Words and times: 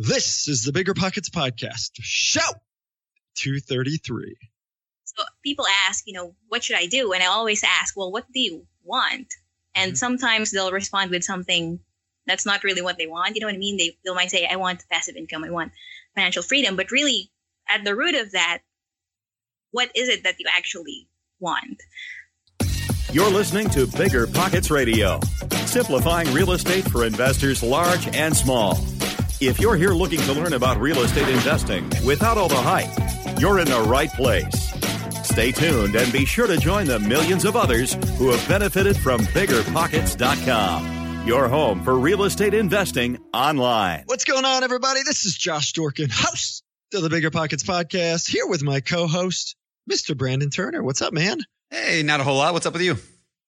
This 0.00 0.46
is 0.46 0.62
the 0.62 0.70
Bigger 0.70 0.94
Pockets 0.94 1.28
Podcast, 1.28 1.90
show 1.98 2.40
233. 3.34 4.36
So 5.02 5.24
people 5.42 5.66
ask, 5.88 6.04
you 6.06 6.12
know, 6.12 6.36
what 6.46 6.62
should 6.62 6.76
I 6.76 6.86
do? 6.86 7.12
And 7.12 7.20
I 7.20 7.26
always 7.26 7.64
ask, 7.64 7.96
well, 7.96 8.12
what 8.12 8.24
do 8.32 8.38
you 8.38 8.64
want? 8.84 9.34
And 9.74 9.94
Mhm. 9.94 9.98
sometimes 9.98 10.52
they'll 10.52 10.70
respond 10.70 11.10
with 11.10 11.24
something 11.24 11.80
that's 12.26 12.46
not 12.46 12.62
really 12.62 12.80
what 12.80 12.96
they 12.96 13.08
want. 13.08 13.34
You 13.34 13.40
know 13.40 13.48
what 13.48 13.56
I 13.56 13.58
mean? 13.58 13.76
They, 13.76 13.98
they 14.04 14.14
might 14.14 14.30
say, 14.30 14.46
I 14.46 14.54
want 14.54 14.88
passive 14.88 15.16
income, 15.16 15.42
I 15.42 15.50
want 15.50 15.72
financial 16.14 16.44
freedom. 16.44 16.76
But 16.76 16.92
really, 16.92 17.32
at 17.68 17.82
the 17.82 17.96
root 17.96 18.14
of 18.14 18.30
that, 18.30 18.60
what 19.72 19.90
is 19.96 20.08
it 20.08 20.22
that 20.22 20.38
you 20.38 20.46
actually 20.48 21.08
want? 21.40 21.82
You're 23.12 23.30
listening 23.30 23.68
to 23.70 23.88
Bigger 23.88 24.28
Pockets 24.28 24.70
Radio, 24.70 25.18
simplifying 25.66 26.32
real 26.32 26.52
estate 26.52 26.88
for 26.88 27.04
investors 27.04 27.64
large 27.64 28.06
and 28.14 28.36
small. 28.36 28.78
If 29.40 29.60
you're 29.60 29.76
here 29.76 29.90
looking 29.90 30.18
to 30.22 30.32
learn 30.32 30.54
about 30.54 30.80
real 30.80 30.98
estate 30.98 31.28
investing 31.28 31.88
without 32.04 32.36
all 32.36 32.48
the 32.48 32.56
hype, 32.56 32.90
you're 33.38 33.60
in 33.60 33.68
the 33.68 33.80
right 33.82 34.12
place. 34.12 34.72
Stay 35.24 35.52
tuned 35.52 35.94
and 35.94 36.12
be 36.12 36.24
sure 36.24 36.48
to 36.48 36.56
join 36.56 36.86
the 36.86 36.98
millions 36.98 37.44
of 37.44 37.54
others 37.54 37.92
who 38.16 38.30
have 38.30 38.48
benefited 38.48 38.96
from 38.96 39.20
biggerpockets.com, 39.20 41.24
your 41.24 41.48
home 41.48 41.84
for 41.84 41.96
real 41.96 42.24
estate 42.24 42.52
investing 42.52 43.20
online. 43.32 44.02
What's 44.06 44.24
going 44.24 44.44
on, 44.44 44.64
everybody? 44.64 45.02
This 45.06 45.24
is 45.24 45.36
Josh 45.36 45.72
Dorkin, 45.72 46.10
host 46.10 46.64
of 46.92 47.02
the 47.02 47.08
Bigger 47.08 47.30
Pockets 47.30 47.62
Podcast, 47.62 48.28
here 48.28 48.48
with 48.48 48.64
my 48.64 48.80
co 48.80 49.06
host, 49.06 49.54
Mr. 49.88 50.16
Brandon 50.16 50.50
Turner. 50.50 50.82
What's 50.82 51.00
up, 51.00 51.12
man? 51.12 51.38
Hey, 51.70 52.02
not 52.02 52.18
a 52.18 52.24
whole 52.24 52.38
lot. 52.38 52.54
What's 52.54 52.66
up 52.66 52.72
with 52.72 52.82
you? 52.82 52.96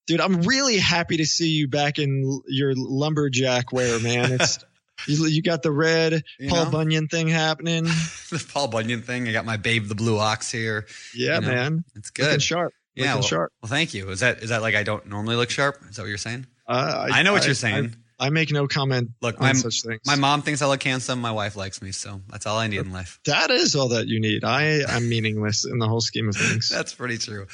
Dude, 0.06 0.20
I'm 0.20 0.42
really 0.42 0.78
happy 0.78 1.16
to 1.16 1.26
see 1.26 1.50
you 1.50 1.66
back 1.66 1.98
in 1.98 2.42
your 2.46 2.74
lumberjack 2.76 3.72
wear, 3.72 3.98
man. 3.98 4.30
It's 4.30 4.60
you, 5.06 5.26
you 5.26 5.42
got 5.42 5.62
the 5.62 5.72
red 5.72 6.22
You 6.38 6.48
Paul 6.48 6.66
know? 6.66 6.70
Bunyan 6.70 7.08
thing 7.08 7.28
happening. 7.28 7.84
the 8.30 8.46
Paul 8.52 8.68
Bunyan 8.68 9.02
thing. 9.02 9.28
I 9.28 9.32
got 9.32 9.44
my 9.44 9.56
Babe 9.56 9.86
the 9.86 9.94
Blue 9.94 10.18
Ox 10.18 10.50
here. 10.50 10.86
Yeah, 11.14 11.36
You 11.36 11.40
know, 11.42 11.46
man. 11.48 11.84
It's 11.96 12.10
Looking 12.16 12.32
good. 12.32 12.42
sharp. 12.42 12.72
Yeah, 12.94 13.04
Looking 13.04 13.14
well, 13.14 13.22
sharp. 13.22 13.52
well, 13.62 13.70
thank 13.70 13.94
you. 13.94 14.08
Is 14.10 14.20
that 14.20 14.42
is 14.42 14.50
that 14.50 14.62
like 14.62 14.74
I 14.74 14.82
don't 14.82 15.06
normally 15.06 15.36
look 15.36 15.50
sharp? 15.50 15.78
Is 15.88 15.96
that 15.96 16.02
what 16.02 16.08
you're 16.08 16.18
saying? 16.18 16.46
Uh, 16.66 17.08
I, 17.12 17.22
know 17.22 17.32
what 17.32 17.44
you're 17.46 17.54
saying. 17.54 17.96
I, 18.20 18.26
I 18.26 18.30
make 18.30 18.52
no 18.52 18.68
comment 18.68 19.10
Look, 19.22 19.40
on 19.40 19.46
my 19.46 19.52
such 19.54 19.82
things. 19.82 20.00
my 20.06 20.14
mom 20.14 20.42
thinks 20.42 20.62
I 20.62 20.66
look 20.66 20.82
handsome. 20.82 21.20
My 21.20 21.32
wife 21.32 21.56
likes 21.56 21.82
me, 21.82 21.90
so 21.90 22.20
that's 22.28 22.46
all 22.46 22.58
I 22.58 22.68
need 22.68 22.78
in 22.78 22.92
life. 22.92 23.18
That 23.24 23.50
is 23.50 23.74
all 23.74 23.88
that 23.88 24.06
you 24.06 24.20
need. 24.20 24.44
I 24.44 24.82
am 24.88 25.08
meaningless 25.08 25.64
in 25.64 25.78
the 25.78 25.88
whole 25.88 26.00
scheme 26.00 26.28
of 26.28 26.36
things. 26.36 26.68
That's 26.72 26.94
pretty 26.94 27.18
true. 27.18 27.46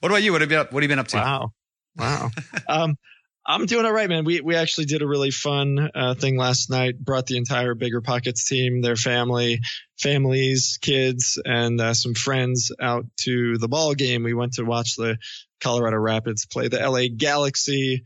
What 0.00 0.10
about 0.10 0.22
you? 0.22 0.32
What 0.32 0.40
have 0.40 0.50
you 0.50 0.58
been, 0.58 0.66
what 0.70 0.82
have 0.82 0.82
you 0.84 0.88
been 0.88 0.98
up 1.00 1.08
to? 1.08 1.16
Wow. 1.16 1.52
Wow. 1.96 2.30
um, 2.68 2.96
I'm 3.44 3.66
doing 3.66 3.84
all 3.84 3.92
right, 3.92 4.08
man. 4.08 4.24
We 4.24 4.40
we 4.40 4.54
actually 4.54 4.84
did 4.84 5.02
a 5.02 5.06
really 5.06 5.32
fun 5.32 5.90
uh, 5.94 6.14
thing 6.14 6.36
last 6.36 6.70
night. 6.70 6.98
Brought 6.98 7.26
the 7.26 7.36
entire 7.36 7.74
Bigger 7.74 8.00
Pockets 8.00 8.48
team, 8.48 8.82
their 8.82 8.94
family, 8.96 9.60
families, 9.98 10.78
kids, 10.80 11.40
and 11.44 11.80
uh, 11.80 11.94
some 11.94 12.14
friends 12.14 12.70
out 12.80 13.04
to 13.22 13.58
the 13.58 13.68
ball 13.68 13.94
game. 13.94 14.22
We 14.22 14.34
went 14.34 14.54
to 14.54 14.64
watch 14.64 14.94
the 14.96 15.18
Colorado 15.60 15.96
Rapids 15.96 16.46
play 16.46 16.68
the 16.68 16.78
LA 16.78 17.04
Galaxy, 17.16 18.04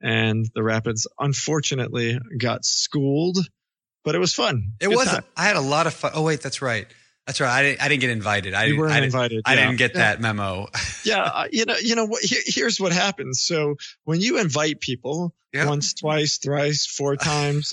and 0.00 0.46
the 0.54 0.64
Rapids 0.64 1.06
unfortunately 1.18 2.18
got 2.38 2.64
schooled, 2.64 3.38
but 4.04 4.16
it 4.16 4.18
was 4.18 4.34
fun. 4.34 4.72
It 4.80 4.88
Good 4.88 4.96
was. 4.96 5.08
time. 5.08 5.24
I 5.36 5.44
had 5.44 5.56
a 5.56 5.60
lot 5.60 5.86
of 5.86 5.94
fun. 5.94 6.10
Oh 6.14 6.22
wait, 6.22 6.40
that's 6.40 6.60
right. 6.60 6.88
That's 7.26 7.40
right. 7.40 7.50
I 7.50 7.62
didn't. 7.62 7.82
I 7.82 7.88
didn't 7.88 8.00
get 8.00 8.10
invited. 8.10 8.52
I 8.54 8.64
You 8.64 8.68
didn't. 8.70 8.80
weren't 8.80 8.92
I 8.92 8.96
didn't, 8.96 9.04
invited. 9.14 9.42
I 9.44 9.54
didn't 9.56 9.76
get 9.76 9.92
Yeah. 9.94 10.00
that 10.00 10.20
memo. 10.20 10.68
yeah, 11.04 11.22
uh, 11.22 11.48
you 11.52 11.64
know, 11.64 11.76
you 11.80 11.94
know 11.94 12.04
what? 12.06 12.22
Here, 12.22 12.40
here's 12.44 12.80
what 12.80 12.92
happens. 12.92 13.40
So 13.40 13.76
when 14.04 14.20
you 14.20 14.38
invite 14.40 14.80
people 14.80 15.32
Yeah. 15.52 15.66
once, 15.66 15.94
twice, 15.94 16.38
thrice, 16.38 16.84
four 16.86 17.16
times, 17.32 17.72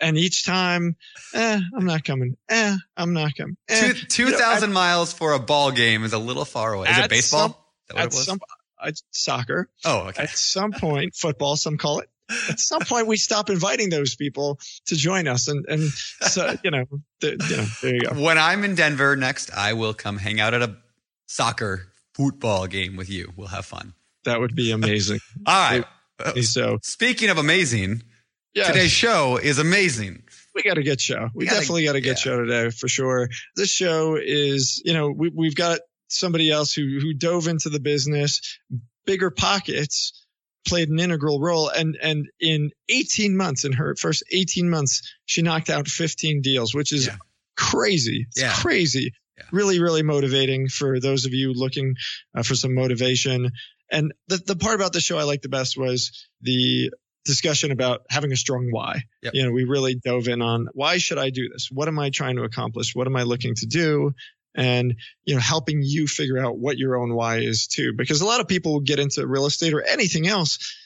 and 0.00 0.18
each 0.18 0.44
time, 0.44 0.96
eh, 1.32 1.60
I'm 1.76 1.86
not 1.86 2.02
coming. 2.02 2.36
Eh, 2.48 2.76
I'm 2.96 3.12
not 3.12 3.36
coming. 3.36 3.56
Eh. 3.68 3.92
Two 4.08 4.30
You 4.30 4.38
know, 4.38 4.66
miles 4.66 5.12
for 5.12 5.32
a 5.32 5.38
ball 5.38 5.70
game 5.70 6.02
is 6.04 6.12
a 6.12 6.18
little 6.18 6.44
far 6.44 6.72
away. 6.74 6.88
Is 6.88 6.98
it 6.98 7.08
baseball? 7.10 7.48
some- 7.88 7.98
Is 7.98 8.04
At 8.06 8.12
some, 8.14 8.40
at 8.84 8.94
soccer, 9.12 9.68
oh, 9.84 10.08
okay. 10.08 10.24
at 10.24 10.30
some 10.30 10.72
point, 10.72 11.14
football, 11.14 11.56
some 11.56 11.76
call 11.78 12.00
it. 12.00 12.08
At 12.48 12.60
some 12.60 12.82
point, 12.82 13.06
we 13.06 13.16
stop 13.16 13.50
inviting 13.50 13.90
those 13.90 14.14
people 14.16 14.58
to 14.86 14.96
join 14.96 15.28
us, 15.28 15.48
and 15.48 15.64
and 15.68 15.82
so 15.90 16.54
you 16.64 16.70
know, 16.70 16.84
the, 17.20 17.30
you 17.30 17.56
know, 17.56 17.66
there 17.82 17.94
you 17.94 18.00
go. 18.02 18.22
When 18.22 18.38
I'm 18.38 18.64
in 18.64 18.74
Denver 18.74 19.16
next, 19.16 19.50
I 19.52 19.72
will 19.74 19.94
come 19.94 20.18
hang 20.18 20.40
out 20.40 20.54
at 20.54 20.62
a 20.62 20.76
soccer 21.26 21.88
football 22.14 22.66
game 22.66 22.96
with 22.96 23.08
you. 23.10 23.32
We'll 23.36 23.48
have 23.48 23.64
fun. 23.66 23.94
That 24.24 24.40
would 24.40 24.54
be 24.54 24.70
amazing. 24.70 25.18
All 25.46 25.70
right. 25.70 25.84
Uh, 26.22 26.40
so 26.42 26.78
Speaking 26.82 27.30
of 27.30 27.38
amazing, 27.38 28.02
yeah, 28.54 28.64
today's 28.68 28.90
show 28.92 29.36
is 29.38 29.58
amazing. 29.58 30.22
we 30.54 30.62
got 30.62 30.78
a 30.78 30.82
good 30.82 31.00
show. 31.00 31.28
We, 31.34 31.44
We 31.44 31.46
got 31.46 31.54
a- 31.56 31.60
definitely 31.60 31.84
got 31.84 31.96
a 31.96 32.00
good 32.00 32.08
yeah. 32.10 32.14
show 32.14 32.44
today 32.44 32.70
for 32.70 32.86
sure. 32.88 33.28
This 33.56 33.70
show 33.70 34.16
is, 34.16 34.80
you 34.84 34.92
know, 34.92 35.10
we, 35.10 35.30
we've 35.34 35.56
got 35.56 35.80
somebody 36.08 36.50
else 36.50 36.72
who, 36.74 36.98
who 37.00 37.14
dove 37.14 37.48
into 37.48 37.70
the 37.70 37.80
business, 37.80 38.58
bigger 39.06 39.30
pockets 39.30 40.21
played 40.66 40.88
an 40.88 40.98
integral 41.00 41.40
role. 41.40 41.68
And, 41.68 41.96
and 42.02 42.28
in 42.40 42.70
18 42.88 43.36
months, 43.36 43.64
in 43.64 43.72
her 43.72 43.94
first 43.96 44.22
18 44.32 44.68
months, 44.70 45.02
she 45.24 45.42
knocked 45.42 45.70
out 45.70 45.88
15 45.88 46.40
deals, 46.42 46.74
which 46.74 46.92
is 46.92 47.06
Yeah. 47.06 47.16
crazy. 47.56 48.26
It's 48.28 48.40
Yeah. 48.40 48.54
crazy. 48.54 49.12
Yeah. 49.38 49.44
Really, 49.52 49.80
really 49.80 50.02
motivating 50.02 50.68
for 50.68 51.00
those 51.00 51.24
of 51.26 51.32
you 51.32 51.52
looking 51.52 51.94
uh, 52.36 52.42
for 52.42 52.54
some 52.54 52.74
motivation. 52.74 53.50
And 53.90 54.12
the, 54.28 54.36
the 54.38 54.56
part 54.56 54.74
about 54.74 54.92
the 54.92 55.00
show 55.00 55.18
I 55.18 55.24
liked 55.24 55.42
the 55.42 55.48
best 55.48 55.76
was 55.76 56.26
the 56.40 56.90
discussion 57.24 57.70
about 57.70 58.02
having 58.10 58.32
a 58.32 58.36
strong 58.36 58.68
why. 58.70 59.02
Yep. 59.22 59.34
You 59.34 59.44
know, 59.44 59.52
we 59.52 59.64
really 59.64 59.94
dove 59.94 60.28
in 60.28 60.42
on 60.42 60.68
why 60.72 60.98
should 60.98 61.18
I 61.18 61.30
do 61.30 61.48
this? 61.48 61.68
What 61.70 61.88
am 61.88 61.98
I 61.98 62.10
trying 62.10 62.36
to 62.36 62.42
accomplish? 62.42 62.94
What 62.94 63.06
am 63.06 63.16
I 63.16 63.22
looking 63.22 63.54
to 63.56 63.66
do? 63.66 64.12
And, 64.54 64.96
you 65.24 65.34
know, 65.34 65.40
helping 65.40 65.80
you 65.82 66.06
figure 66.06 66.38
out 66.38 66.58
what 66.58 66.76
your 66.76 66.96
own 66.96 67.14
why 67.14 67.38
is 67.38 67.66
too. 67.66 67.94
Because 67.96 68.20
a 68.20 68.26
lot 68.26 68.40
of 68.40 68.48
people 68.48 68.72
will 68.74 68.80
get 68.80 68.98
into 68.98 69.26
real 69.26 69.46
estate 69.46 69.72
or 69.72 69.82
anything 69.82 70.26
else 70.26 70.76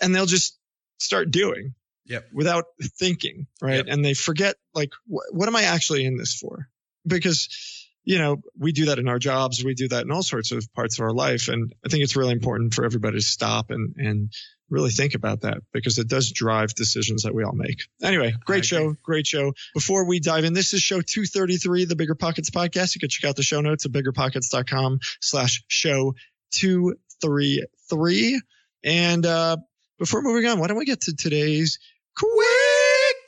and 0.00 0.14
they'll 0.14 0.26
just 0.26 0.58
start 0.98 1.30
doing 1.30 1.74
Yep. 2.06 2.28
without 2.32 2.64
thinking, 2.98 3.46
right? 3.62 3.76
Yep. 3.76 3.86
And 3.88 4.04
they 4.04 4.14
forget, 4.14 4.56
like, 4.74 4.90
wh- 5.06 5.32
what 5.32 5.48
am 5.48 5.54
I 5.54 5.62
actually 5.62 6.04
in 6.04 6.16
this 6.16 6.34
for? 6.34 6.68
Because, 7.06 7.79
you 8.04 8.18
know, 8.18 8.42
we 8.58 8.72
do 8.72 8.86
that 8.86 8.98
in 8.98 9.08
our 9.08 9.18
jobs. 9.18 9.62
We 9.62 9.74
do 9.74 9.88
that 9.88 10.04
in 10.04 10.10
all 10.10 10.22
sorts 10.22 10.52
of 10.52 10.66
parts 10.74 10.98
of 10.98 11.04
our 11.04 11.12
life. 11.12 11.48
And 11.48 11.74
I 11.84 11.88
think 11.88 12.02
it's 12.02 12.16
really 12.16 12.32
important 12.32 12.72
for 12.74 12.84
everybody 12.84 13.18
to 13.18 13.24
stop 13.24 13.70
and, 13.70 13.94
and 13.96 14.32
really 14.70 14.90
think 14.90 15.14
about 15.14 15.42
that 15.42 15.58
because 15.72 15.98
it 15.98 16.08
does 16.08 16.32
drive 16.32 16.74
decisions 16.74 17.24
that 17.24 17.34
we 17.34 17.44
all 17.44 17.52
make. 17.52 17.82
Anyway, 18.02 18.32
great 18.44 18.64
show. 18.64 18.94
Great 19.02 19.26
show. 19.26 19.52
Before 19.74 20.06
we 20.06 20.20
dive 20.20 20.44
in, 20.44 20.54
this 20.54 20.72
is 20.72 20.80
show 20.80 21.00
233, 21.02 21.84
the 21.86 21.96
Bigger 21.96 22.14
Pockets 22.14 22.50
podcast. 22.50 22.94
You 22.94 23.00
can 23.00 23.10
check 23.10 23.28
out 23.28 23.36
the 23.36 23.42
show 23.42 23.60
notes 23.60 23.84
at 23.84 23.92
biggerpockets.com 23.92 25.00
slash 25.20 25.62
show 25.68 26.14
233. 26.52 28.40
And, 28.82 29.26
uh, 29.26 29.58
before 29.98 30.22
moving 30.22 30.46
on, 30.46 30.58
why 30.58 30.68
don't 30.68 30.78
we 30.78 30.86
get 30.86 31.02
to 31.02 31.14
today's 31.14 31.78
quick 32.16 32.69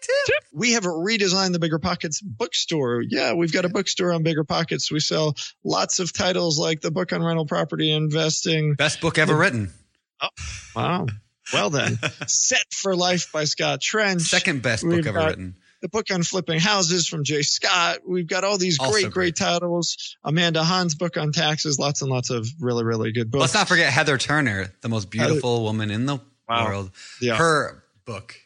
tip? 0.03 0.45
We 0.53 0.73
have 0.73 0.85
redesigned 0.85 1.53
the 1.53 1.59
Bigger 1.59 1.79
Pockets 1.79 2.21
bookstore. 2.21 3.03
Yeah, 3.07 3.33
we've 3.35 3.53
got 3.53 3.65
a 3.65 3.69
bookstore 3.69 4.13
on 4.13 4.23
Bigger 4.23 4.45
Pockets. 4.45 4.91
We 4.91 5.01
sell 5.01 5.35
lots 5.65 5.99
of 6.01 6.13
titles 6.13 6.59
like 6.59 6.81
the 6.81 6.91
book 6.91 7.13
on 7.13 7.23
rental 7.23 7.47
property 7.47 7.91
investing. 7.91 8.75
Best 8.75 9.01
book 9.01 9.19
ever 9.19 9.37
written. 9.37 9.73
Oh, 10.21 10.29
wow. 10.77 11.07
Well 11.53 11.71
then, 11.71 11.99
Set 12.27 12.73
for 12.73 12.95
Life 12.95 13.33
by 13.33 13.45
Scott 13.45 13.81
Trench. 13.81 14.23
Second 14.23 14.63
best 14.63 14.85
We've 14.85 14.99
book 14.99 15.07
ever 15.15 15.27
written. 15.27 15.57
the 15.81 15.89
book 15.89 16.07
on 16.13 16.23
flipping 16.23 16.61
houses 16.61 17.09
from 17.09 17.25
J 17.25 17.43
Scott. 17.43 17.99
We've 18.07 18.29
got 18.29 18.45
all 18.45 18.59
these 18.59 18.79
great, 18.79 18.91
great. 19.05 19.11
great 19.13 19.37
titles. 19.37 20.17
Amanda 20.23 20.63
Han's 20.63 20.95
book 20.95 21.17
on 21.17 21.33
taxes. 21.33 21.79
Lots 21.81 22.01
and 22.03 22.11
lots 22.11 22.31
of 22.31 22.47
really, 22.61 22.85
really 22.85 23.11
good 23.13 23.31
books. 23.31 23.41
Let's 23.41 23.55
not 23.55 23.67
forget 23.69 23.93
Heather 23.93 24.19
Turner, 24.19 24.73
the 24.83 24.89
most 24.89 25.11
beautiful 25.11 25.63
woman 25.65 25.91
in 25.91 26.07
the 26.07 26.19
Wow. 26.49 26.67
world. 26.67 26.91
Yeah. 27.21 27.37
Her 27.37 27.83
book. 28.05 28.37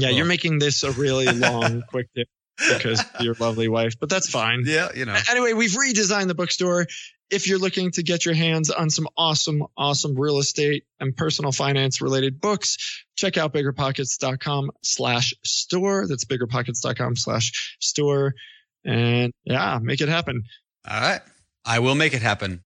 Yeah, 0.00 0.10
you're 0.10 0.26
making 0.26 0.58
this 0.58 0.82
a 0.82 0.92
really 0.92 1.26
long, 1.32 1.82
quick 1.88 2.08
tip 2.14 2.28
because 2.58 3.04
your 3.20 3.34
lovely 3.34 3.68
wife, 3.68 3.94
but 3.98 4.08
that's 4.08 4.28
fine. 4.28 4.64
Yeah, 4.66 4.90
you 4.94 5.04
know. 5.04 5.16
Anyway, 5.30 5.52
we've 5.52 5.70
redesigned 5.70 6.28
the 6.28 6.34
bookstore. 6.34 6.86
If 7.30 7.46
you're 7.46 7.58
looking 7.58 7.92
to 7.92 8.02
get 8.02 8.24
your 8.24 8.34
hands 8.34 8.70
on 8.70 8.90
some 8.90 9.06
awesome, 9.16 9.64
awesome 9.76 10.18
real 10.18 10.38
estate 10.38 10.84
and 10.98 11.16
personal 11.16 11.52
finance 11.52 12.02
related 12.02 12.40
books, 12.40 13.04
check 13.16 13.38
out 13.38 13.54
biggerpockets.com 13.54 14.72
slash 14.82 15.32
store. 15.44 16.06
That's 16.08 16.24
biggerpockets.com 16.24 17.16
slash 17.16 17.76
store. 17.80 18.34
And 18.84 19.32
yeah, 19.44 19.78
make 19.80 20.00
it 20.00 20.08
happen. 20.08 20.42
All 20.88 21.00
right. 21.00 21.20
I 21.64 21.78
will 21.78 21.94
make 21.94 22.14
it 22.14 22.22
happen. 22.22 22.64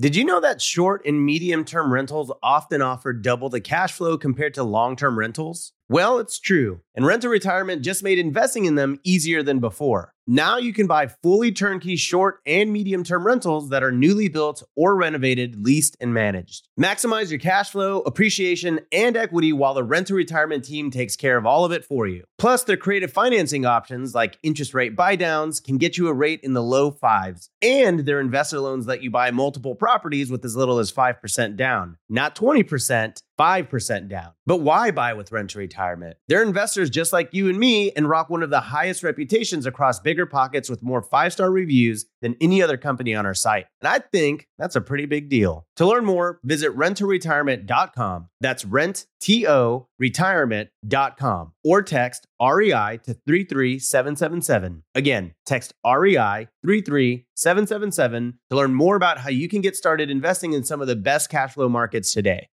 Did 0.00 0.16
you 0.16 0.24
know 0.24 0.40
that 0.40 0.60
short 0.60 1.06
and 1.06 1.24
medium 1.24 1.64
term 1.64 1.92
rentals 1.92 2.32
often 2.42 2.82
offer 2.82 3.12
double 3.12 3.48
the 3.48 3.60
cash 3.60 3.92
flow 3.92 4.16
compared 4.16 4.54
to 4.54 4.62
long 4.62 4.96
term 4.96 5.18
rentals? 5.18 5.72
Well, 5.92 6.18
it's 6.20 6.38
true. 6.38 6.80
And 6.94 7.04
Rent 7.04 7.20
to 7.20 7.28
Retirement 7.28 7.82
just 7.82 8.02
made 8.02 8.18
investing 8.18 8.64
in 8.64 8.76
them 8.76 8.98
easier 9.04 9.42
than 9.42 9.58
before. 9.58 10.14
Now 10.26 10.56
you 10.56 10.72
can 10.72 10.86
buy 10.86 11.08
fully 11.08 11.50
turnkey 11.50 11.96
short 11.96 12.40
and 12.46 12.72
medium 12.72 13.02
term 13.02 13.26
rentals 13.26 13.70
that 13.70 13.82
are 13.82 13.90
newly 13.90 14.28
built 14.28 14.62
or 14.76 14.94
renovated, 14.94 15.64
leased, 15.64 15.96
and 16.00 16.14
managed. 16.14 16.68
Maximize 16.78 17.30
your 17.30 17.40
cash 17.40 17.70
flow, 17.70 18.02
appreciation, 18.02 18.78
and 18.92 19.16
equity 19.16 19.52
while 19.52 19.74
the 19.74 19.82
rent 19.82 20.06
to 20.06 20.14
retirement 20.14 20.64
team 20.64 20.92
takes 20.92 21.16
care 21.16 21.36
of 21.36 21.44
all 21.44 21.64
of 21.64 21.72
it 21.72 21.84
for 21.84 22.06
you. 22.06 22.22
Plus, 22.38 22.62
their 22.62 22.76
creative 22.76 23.12
financing 23.12 23.66
options 23.66 24.14
like 24.14 24.38
interest 24.44 24.74
rate 24.74 24.94
buydowns 24.94 25.62
can 25.62 25.76
get 25.76 25.98
you 25.98 26.06
a 26.06 26.14
rate 26.14 26.40
in 26.44 26.52
the 26.52 26.62
low 26.62 26.92
fives. 26.92 27.50
And 27.60 28.00
their 28.00 28.20
investor 28.20 28.60
loans 28.60 28.86
let 28.86 29.02
you 29.02 29.10
buy 29.10 29.32
multiple 29.32 29.74
properties 29.74 30.30
with 30.30 30.44
as 30.44 30.54
little 30.54 30.78
as 30.78 30.92
5% 30.92 31.56
down, 31.56 31.96
not 32.08 32.36
20%. 32.36 33.22
5% 33.38 34.08
down. 34.08 34.32
But 34.46 34.58
why 34.58 34.90
buy 34.90 35.14
with 35.14 35.32
rent 35.32 35.50
to 35.50 35.58
retirement? 35.58 36.16
They're 36.28 36.42
investors 36.42 36.90
just 36.90 37.12
like 37.12 37.30
you 37.32 37.48
and 37.48 37.58
me 37.58 37.90
and 37.90 38.08
rock 38.08 38.30
one 38.30 38.42
of 38.42 38.50
the 38.50 38.60
highest 38.60 39.02
reputations 39.02 39.66
across 39.66 39.98
bigger 40.12 40.26
pockets 40.26 40.68
with 40.68 40.82
more 40.82 41.00
five 41.00 41.32
star 41.32 41.50
reviews 41.50 42.04
than 42.20 42.36
any 42.38 42.60
other 42.60 42.76
company 42.76 43.14
on 43.14 43.24
our 43.24 43.32
site. 43.32 43.64
And 43.80 43.88
I 43.88 43.98
think 43.98 44.46
that's 44.58 44.76
a 44.76 44.80
pretty 44.82 45.06
big 45.06 45.30
deal. 45.30 45.66
To 45.76 45.86
learn 45.86 46.04
more, 46.04 46.38
visit 46.44 46.76
renttoretirement.com. 46.76 48.28
That's 48.42 48.66
rent, 48.66 49.06
T 49.22 49.48
O, 49.48 49.88
retirement.com 49.98 51.52
or 51.64 51.80
text 51.80 52.26
REI 52.42 53.00
to 53.04 53.14
33777. 53.26 54.82
Again, 54.94 55.32
text 55.46 55.72
REI 55.82 56.48
33777 56.62 58.38
to 58.50 58.56
learn 58.56 58.74
more 58.74 58.96
about 58.96 59.16
how 59.16 59.30
you 59.30 59.48
can 59.48 59.62
get 59.62 59.76
started 59.76 60.10
investing 60.10 60.52
in 60.52 60.62
some 60.62 60.82
of 60.82 60.88
the 60.88 60.96
best 60.96 61.30
cash 61.30 61.54
flow 61.54 61.70
markets 61.70 62.12
today. 62.12 62.50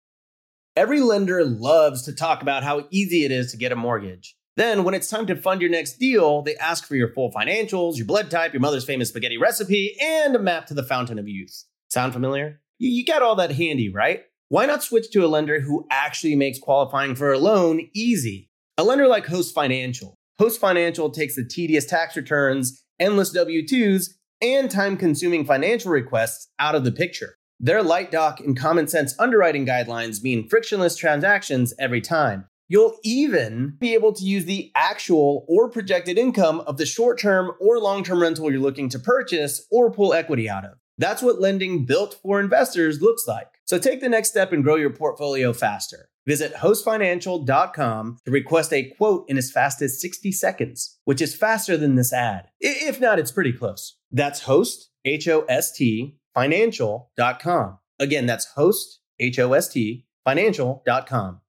Every 0.75 1.01
lender 1.01 1.45
loves 1.45 2.01
to 2.05 2.13
talk 2.13 2.41
about 2.41 2.63
how 2.63 2.87
easy 2.89 3.25
it 3.25 3.31
is 3.31 3.51
to 3.51 3.57
get 3.57 3.71
a 3.71 3.75
mortgage. 3.75 4.35
Then, 4.55 4.83
when 4.83 4.93
it's 4.93 5.09
time 5.09 5.25
to 5.27 5.35
fund 5.35 5.61
your 5.61 5.71
next 5.71 5.97
deal, 5.97 6.43
they 6.43 6.55
ask 6.57 6.85
for 6.85 6.95
your 6.95 7.11
full 7.11 7.31
financials, 7.31 7.97
your 7.97 8.05
blood 8.05 8.29
type, 8.29 8.53
your 8.53 8.59
mother's 8.59 8.85
famous 8.85 9.09
spaghetti 9.09 9.37
recipe, 9.37 9.97
and 9.99 10.35
a 10.35 10.39
map 10.39 10.67
to 10.67 10.75
the 10.75 10.83
fountain 10.83 11.17
of 11.17 11.27
youth. 11.27 11.63
Sound 11.89 12.13
familiar? 12.13 12.61
You, 12.77 13.03
got 13.05 13.23
all 13.23 13.35
that 13.35 13.51
handy, 13.51 13.89
right? 13.89 14.23
Why 14.49 14.65
not 14.67 14.83
switch 14.83 15.09
to 15.11 15.25
a 15.25 15.27
lender 15.27 15.61
who 15.61 15.87
actually 15.89 16.35
makes 16.35 16.59
qualifying 16.59 17.15
for 17.15 17.33
a 17.33 17.39
loan 17.39 17.87
easy? 17.93 18.51
A 18.77 18.83
lender 18.83 19.07
like 19.07 19.25
Host 19.25 19.55
Financial. 19.55 20.15
Host 20.37 20.59
Financial 20.59 21.09
takes 21.09 21.35
the 21.35 21.45
tedious 21.45 21.85
tax 21.85 22.15
returns, 22.15 22.83
endless 22.99 23.31
W 23.31 23.65
2s, 23.65 24.09
and 24.41 24.69
time 24.69 24.97
consuming 24.97 25.45
financial 25.45 25.91
requests 25.91 26.49
out 26.59 26.75
of 26.75 26.83
the 26.83 26.91
picture. 26.91 27.37
Their 27.59 27.81
light 27.81 28.11
doc 28.11 28.39
and 28.39 28.59
common 28.59 28.87
sense 28.87 29.15
underwriting 29.17 29.65
guidelines 29.65 30.21
mean 30.21 30.49
frictionless 30.49 30.95
transactions 30.95 31.73
every 31.79 32.01
time. 32.01 32.45
You'll 32.67 32.97
even 33.03 33.75
be 33.79 33.93
able 33.93 34.13
to 34.13 34.23
use 34.23 34.45
the 34.45 34.71
actual 34.75 35.45
or 35.47 35.69
projected 35.69 36.17
income 36.17 36.61
of 36.61 36.77
the 36.77 36.85
short 36.85 37.19
term 37.19 37.51
or 37.59 37.79
long 37.79 38.03
term 38.03 38.21
rental 38.21 38.51
you're 38.51 38.61
looking 38.61 38.89
to 38.89 38.99
purchase 38.99 39.65
or 39.71 39.91
pull 39.91 40.13
equity 40.13 40.49
out 40.49 40.65
of. 40.65 40.77
That's 40.97 41.21
what 41.21 41.41
lending 41.41 41.85
built 41.85 42.19
for 42.21 42.39
investors 42.39 43.01
looks 43.01 43.27
like. 43.27 43.47
So 43.65 43.79
take 43.79 44.01
the 44.01 44.09
next 44.09 44.29
step 44.29 44.51
and 44.51 44.63
grow 44.63 44.75
your 44.75 44.91
portfolio 44.91 45.53
faster. 45.53 46.09
Visit 46.25 46.53
hostfinancial.com 46.55 48.17
to 48.25 48.31
request 48.31 48.71
a 48.71 48.89
quote 48.97 49.25
in 49.27 49.37
as 49.37 49.51
fast 49.51 49.81
as 49.81 49.99
60 49.99 50.31
seconds, 50.31 50.97
which 51.03 51.21
is 51.21 51.35
faster 51.35 51.75
than 51.75 51.95
this 51.95 52.13
ad. 52.13 52.47
If 52.61 53.01
not, 53.01 53.19
it's 53.19 53.31
pretty 53.31 53.51
close. 53.51 53.97
That's 54.11 54.43
host, 54.43 54.89
H 55.03 55.27
O 55.27 55.41
S 55.49 55.71
T, 55.73 56.17
financial.com. 56.33 57.77
Again, 57.99 58.25
that's 58.25 58.45
host, 58.55 58.99
H 59.19 59.39
O 59.39 59.53
S 59.53 59.67
T, 59.69 60.05
financial.com. 60.23 61.41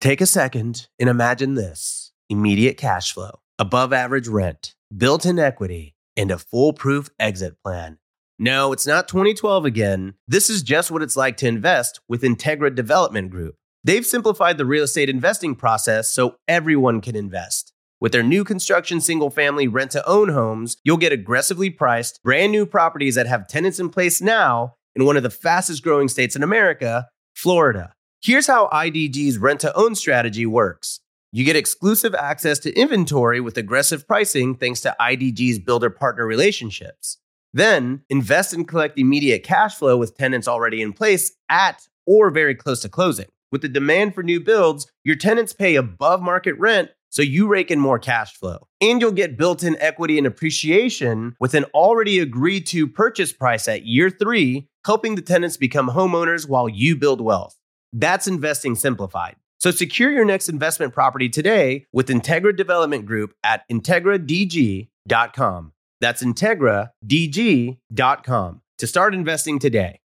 Take 0.00 0.20
a 0.20 0.26
second 0.26 0.86
and 1.00 1.08
imagine 1.08 1.54
this 1.54 2.12
immediate 2.30 2.76
cash 2.76 3.12
flow, 3.12 3.40
above 3.58 3.92
average 3.92 4.28
rent, 4.28 4.76
built 4.96 5.26
in 5.26 5.40
equity, 5.40 5.96
and 6.16 6.30
a 6.30 6.38
foolproof 6.38 7.10
exit 7.18 7.56
plan. 7.64 7.98
No, 8.38 8.72
it's 8.72 8.86
not 8.86 9.08
2012 9.08 9.64
again. 9.64 10.14
This 10.28 10.48
is 10.48 10.62
just 10.62 10.92
what 10.92 11.02
it's 11.02 11.16
like 11.16 11.36
to 11.38 11.48
invest 11.48 11.98
with 12.08 12.22
Integra 12.22 12.72
Development 12.72 13.28
Group. 13.28 13.56
They've 13.82 14.06
simplified 14.06 14.56
the 14.56 14.66
real 14.66 14.84
estate 14.84 15.10
investing 15.10 15.56
process 15.56 16.12
so 16.12 16.36
everyone 16.46 17.00
can 17.00 17.16
invest. 17.16 17.72
With 18.00 18.12
their 18.12 18.22
new 18.22 18.44
construction 18.44 19.00
single 19.00 19.30
family 19.30 19.66
rent 19.66 19.90
to 19.92 20.08
own 20.08 20.28
homes, 20.28 20.76
you'll 20.84 20.96
get 20.98 21.10
aggressively 21.10 21.70
priced, 21.70 22.22
brand 22.22 22.52
new 22.52 22.66
properties 22.66 23.16
that 23.16 23.26
have 23.26 23.48
tenants 23.48 23.80
in 23.80 23.88
place 23.88 24.20
now 24.20 24.74
in 24.94 25.04
one 25.04 25.16
of 25.16 25.24
the 25.24 25.30
fastest 25.30 25.82
growing 25.82 26.06
states 26.06 26.36
in 26.36 26.44
America, 26.44 27.08
Florida. 27.34 27.94
Here's 28.20 28.48
how 28.48 28.68
IDG's 28.72 29.38
rent 29.38 29.60
to 29.60 29.76
own 29.76 29.94
strategy 29.94 30.44
works 30.44 30.98
you 31.30 31.44
get 31.44 31.54
exclusive 31.54 32.14
access 32.16 32.58
to 32.60 32.74
inventory 32.74 33.38
with 33.40 33.56
aggressive 33.56 34.08
pricing 34.08 34.56
thanks 34.56 34.80
to 34.80 34.96
IDG's 34.98 35.60
builder 35.60 35.90
partner 35.90 36.26
relationships. 36.26 37.18
Then 37.52 38.02
invest 38.08 38.52
and 38.54 38.66
collect 38.66 38.98
immediate 38.98 39.44
cash 39.44 39.76
flow 39.76 39.96
with 39.96 40.16
tenants 40.16 40.48
already 40.48 40.82
in 40.82 40.94
place 40.94 41.32
at 41.48 41.86
or 42.06 42.30
very 42.30 42.56
close 42.56 42.80
to 42.80 42.88
closing. 42.88 43.26
With 43.52 43.62
the 43.62 43.68
demand 43.68 44.14
for 44.14 44.24
new 44.24 44.40
builds, 44.40 44.90
your 45.04 45.16
tenants 45.16 45.52
pay 45.52 45.76
above 45.76 46.20
market 46.20 46.58
rent 46.58 46.90
so 47.10 47.22
you 47.22 47.46
rake 47.46 47.70
in 47.70 47.78
more 47.78 48.00
cash 48.00 48.34
flow. 48.34 48.66
And 48.80 49.00
you'll 49.00 49.12
get 49.12 49.38
built 49.38 49.62
in 49.62 49.76
equity 49.80 50.18
and 50.18 50.26
appreciation 50.26 51.36
with 51.38 51.54
an 51.54 51.64
already 51.66 52.18
agreed 52.18 52.66
to 52.68 52.88
purchase 52.88 53.32
price 53.32 53.68
at 53.68 53.86
year 53.86 54.10
three, 54.10 54.68
helping 54.84 55.14
the 55.14 55.22
tenants 55.22 55.56
become 55.56 55.90
homeowners 55.90 56.48
while 56.48 56.68
you 56.68 56.96
build 56.96 57.20
wealth. 57.20 57.57
That's 57.92 58.26
investing 58.26 58.74
simplified. 58.74 59.36
So 59.58 59.70
secure 59.70 60.10
your 60.12 60.24
next 60.24 60.48
investment 60.48 60.94
property 60.94 61.28
today 61.28 61.84
with 61.92 62.08
Integra 62.08 62.56
Development 62.56 63.04
Group 63.04 63.34
at 63.42 63.68
IntegraDG.com. 63.68 65.72
That's 66.00 66.22
IntegraDG.com 66.22 68.62
to 68.78 68.86
start 68.86 69.14
investing 69.14 69.58
today. 69.58 70.00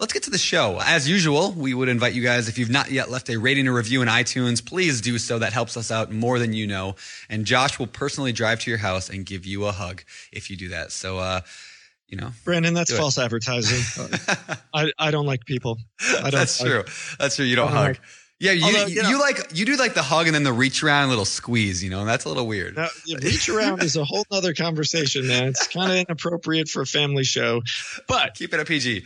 Let's 0.00 0.12
get 0.12 0.22
to 0.24 0.30
the 0.30 0.38
show. 0.38 0.78
As 0.80 1.08
usual, 1.08 1.52
we 1.52 1.74
would 1.74 1.88
invite 1.88 2.14
you 2.14 2.22
guys, 2.22 2.48
if 2.48 2.56
you've 2.56 2.70
not 2.70 2.92
yet 2.92 3.10
left 3.10 3.28
a 3.30 3.36
rating 3.36 3.66
or 3.66 3.72
review 3.72 4.00
in 4.00 4.06
iTunes, 4.06 4.64
please 4.64 5.00
do 5.00 5.18
so. 5.18 5.40
That 5.40 5.52
helps 5.52 5.76
us 5.76 5.90
out 5.90 6.12
more 6.12 6.38
than 6.38 6.52
you 6.52 6.68
know. 6.68 6.94
And 7.28 7.44
Josh 7.44 7.80
will 7.80 7.88
personally 7.88 8.30
drive 8.30 8.60
to 8.60 8.70
your 8.70 8.78
house 8.78 9.10
and 9.10 9.26
give 9.26 9.44
you 9.44 9.64
a 9.64 9.72
hug 9.72 10.04
if 10.32 10.50
you 10.50 10.56
do 10.56 10.68
that. 10.68 10.92
So, 10.92 11.18
uh, 11.18 11.40
you 12.08 12.16
know, 12.16 12.30
Brandon, 12.44 12.74
that's 12.74 12.96
false 12.96 13.18
advertising. 13.18 14.08
I, 14.74 14.90
I 14.98 15.10
don't 15.10 15.26
like 15.26 15.44
people. 15.44 15.78
I 16.00 16.22
don't, 16.22 16.32
that's 16.32 16.58
true. 16.58 16.84
That's 17.18 17.36
true. 17.36 17.44
You 17.44 17.56
don't 17.56 17.68
hug. 17.68 17.88
Like, 17.88 18.00
yeah, 18.40 18.52
you, 18.52 18.64
Although, 18.64 18.86
you, 18.86 19.02
know, 19.02 19.18
like 19.18 19.50
you 19.52 19.66
do 19.66 19.76
like 19.76 19.94
the 19.94 20.02
hug 20.02 20.26
and 20.26 20.34
then 20.34 20.44
the 20.44 20.52
reach 20.52 20.82
around, 20.84 21.08
little 21.08 21.24
squeeze. 21.24 21.82
You 21.82 21.90
know, 21.90 22.00
and 22.00 22.08
that's 22.08 22.24
a 22.24 22.28
little 22.28 22.46
weird. 22.46 22.76
Now, 22.76 22.88
reach 23.20 23.48
around 23.48 23.82
is 23.82 23.96
a 23.96 24.04
whole 24.04 24.24
other 24.30 24.54
conversation, 24.54 25.26
man. 25.26 25.48
It's 25.48 25.66
kind 25.66 25.90
of 25.90 25.98
inappropriate 25.98 26.68
for 26.68 26.82
a 26.82 26.86
family 26.86 27.24
show, 27.24 27.62
but 28.06 28.34
keep 28.34 28.54
it 28.54 28.60
a 28.60 28.64
PG. 28.64 29.04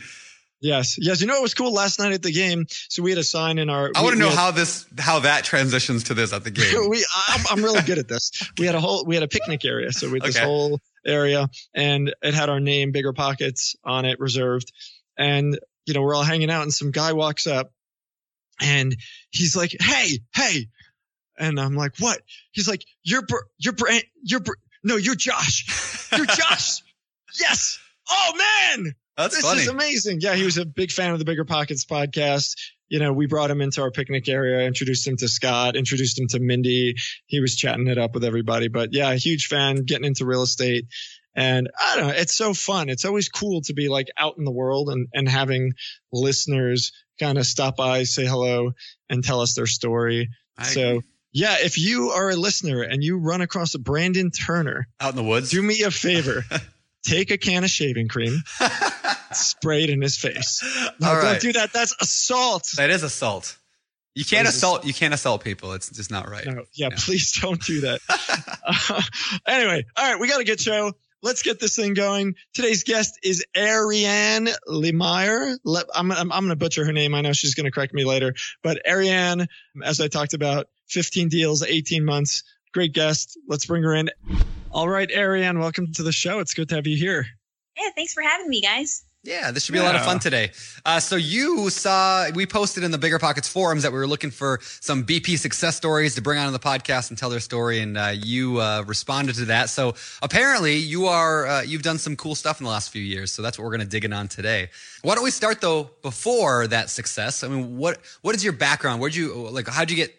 Yes, 0.61 0.97
yes. 0.97 1.19
You 1.19 1.27
know, 1.27 1.35
it 1.35 1.41
was 1.41 1.53
cool 1.53 1.73
last 1.73 1.99
night 1.99 2.13
at 2.13 2.21
the 2.21 2.31
game. 2.31 2.67
So 2.69 3.03
we 3.03 3.11
had 3.11 3.17
a 3.17 3.23
sign 3.23 3.57
in 3.57 3.69
our. 3.69 3.91
I 3.95 4.01
want 4.01 4.13
to 4.13 4.19
know 4.19 4.29
had, 4.29 4.37
how 4.37 4.51
this, 4.51 4.85
how 4.97 5.19
that 5.19 5.43
transitions 5.43 6.05
to 6.05 6.13
this 6.13 6.31
at 6.31 6.45
the 6.45 6.51
game. 6.51 6.89
we, 6.89 7.05
I'm, 7.27 7.41
I'm, 7.51 7.63
really 7.63 7.81
good 7.81 7.97
at 7.97 8.07
this. 8.07 8.31
We 8.57 8.65
had 8.65 8.75
a 8.75 8.79
whole, 8.79 9.03
we 9.03 9.15
had 9.15 9.23
a 9.23 9.27
picnic 9.27 9.65
area. 9.65 9.91
So 9.91 10.09
we 10.09 10.19
had 10.19 10.29
this 10.29 10.37
whole 10.37 10.79
area, 11.05 11.49
and 11.73 12.13
it 12.21 12.33
had 12.33 12.49
our 12.49 12.59
name, 12.59 12.91
Bigger 12.91 13.13
Pockets, 13.13 13.75
on 13.83 14.05
it, 14.05 14.19
reserved. 14.19 14.71
And 15.17 15.59
you 15.85 15.93
know, 15.93 16.01
we're 16.01 16.15
all 16.15 16.23
hanging 16.23 16.49
out, 16.49 16.63
and 16.63 16.73
some 16.73 16.91
guy 16.91 17.13
walks 17.13 17.47
up, 17.47 17.71
and 18.61 18.95
he's 19.29 19.55
like, 19.55 19.75
"Hey, 19.79 20.19
hey," 20.33 20.67
and 21.37 21.59
I'm 21.59 21.75
like, 21.75 21.93
"What?" 21.99 22.21
He's 22.51 22.67
like, 22.67 22.83
"You're, 23.03 23.23
you're, 23.57 23.73
you're, 24.23 24.41
no, 24.83 24.95
you're 24.95 25.15
Josh. 25.15 26.09
You're 26.15 26.25
Josh. 26.25 26.81
yes. 27.39 27.79
Oh 28.09 28.33
man." 28.75 28.95
That's 29.15 29.35
this 29.35 29.45
funny. 29.45 29.61
is 29.61 29.67
amazing. 29.67 30.21
Yeah, 30.21 30.33
he 30.33 30.43
was 30.43 30.57
a 30.57 30.65
big 30.65 30.89
fan 30.91 31.11
of 31.11 31.19
the 31.19 31.25
Bigger 31.25 31.45
Pockets 31.45 31.85
podcast. 31.85 32.55
You 32.89 32.99
know, 32.99 33.13
we 33.13 33.25
brought 33.25 33.49
him 33.49 33.61
into 33.61 33.81
our 33.81 33.91
picnic 33.91 34.29
area, 34.29 34.65
introduced 34.67 35.07
him 35.07 35.17
to 35.17 35.27
Scott, 35.27 35.75
introduced 35.75 36.19
him 36.19 36.27
to 36.27 36.39
Mindy. 36.39 36.95
He 37.25 37.39
was 37.39 37.55
chatting 37.55 37.87
it 37.87 37.97
up 37.97 38.13
with 38.13 38.23
everybody. 38.23 38.67
But 38.67 38.93
yeah, 38.93 39.13
huge 39.15 39.47
fan, 39.47 39.83
getting 39.85 40.05
into 40.05 40.25
real 40.25 40.43
estate. 40.43 40.85
And 41.35 41.69
I 41.79 41.95
don't 41.95 42.07
know, 42.07 42.13
it's 42.13 42.35
so 42.35 42.53
fun. 42.53 42.89
It's 42.89 43.05
always 43.05 43.29
cool 43.29 43.61
to 43.61 43.73
be 43.73 43.89
like 43.89 44.07
out 44.17 44.37
in 44.37 44.45
the 44.45 44.51
world 44.51 44.89
and, 44.89 45.07
and 45.13 45.27
having 45.27 45.73
listeners 46.11 46.91
kind 47.19 47.37
of 47.37 47.45
stop 47.45 47.77
by, 47.77 48.03
say 48.03 48.25
hello, 48.25 48.73
and 49.09 49.23
tell 49.23 49.41
us 49.41 49.55
their 49.55 49.65
story. 49.65 50.29
I 50.57 50.63
so 50.63 50.89
agree. 50.89 51.01
yeah, 51.31 51.55
if 51.61 51.79
you 51.79 52.09
are 52.11 52.29
a 52.29 52.35
listener 52.35 52.81
and 52.81 53.03
you 53.03 53.17
run 53.17 53.41
across 53.41 53.73
a 53.73 53.79
Brandon 53.79 54.29
Turner 54.29 54.87
out 54.99 55.11
in 55.11 55.15
the 55.15 55.23
woods, 55.23 55.49
do 55.49 55.61
me 55.61 55.81
a 55.81 55.91
favor. 55.91 56.45
take 57.03 57.31
a 57.31 57.37
can 57.37 57.63
of 57.63 57.69
shaving 57.69 58.07
cream, 58.07 58.41
spray 59.35 59.83
it 59.83 59.89
in 59.89 60.01
his 60.01 60.17
face. 60.17 60.63
No, 60.99 61.09
All 61.09 61.15
right. 61.15 61.23
don't 61.23 61.41
do 61.41 61.53
that. 61.53 61.73
That's 61.73 61.95
assault. 61.99 62.69
That 62.77 62.89
is 62.89 63.03
assault. 63.03 63.57
You 64.15 64.25
can't 64.25 64.47
assault. 64.47 64.85
You 64.85 64.93
can't 64.93 65.13
assault 65.13 65.43
people. 65.43 65.73
It's 65.73 65.89
just 65.89 66.11
not 66.11 66.29
right. 66.29 66.45
No, 66.45 66.63
yeah, 66.73 66.89
please 66.95 67.31
don't 67.41 67.61
do 67.63 67.81
that. 67.81 67.99
uh, 68.89 69.01
anyway, 69.47 69.85
all 69.97 70.11
right, 70.11 70.19
we 70.19 70.27
got 70.27 70.39
a 70.39 70.43
good 70.43 70.59
show. 70.59 70.93
Let's 71.23 71.41
get 71.41 71.59
this 71.59 71.75
thing 71.75 71.93
going. 71.93 72.35
Today's 72.53 72.83
guest 72.83 73.17
is 73.23 73.45
Ariane 73.55 74.49
Lemeyer. 74.67 75.57
I'm, 75.95 76.11
I'm, 76.11 76.31
I'm 76.31 76.41
going 76.41 76.49
to 76.49 76.57
butcher 76.57 76.85
her 76.85 76.91
name. 76.91 77.15
I 77.15 77.21
know 77.21 77.31
she's 77.31 77.55
going 77.55 77.63
to 77.63 77.71
correct 77.71 77.93
me 77.93 78.03
later, 78.03 78.33
but 78.61 78.81
Ariane, 78.85 79.47
as 79.83 80.01
I 80.01 80.09
talked 80.09 80.33
about, 80.33 80.67
15 80.89 81.29
deals, 81.29 81.63
18 81.63 82.03
months. 82.03 82.43
Great 82.73 82.93
guest. 82.93 83.39
Let's 83.47 83.65
bring 83.65 83.83
her 83.83 83.93
in. 83.93 84.09
All 84.69 84.89
right, 84.89 85.09
Ariane, 85.09 85.59
welcome 85.59 85.93
to 85.93 86.03
the 86.03 86.11
show. 86.11 86.39
It's 86.39 86.53
good 86.53 86.67
to 86.69 86.75
have 86.75 86.87
you 86.87 86.97
here. 86.97 87.25
Yeah, 87.77 87.89
thanks 87.95 88.13
for 88.13 88.21
having 88.21 88.49
me, 88.49 88.61
guys. 88.61 89.05
Yeah, 89.25 89.51
this 89.51 89.63
should 89.63 89.71
be 89.71 89.79
a 89.79 89.83
lot 89.83 89.95
of 89.95 90.03
fun 90.03 90.19
today. 90.19 90.51
Uh, 90.85 90.99
so 90.99 91.15
you 91.15 91.69
saw 91.69 92.29
we 92.31 92.45
posted 92.45 92.83
in 92.83 92.91
the 92.91 92.97
Bigger 92.97 93.19
Pockets 93.19 93.47
forums 93.47 93.83
that 93.83 93.93
we 93.93 93.97
were 93.97 94.07
looking 94.07 94.31
for 94.31 94.59
some 94.61 95.05
BP 95.05 95.39
success 95.39 95.77
stories 95.77 96.15
to 96.15 96.21
bring 96.21 96.39
on 96.39 96.51
the 96.51 96.59
podcast 96.59 97.09
and 97.09 97.17
tell 97.17 97.29
their 97.29 97.39
story, 97.39 97.79
and 97.79 97.97
uh, 97.97 98.11
you 98.13 98.59
uh, 98.59 98.83
responded 98.85 99.35
to 99.35 99.45
that. 99.45 99.69
So 99.69 99.95
apparently 100.21 100.75
you 100.75 101.05
are 101.05 101.47
uh, 101.47 101.61
you've 101.61 101.83
done 101.83 101.99
some 101.99 102.17
cool 102.17 102.35
stuff 102.35 102.59
in 102.59 102.65
the 102.65 102.69
last 102.69 102.89
few 102.89 103.01
years. 103.01 103.31
So 103.31 103.41
that's 103.41 103.57
what 103.57 103.63
we're 103.63 103.71
going 103.71 103.79
to 103.79 103.87
dig 103.87 104.03
in 104.03 104.11
on 104.11 104.27
today. 104.27 104.69
Why 105.03 105.15
don't 105.15 105.23
we 105.23 105.31
start 105.31 105.61
though 105.61 105.89
before 106.01 106.67
that 106.67 106.89
success? 106.89 107.45
I 107.45 107.47
mean, 107.47 107.77
what 107.77 107.99
what 108.23 108.35
is 108.35 108.43
your 108.43 108.53
background? 108.53 108.99
Where'd 108.99 109.15
you 109.15 109.33
like? 109.51 109.69
How'd 109.69 109.89
you 109.89 109.95
get? 109.95 110.13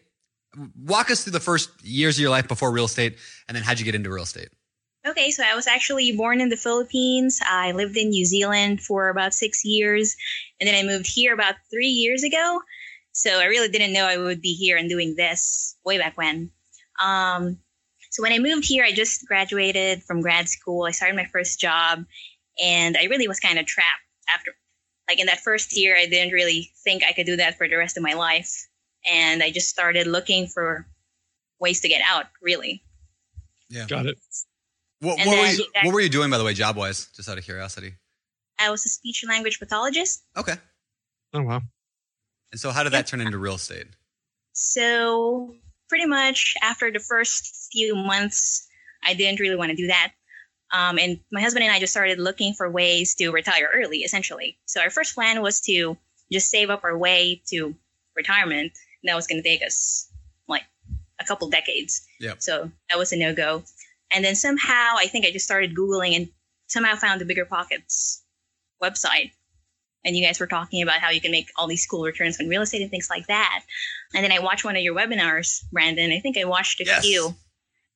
Walk 0.83 1.11
us 1.11 1.25
through 1.25 1.33
the 1.33 1.41
first 1.41 1.69
years 1.85 2.17
of 2.17 2.23
your 2.23 2.31
life 2.31 2.49
before 2.49 2.73
real 2.73 2.87
estate, 2.87 3.19
and 3.49 3.55
then 3.55 3.65
how'd 3.65 3.79
you 3.79 3.85
get 3.85 3.95
into 3.95 4.09
real 4.09 4.23
estate? 4.23 4.49
Okay, 5.07 5.31
so 5.31 5.43
I 5.45 5.55
was 5.55 5.67
actually 5.67 6.17
born 6.17 6.41
in 6.41 6.49
the 6.49 6.57
Philippines. 6.57 7.39
I 7.47 7.73
lived 7.73 7.97
in 7.97 8.09
New 8.09 8.25
Zealand 8.25 8.81
for 8.81 9.11
about 9.11 9.35
six 9.35 9.63
years, 9.63 10.17
and 10.59 10.67
then 10.67 10.75
I 10.75 10.83
moved 10.83 11.07
here 11.07 11.35
about 11.35 11.57
three 11.71 11.89
years 11.89 12.23
ago. 12.23 12.61
So 13.13 13.39
I 13.39 13.45
really 13.45 13.69
didn't 13.69 13.93
know 13.93 14.07
I 14.07 14.17
would 14.17 14.41
be 14.41 14.55
here 14.55 14.79
and 14.79 14.89
doing 14.89 15.15
this 15.15 15.77
way 15.85 15.99
back 15.99 16.17
when. 16.17 16.51
Um, 17.03 17.59
so 18.11 18.23
when 18.23 18.33
I 18.33 18.39
moved 18.39 18.65
here, 18.67 18.83
I 18.83 18.93
just 18.93 19.27
graduated 19.27 20.03
from 20.05 20.23
grad 20.23 20.49
school. 20.49 20.85
I 20.85 20.93
started 20.93 21.17
my 21.17 21.27
first 21.27 21.61
job, 21.61 22.05
and 22.63 22.97
I 22.97 23.05
really 23.05 23.29
was 23.29 23.41
kind 23.41 23.59
of 23.59 23.67
trapped 23.67 23.89
after. 24.33 24.53
Like 25.07 25.21
in 25.21 25.27
that 25.27 25.41
first 25.41 25.77
year, 25.77 25.97
I 25.99 26.07
didn't 26.07 26.33
really 26.33 26.73
think 26.83 27.05
I 27.05 27.13
could 27.13 27.27
do 27.27 27.37
that 27.37 27.59
for 27.59 27.69
the 27.69 27.77
rest 27.77 27.99
of 27.99 28.03
my 28.03 28.15
life, 28.15 28.69
and 29.05 29.43
I 29.43 29.51
just 29.51 29.69
started 29.69 30.07
looking 30.07 30.47
for 30.47 30.87
ways 31.61 31.83
to 31.83 31.89
get 31.89 32.01
out. 32.09 32.25
Really. 32.41 32.83
Yeah. 33.69 33.85
Got 33.87 34.07
it. 34.07 34.17
What, 35.05 35.19
what, 35.19 35.25
then- 35.25 35.59
was, 35.59 35.63
what 35.83 35.95
were 35.95 36.01
you 36.01 36.09
doing, 36.09 36.31
by 36.31 36.39
the 36.39 36.45
way, 36.45 36.55
job 36.55 36.77
wise? 36.77 37.09
Just 37.15 37.29
out 37.29 37.39
of 37.39 37.45
curiosity. 37.45 37.95
I 38.59 38.71
was 38.71 38.85
a 38.87 38.89
speech 38.89 39.23
and 39.23 39.31
language 39.31 39.59
pathologist. 39.59 40.23
Okay. 40.37 40.55
Oh, 41.33 41.43
wow. 41.43 41.63
And 42.53 42.61
so, 42.61 42.71
how 42.71 42.85
did 42.85 42.93
that 42.93 43.07
turn 43.07 43.21
into 43.21 43.37
real 43.37 43.57
estate? 43.57 43.87
So 44.53 45.57
pretty 45.89 46.07
much 46.07 46.55
after 46.63 46.91
the 46.91 47.01
first 47.01 47.69
few 47.73 47.95
months, 47.95 48.69
I 49.03 49.15
didn't 49.15 49.41
really 49.41 49.57
want 49.57 49.71
to 49.71 49.77
do 49.77 49.89
that. 49.89 50.13
Um, 50.73 50.99
and 50.99 51.21
my 51.31 51.41
husband 51.41 51.65
and 51.65 51.73
I 51.73 51.79
just 51.81 51.93
started 51.93 52.19
looking 52.19 52.55
for 52.55 52.71
ways 52.71 53.15
to 53.17 53.31
retire 53.31 53.69
early, 53.73 53.99
essentially. 53.99 54.57
So 54.67 54.81
our 54.81 54.91
first 54.91 55.15
plan 55.15 55.43
was 55.43 55.61
to 55.63 55.97
just 56.33 56.51
save 56.51 56.71
up 56.71 56.85
our 56.85 56.97
way 56.97 57.43
to 57.49 57.75
retirement. 58.17 58.73
And 59.03 59.09
that 59.09 59.17
was 59.17 59.27
going 59.27 59.43
to 59.43 59.49
take 59.49 59.63
us 59.63 60.11
like 60.49 60.63
a 61.21 61.25
couple 61.25 61.49
decades. 61.51 62.07
Yep. 62.21 62.43
So 62.43 62.71
that 62.89 62.99
was 62.99 63.13
a 63.13 63.17
no 63.17 63.35
go. 63.35 63.63
And 64.15 64.25
then 64.25 64.35
somehow 64.37 64.95
I 64.97 65.07
think 65.07 65.27
I 65.27 65.31
just 65.33 65.45
started 65.45 65.75
Googling 65.75 66.17
and 66.17 66.29
somehow 66.67 66.97
found 66.97 67.21
the 67.21 67.25
Bigger 67.25 67.45
Pockets 67.45 68.23
website. 68.83 69.33
And 70.05 70.15
you 70.17 70.25
guys 70.25 70.39
were 70.39 70.47
talking 70.47 70.83
about 70.83 70.97
how 70.97 71.11
you 71.11 71.21
can 71.21 71.31
make 71.31 71.49
all 71.57 71.67
these 71.67 71.87
cool 71.87 72.05
returns 72.05 72.39
on 72.39 72.47
real 72.49 72.63
estate 72.63 72.83
and 72.83 72.91
things 72.91 73.09
like 73.09 73.27
that. 73.29 73.65
And 74.15 74.23
then 74.23 74.33
I 74.33 74.39
watched 74.39 74.65
one 74.65 74.77
of 74.77 74.83
your 74.83 74.95
webinars, 74.95 75.65
Brandon. 75.73 76.13
I 76.13 76.21
think 76.21 76.37
I 76.37 76.45
watched 76.45 76.81
a 76.81 76.85
Yes. 76.85 77.05
few. 77.05 77.35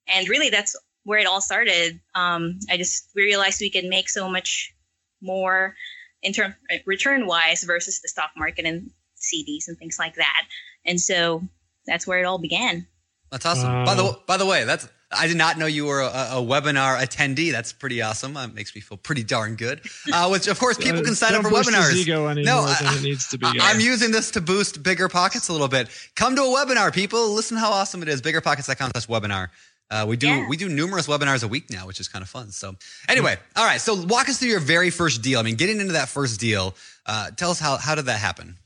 And 0.06 0.26
really, 0.28 0.48
that's 0.48 0.75
where 1.04 1.18
it 1.18 1.26
all 1.26 1.40
started. 1.42 2.00
Um, 2.14 2.58
I 2.70 2.78
just 2.78 3.08
realized 3.14 3.60
we 3.60 3.70
could 3.70 3.84
make 3.84 4.08
so 4.08 4.28
much 4.28 4.75
more 5.20 5.75
in 6.22 6.32
term 6.32 6.54
return 6.87 7.26
wise 7.26 7.62
versus 7.62 8.00
the 8.00 8.08
stock 8.08 8.30
market 8.37 8.64
and 8.64 8.90
CDs 9.16 9.68
and 9.68 9.76
things 9.78 9.98
like 9.98 10.14
that. 10.14 10.42
And 10.87 10.98
so 11.00 11.42
that's 11.87 12.06
where 12.06 12.20
it 12.20 12.25
all 12.25 12.38
began. 12.38 12.87
That's 13.30 13.44
awesome. 13.44 13.70
Wow. 13.70 13.84
By 13.84 13.94
the 13.94 14.18
by 14.26 14.37
the 14.38 14.46
way, 14.46 14.64
that's 14.64 14.88
I 15.10 15.26
did 15.26 15.36
not 15.38 15.56
know 15.56 15.64
you 15.66 15.86
were 15.86 16.00
a, 16.00 16.06
a 16.06 16.42
webinar 16.42 16.98
attendee. 17.00 17.50
That's 17.50 17.72
pretty 17.72 18.02
awesome. 18.02 18.36
Uh, 18.36 18.46
makes 18.48 18.74
me 18.74 18.82
feel 18.82 18.98
pretty 18.98 19.22
darn 19.22 19.56
good. 19.56 19.80
Uh, 20.12 20.28
which 20.28 20.48
of 20.48 20.58
course 20.58 20.76
people 20.76 21.02
can 21.02 21.14
sign 21.14 21.34
up 21.34 21.42
for 21.42 21.50
webinars. 21.50 22.06
No, 22.44 22.60
I- 22.60 22.76
than 22.82 22.94
it 22.98 23.02
needs 23.02 23.28
to 23.28 23.38
be. 23.38 23.46
I- 23.46 23.52
guys. 23.54 23.74
I'm 23.74 23.80
using 23.80 24.10
this 24.10 24.30
to 24.32 24.40
boost 24.42 24.82
bigger 24.82 25.08
pockets 25.08 25.48
a 25.48 25.52
little 25.52 25.68
bit. 25.68 25.88
Come 26.14 26.36
to 26.36 26.42
a 26.42 26.44
webinar, 26.44 26.92
people. 26.92 27.30
Listen 27.30 27.56
how 27.56 27.70
awesome 27.70 28.02
it 28.02 28.08
is. 28.08 28.20
Biggerpockets.com 28.20 28.90
slash 28.94 29.06
webinar. 29.06 29.48
Uh, 29.90 30.04
we 30.06 30.18
do 30.18 30.26
Yeah. 30.26 30.46
we 30.48 30.58
do 30.58 30.68
numerous 30.68 31.06
webinars 31.06 31.42
a 31.42 31.48
week 31.48 31.70
now, 31.70 31.86
which 31.86 31.98
is 32.00 32.08
kind 32.08 32.22
of 32.22 32.28
fun. 32.28 32.50
So 32.50 32.76
anyway, 33.08 33.38
all 33.56 33.64
right. 33.64 33.80
So 33.80 33.94
walk 34.04 34.28
us 34.28 34.38
through 34.38 34.50
your 34.50 34.60
very 34.60 34.90
first 34.90 35.22
deal. 35.22 35.38
I 35.40 35.42
mean, 35.42 35.56
getting 35.56 35.80
into 35.80 35.94
that 35.94 36.10
first 36.10 36.38
deal. 36.38 36.74
Uh, 37.06 37.30
tell 37.30 37.50
us 37.50 37.58
how 37.58 37.78
how 37.78 37.94
did 37.94 38.04
that 38.06 38.18
happen? 38.20 38.56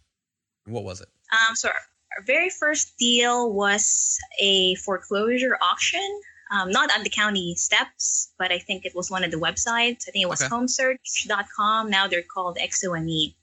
What 0.66 0.82
was 0.82 1.00
it? 1.00 1.06
Um, 1.30 1.54
so 1.54 1.68
our, 1.68 1.74
our 2.18 2.24
very 2.24 2.50
first 2.50 2.98
deal 2.98 3.52
was 3.52 4.18
a 4.40 4.74
foreclosure 4.76 5.56
auction, 5.62 6.20
um, 6.52 6.70
not 6.70 6.90
on 6.96 7.02
the 7.02 7.10
county 7.10 7.54
steps, 7.56 8.32
but 8.38 8.52
I 8.52 8.58
think 8.58 8.84
it 8.84 8.94
was 8.94 9.10
one 9.10 9.24
of 9.24 9.30
the 9.30 9.38
websites. 9.38 10.06
I 10.06 10.10
think 10.12 10.22
it 10.24 10.28
was 10.28 10.42
Okay. 10.42 10.54
homesearch.com. 10.54 11.90
Now 11.90 12.06
they're 12.08 12.22
called 12.22 12.58
XOME. 12.58 13.34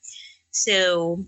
So 0.52 1.26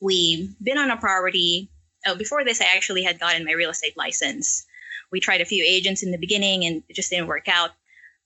we've 0.00 0.54
been 0.62 0.78
on 0.78 0.90
a 0.90 0.96
property. 0.96 1.70
Oh, 2.06 2.14
before 2.16 2.44
this, 2.44 2.60
I 2.60 2.66
actually 2.74 3.02
had 3.02 3.20
gotten 3.20 3.44
my 3.44 3.52
real 3.52 3.70
estate 3.70 3.96
license. 3.96 4.64
We 5.10 5.20
tried 5.20 5.40
a 5.42 5.44
few 5.44 5.62
agents 5.66 6.02
in 6.02 6.10
the 6.10 6.18
beginning 6.18 6.64
and 6.64 6.82
it 6.88 6.96
just 6.96 7.10
didn't 7.10 7.28
work 7.28 7.46
out. 7.48 7.70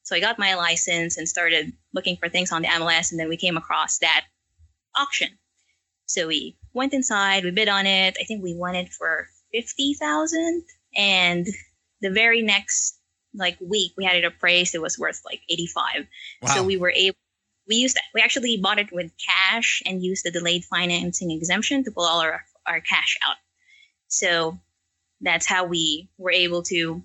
So 0.04 0.14
I 0.14 0.20
got 0.20 0.38
my 0.38 0.54
license 0.54 1.16
and 1.16 1.28
started 1.28 1.72
looking 1.92 2.16
for 2.16 2.28
things 2.28 2.52
on 2.52 2.62
the 2.62 2.68
MLS, 2.68 3.10
and 3.10 3.18
then 3.18 3.28
we 3.28 3.36
came 3.36 3.56
across 3.56 3.98
that 3.98 4.24
auction. 4.96 5.28
So 6.06 6.28
we 6.28 6.56
went 6.72 6.94
inside, 6.94 7.42
we 7.42 7.50
bid 7.50 7.68
on 7.68 7.86
it. 7.86 8.16
I 8.20 8.22
think 8.22 8.40
we 8.40 8.54
won 8.54 8.76
it 8.76 8.92
for 8.92 9.26
fifty 9.52 9.94
thousand, 9.94 10.62
and 10.96 11.44
the 12.00 12.10
very 12.10 12.42
next 12.42 12.98
like 13.34 13.58
week 13.60 13.92
we 13.96 14.04
had 14.04 14.16
it 14.16 14.24
appraised. 14.24 14.74
It 14.74 14.80
was 14.82 14.98
worth 14.98 15.22
like 15.24 15.40
eighty 15.50 15.66
five. 15.66 16.06
Wow. 16.42 16.54
So 16.54 16.62
we 16.64 16.76
were 16.76 16.90
able. 16.90 17.16
We 17.68 17.76
used 17.76 17.96
that. 17.96 18.04
We 18.14 18.20
actually 18.20 18.56
bought 18.58 18.78
it 18.78 18.92
with 18.92 19.10
cash 19.18 19.82
and 19.84 20.02
used 20.02 20.24
the 20.24 20.30
delayed 20.30 20.64
financing 20.64 21.30
exemption 21.30 21.84
to 21.84 21.90
pull 21.90 22.04
all 22.04 22.20
our 22.20 22.44
our 22.66 22.80
cash 22.80 23.16
out. 23.28 23.36
So 24.08 24.58
that's 25.20 25.46
how 25.46 25.64
we 25.64 26.08
were 26.18 26.30
able 26.30 26.62
to, 26.64 27.02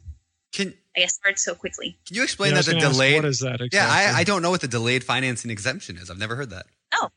can 0.54 0.74
I 0.96 1.00
guess, 1.02 1.16
start 1.16 1.40
so 1.40 1.56
quickly. 1.56 1.98
can 2.06 2.16
you 2.18 2.24
explain 2.24 2.52
Yeah, 2.52 2.58
I 2.60 2.62
that 2.62 2.66
the 2.66 2.72
gonna 2.74 2.86
ask, 2.86 2.94
delayed? 2.94 3.16
What 3.16 3.26
is 3.26 3.40
that 3.40 3.62
exactly? 3.62 3.70
yeah, 3.74 3.88
I, 4.16 4.20
I 4.20 4.24
don't 4.24 4.42
know 4.42 4.52
what 4.52 4.62
the 4.62 4.68
delayed 4.68 5.04
financing 5.04 5.50
exemption 5.50 5.98
is. 5.98 6.10
I've 6.12 6.18
never 6.20 6.36
heard 6.36 6.50
that. 6.52 6.66
Oh. 6.94 7.10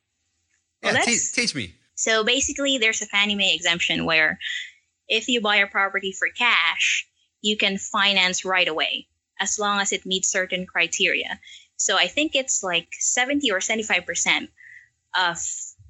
yeah. 0.83 0.93
Well, 0.93 0.93
te- 1.03 1.11
that's- 1.11 1.33
teach 1.33 1.55
me. 1.55 1.75
So 1.97 2.25
basically, 2.25 2.79
there's 2.79 3.03
a 3.03 3.07
Fannie 3.07 3.35
Mae 3.37 3.55
exemption 3.55 4.05
where 4.05 4.39
if 5.09 5.29
you 5.29 5.41
buy 5.41 5.57
a 5.57 5.67
property 5.67 6.13
for 6.13 6.29
cash, 6.29 7.07
you 7.45 7.57
can 7.59 7.77
finance 7.77 8.45
right 8.45 8.67
away 8.69 9.07
as 9.39 9.59
long 9.59 9.81
as 9.81 9.93
it 9.93 10.07
meets 10.07 10.31
certain 10.31 10.65
criteria. 10.65 11.39
So 11.77 11.99
I 11.99 12.07
think 12.07 12.35
it's 12.35 12.63
like 12.63 12.89
70 12.93 13.51
or 13.51 13.59
75% 13.59 14.49
of 15.19 15.37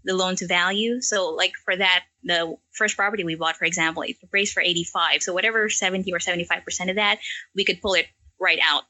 the 0.04 0.14
loan 0.14 0.34
to 0.37 0.46
value. 0.49 1.00
So 1.00 1.30
like 1.30 1.52
for 1.64 1.76
that, 1.76 2.04
the 2.25 2.56
first 2.73 2.96
property 2.96 3.23
we 3.23 3.37
bought, 3.37 3.56
for 3.56 3.66
example, 3.66 4.02
it 4.02 4.16
appraised 4.23 4.52
for 4.52 4.61
85. 4.62 5.23
So 5.23 5.32
whatever 5.32 5.70
70 5.70 6.12
or 6.12 6.18
75% 6.18 6.90
of 6.90 6.96
that, 6.96 7.18
we 7.54 7.64
could 7.64 7.80
pull 7.80 7.94
it 7.94 8.06
right 8.40 8.58
out. 8.62 8.82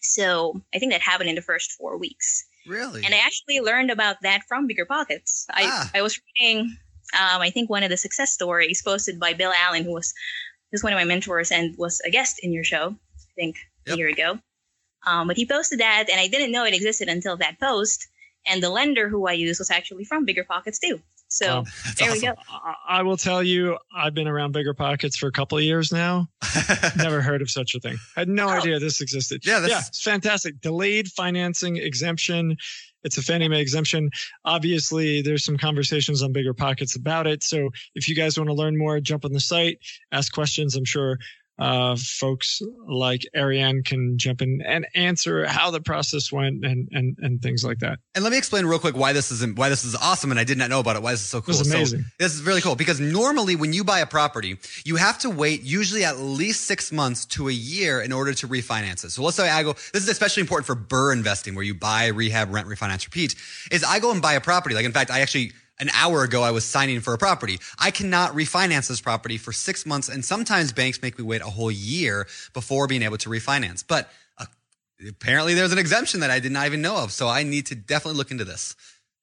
So 0.00 0.60
I 0.74 0.80
think 0.80 0.92
that 0.92 1.00
happened 1.00 1.28
in 1.30 1.36
the 1.36 1.42
first 1.42 1.72
four 1.72 1.96
weeks. 1.96 2.44
Really? 2.66 3.04
And 3.04 3.14
I 3.14 3.18
actually 3.18 3.60
learned 3.60 3.90
about 3.92 4.16
that 4.22 4.42
from 4.48 4.66
Bigger 4.66 4.86
Pockets. 4.86 5.46
I, 5.50 5.62
Ah. 5.66 5.90
I 5.94 6.02
was 6.02 6.20
reading, 6.40 6.76
um, 7.14 7.40
I 7.40 7.50
think, 7.50 7.70
one 7.70 7.84
of 7.84 7.90
the 7.90 7.96
success 7.96 8.32
stories 8.32 8.82
posted 8.82 9.20
by 9.20 9.32
Bill 9.34 9.52
Allen, 9.56 9.84
who 9.84 9.92
was 9.92 10.12
who's 10.70 10.82
one 10.82 10.92
of 10.92 10.96
my 10.98 11.04
mentors 11.04 11.50
and 11.50 11.76
was 11.78 12.00
a 12.06 12.10
guest 12.10 12.40
in 12.42 12.52
your 12.52 12.64
show, 12.64 12.88
I 13.16 13.32
think, 13.36 13.56
Yep. 13.86 13.94
a 13.94 13.98
year 13.98 14.08
ago. 14.08 14.38
Um, 15.06 15.26
but 15.28 15.36
he 15.36 15.46
posted 15.46 15.80
that, 15.80 16.08
and 16.10 16.18
I 16.18 16.28
didn't 16.28 16.50
know 16.52 16.64
it 16.64 16.72
existed 16.74 17.08
until 17.08 17.36
that 17.36 17.60
post. 17.60 18.08
And 18.46 18.62
the 18.62 18.70
lender 18.70 19.08
who 19.08 19.26
I 19.26 19.32
use 19.32 19.58
was 19.58 19.70
actually 19.70 20.04
from 20.04 20.24
Bigger 20.24 20.44
Pockets 20.44 20.78
too. 20.78 21.00
So 21.28 21.46
Wow. 21.46 21.64
That's 21.84 21.98
there 22.00 22.12
we 22.12 22.20
go. 22.20 22.34
I, 22.50 22.74
I 23.00 23.02
will 23.02 23.16
tell 23.16 23.42
you, 23.42 23.76
I've 23.94 24.14
been 24.14 24.28
around 24.28 24.52
bigger 24.52 24.72
pockets 24.74 25.16
for 25.16 25.26
a 25.26 25.32
couple 25.32 25.58
of 25.58 25.64
years 25.64 25.90
now. 25.92 26.28
Never 26.96 27.20
heard 27.22 27.42
of 27.42 27.50
such 27.50 27.74
a 27.74 27.80
thing. 27.80 27.96
Had 28.14 28.28
no 28.28 28.46
Oh. 28.46 28.50
idea 28.52 28.78
this 28.78 29.00
existed. 29.00 29.44
Yeah, 29.44 29.60
this 29.60 29.70
yeah, 29.70 29.80
it's 29.86 30.02
fantastic. 30.02 30.60
Delayed 30.60 31.08
financing 31.08 31.76
exemption. 31.78 32.56
It's 33.04 33.18
a 33.18 33.22
Fannie 33.22 33.48
Mae 33.48 33.60
exemption. 33.60 34.10
Obviously, 34.44 35.22
there's 35.22 35.44
some 35.44 35.56
conversations 35.56 36.22
on 36.22 36.32
bigger 36.32 36.54
pockets 36.54 36.96
about 36.96 37.26
it. 37.26 37.42
So 37.42 37.70
if 37.94 38.08
you 38.08 38.14
guys 38.14 38.38
want 38.38 38.48
to 38.48 38.54
learn 38.54 38.76
more, 38.76 38.98
jump 39.00 39.24
on 39.24 39.32
the 39.32 39.40
site, 39.40 39.78
ask 40.10 40.32
questions. 40.32 40.74
I'm 40.74 40.84
sure 40.84 41.18
uh, 41.58 41.96
folks 41.96 42.60
like 42.86 43.22
Ariane 43.36 43.82
can 43.84 44.18
jump 44.18 44.42
in 44.42 44.60
and 44.66 44.86
answer 44.94 45.46
how 45.46 45.70
the 45.70 45.80
process 45.80 46.32
went 46.32 46.64
and 46.64 46.88
and 46.90 47.16
and 47.20 47.40
things 47.40 47.64
like 47.64 47.78
that. 47.78 47.98
And 48.14 48.24
let 48.24 48.30
me 48.30 48.38
explain 48.38 48.66
real 48.66 48.78
quick 48.78 48.96
why 48.96 49.12
this 49.12 49.30
is 49.30 49.46
why 49.54 49.68
this 49.68 49.84
is 49.84 49.94
awesome, 49.94 50.30
and 50.30 50.40
I 50.40 50.44
did 50.44 50.58
not 50.58 50.68
know 50.68 50.80
about 50.80 50.96
it. 50.96 51.02
Why 51.02 51.12
this 51.12 51.20
is 51.20 51.26
so 51.26 51.40
cool. 51.40 51.54
So 51.54 51.70
amazing. 51.70 52.04
this 52.18 52.34
is 52.34 52.42
really 52.42 52.60
cool 52.60 52.74
because 52.74 52.98
normally 52.98 53.54
when 53.54 53.72
you 53.72 53.84
buy 53.84 54.00
a 54.00 54.06
property, 54.06 54.56
you 54.84 54.96
have 54.96 55.18
to 55.20 55.30
wait 55.30 55.62
usually 55.62 56.04
at 56.04 56.18
least 56.18 56.62
six 56.62 56.90
months 56.90 57.24
to 57.26 57.48
a 57.48 57.52
year 57.52 58.00
in 58.00 58.12
order 58.12 58.34
to 58.34 58.48
refinance 58.48 59.04
it. 59.04 59.10
So 59.10 59.22
let's 59.22 59.36
say 59.36 59.48
I 59.48 59.62
go. 59.62 59.74
This 59.92 60.02
is 60.02 60.08
especially 60.08 60.40
important 60.40 60.66
for 60.66 60.74
burr 60.74 61.12
investing, 61.12 61.54
where 61.54 61.64
you 61.64 61.74
buy, 61.74 62.06
rehab, 62.06 62.52
rent, 62.52 62.66
refinance, 62.66 63.04
repeat. 63.04 63.36
Is 63.70 63.84
I 63.84 64.00
go 64.00 64.10
and 64.10 64.20
buy 64.20 64.32
a 64.32 64.40
property. 64.40 64.74
Like 64.74 64.86
in 64.86 64.92
fact, 64.92 65.10
I 65.10 65.20
actually 65.20 65.52
an 65.80 65.90
hour 65.94 66.22
ago 66.22 66.42
I 66.42 66.50
was 66.50 66.64
signing 66.64 67.00
for 67.00 67.14
a 67.14 67.18
property. 67.18 67.58
I 67.78 67.90
cannot 67.90 68.32
refinance 68.32 68.88
this 68.88 69.00
property 69.00 69.38
for 69.38 69.52
six 69.52 69.84
months, 69.84 70.08
and 70.08 70.24
sometimes 70.24 70.72
banks 70.72 71.00
make 71.02 71.18
me 71.18 71.24
wait 71.24 71.42
a 71.42 71.46
whole 71.46 71.70
year 71.70 72.26
before 72.52 72.86
being 72.86 73.02
able 73.02 73.18
to 73.18 73.28
refinance. 73.28 73.84
But 73.86 74.10
uh, 74.38 74.46
apparently, 75.08 75.54
there's 75.54 75.72
an 75.72 75.78
exemption 75.78 76.20
that 76.20 76.30
I 76.30 76.40
did 76.40 76.52
not 76.52 76.66
even 76.66 76.82
know 76.82 76.96
of, 76.96 77.12
so 77.12 77.28
I 77.28 77.42
need 77.42 77.66
to 77.66 77.74
definitely 77.74 78.18
look 78.18 78.30
into 78.30 78.44
this. 78.44 78.76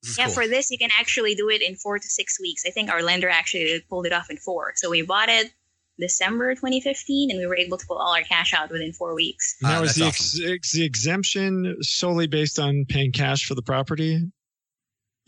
this 0.03 0.17
yeah, 0.17 0.25
cool. 0.25 0.33
for 0.33 0.47
this 0.47 0.71
you 0.71 0.77
can 0.77 0.89
actually 0.99 1.35
do 1.35 1.49
it 1.49 1.61
in 1.61 1.75
four 1.75 1.97
to 1.99 2.07
six 2.07 2.39
weeks. 2.39 2.63
I 2.65 2.71
think 2.71 2.91
our 2.91 3.01
lender 3.01 3.29
actually 3.29 3.83
pulled 3.89 4.05
it 4.05 4.13
off 4.13 4.29
in 4.29 4.37
four. 4.37 4.73
So 4.75 4.89
we 4.89 5.01
bought 5.03 5.29
it 5.29 5.51
December 5.99 6.55
2015, 6.55 7.31
and 7.31 7.39
we 7.39 7.47
were 7.47 7.55
able 7.55 7.77
to 7.77 7.85
pull 7.85 7.97
all 7.97 8.13
our 8.13 8.23
cash 8.23 8.53
out 8.53 8.71
within 8.71 8.91
four 8.91 9.15
weeks. 9.15 9.55
Now, 9.61 9.83
is 9.83 9.95
that's 9.95 9.97
the, 9.97 10.05
awesome. 10.05 10.53
ex- 10.53 10.65
is 10.65 10.79
the 10.79 10.85
exemption 10.85 11.77
solely 11.81 12.27
based 12.27 12.59
on 12.59 12.85
paying 12.89 13.11
cash 13.11 13.45
for 13.45 13.55
the 13.55 13.61
property? 13.61 14.31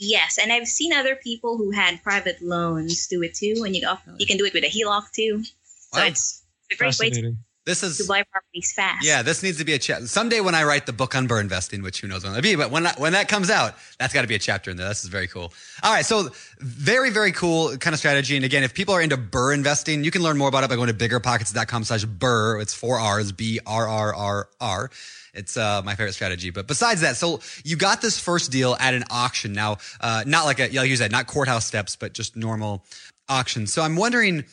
Yes, 0.03 0.37
and 0.37 0.51
I've 0.51 0.67
seen 0.67 0.91
other 0.91 1.15
people 1.15 1.57
who 1.57 1.71
had 1.71 2.03
private 2.03 2.41
loans 2.41 3.07
do 3.07 3.23
it 3.23 3.33
too, 3.35 3.63
and 3.65 3.75
you 3.75 3.81
go, 3.81 3.97
you 4.17 4.25
can 4.25 4.37
do 4.37 4.45
it 4.45 4.53
with 4.53 4.63
a 4.63 4.67
HELOC 4.67 5.11
too. 5.11 5.43
So 5.43 6.01
Wow. 6.01 6.07
it's 6.07 6.43
a 6.71 6.75
great 6.75 6.99
way 6.99 7.09
to. 7.09 7.35
This 7.65 7.79
to 7.79 7.85
is 7.87 8.07
buy 8.07 8.23
properties 8.23 8.73
fast. 8.73 9.05
yeah. 9.05 9.21
This 9.21 9.41
needs 9.41 9.57
to 9.59 9.63
be 9.65 9.73
a 9.73 9.79
chapter. 9.79 10.05
someday 10.07 10.41
when 10.41 10.53
I 10.53 10.63
write 10.63 10.85
the 10.85 10.93
book 10.93 11.15
on 11.15 11.27
burr 11.27 11.39
investing, 11.39 11.81
which 11.81 12.01
who 12.01 12.07
knows 12.07 12.23
when 12.23 12.33
that'll 12.33 12.43
be. 12.43 12.55
But 12.55 12.71
when 12.71 12.83
that, 12.83 12.99
when 12.99 13.13
that 13.13 13.29
comes 13.29 13.49
out, 13.49 13.75
that's 13.99 14.13
got 14.13 14.23
to 14.23 14.27
be 14.27 14.35
a 14.35 14.39
chapter 14.39 14.69
in 14.69 14.77
there. 14.77 14.87
This 14.89 15.03
is 15.03 15.09
very 15.09 15.27
cool. 15.27 15.53
All 15.81 15.93
right, 15.93 16.05
so 16.05 16.29
very 16.59 17.09
very 17.09 17.31
cool 17.31 17.77
kind 17.77 17.93
of 17.93 17.99
strategy. 17.99 18.35
And 18.35 18.43
again, 18.43 18.63
if 18.63 18.73
people 18.73 18.93
are 18.93 19.01
into 19.01 19.17
burr 19.17 19.53
investing, 19.53 20.03
you 20.03 20.11
can 20.11 20.21
learn 20.21 20.37
more 20.37 20.49
about 20.49 20.63
it 20.63 20.69
by 20.69 20.75
going 20.75 20.89
to 20.89 20.93
biggerpockets.com/slash 20.93 22.05
burr. 22.05 22.59
It's 22.59 22.73
four 22.73 22.99
R's, 22.99 23.31
B 23.31 23.59
R 23.65 23.87
R 23.87 24.13
R 24.13 24.49
R. 24.59 24.91
It's 25.33 25.57
uh, 25.57 25.81
my 25.83 25.95
favorite 25.95 26.13
strategy. 26.13 26.51
But 26.51 26.67
besides 26.67 27.01
that, 27.01 27.15
so 27.15 27.39
you 27.63 27.75
got 27.75 28.01
this 28.01 28.19
first 28.19 28.51
deal 28.51 28.75
at 28.79 28.93
an 28.93 29.03
auction. 29.09 29.53
Now, 29.53 29.77
uh, 29.99 30.23
not 30.27 30.45
like 30.45 30.59
a, 30.59 30.69
like 30.69 30.89
you 30.89 30.95
said, 30.95 31.11
not 31.11 31.25
courthouse 31.27 31.65
steps, 31.65 31.95
but 31.95 32.13
just 32.13 32.35
normal 32.35 32.85
auction. 33.29 33.65
So 33.65 33.81
I'm 33.81 33.95
wondering, 33.95 34.43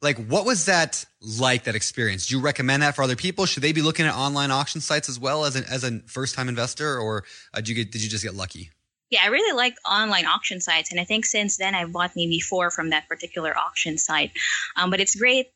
like, 0.00 0.16
what 0.28 0.44
was 0.44 0.66
that 0.66 1.04
like? 1.20 1.64
That 1.64 1.74
experience? 1.74 2.26
Do 2.26 2.36
you 2.36 2.40
recommend 2.40 2.82
that 2.82 2.94
for 2.94 3.02
other 3.02 3.16
people? 3.16 3.46
Should 3.46 3.62
they 3.62 3.72
be 3.72 3.82
looking 3.82 4.06
at 4.06 4.14
online 4.14 4.50
auction 4.50 4.80
sites 4.80 5.08
as 5.08 5.18
well 5.18 5.44
as 5.44 5.56
an 5.56 5.64
as 5.64 5.84
a 5.84 6.00
first 6.06 6.34
time 6.34 6.48
investor, 6.48 6.98
or 6.98 7.24
uh, 7.52 7.58
did 7.58 7.68
you 7.68 7.74
get 7.74 7.90
did 7.90 8.02
you 8.02 8.08
just 8.08 8.24
get 8.24 8.34
lucky? 8.34 8.70
Yeah, 9.10 9.20
I 9.24 9.28
really 9.28 9.56
like 9.56 9.74
online 9.90 10.26
auction 10.26 10.60
sites, 10.60 10.90
and 10.90 11.00
I 11.00 11.04
think 11.04 11.24
since 11.24 11.56
then 11.56 11.74
I've 11.74 11.92
bought 11.92 12.12
maybe 12.14 12.40
four 12.40 12.70
from 12.70 12.90
that 12.90 13.08
particular 13.08 13.56
auction 13.56 13.98
site. 13.98 14.32
Um, 14.76 14.90
but 14.90 15.00
it's 15.00 15.16
great 15.16 15.48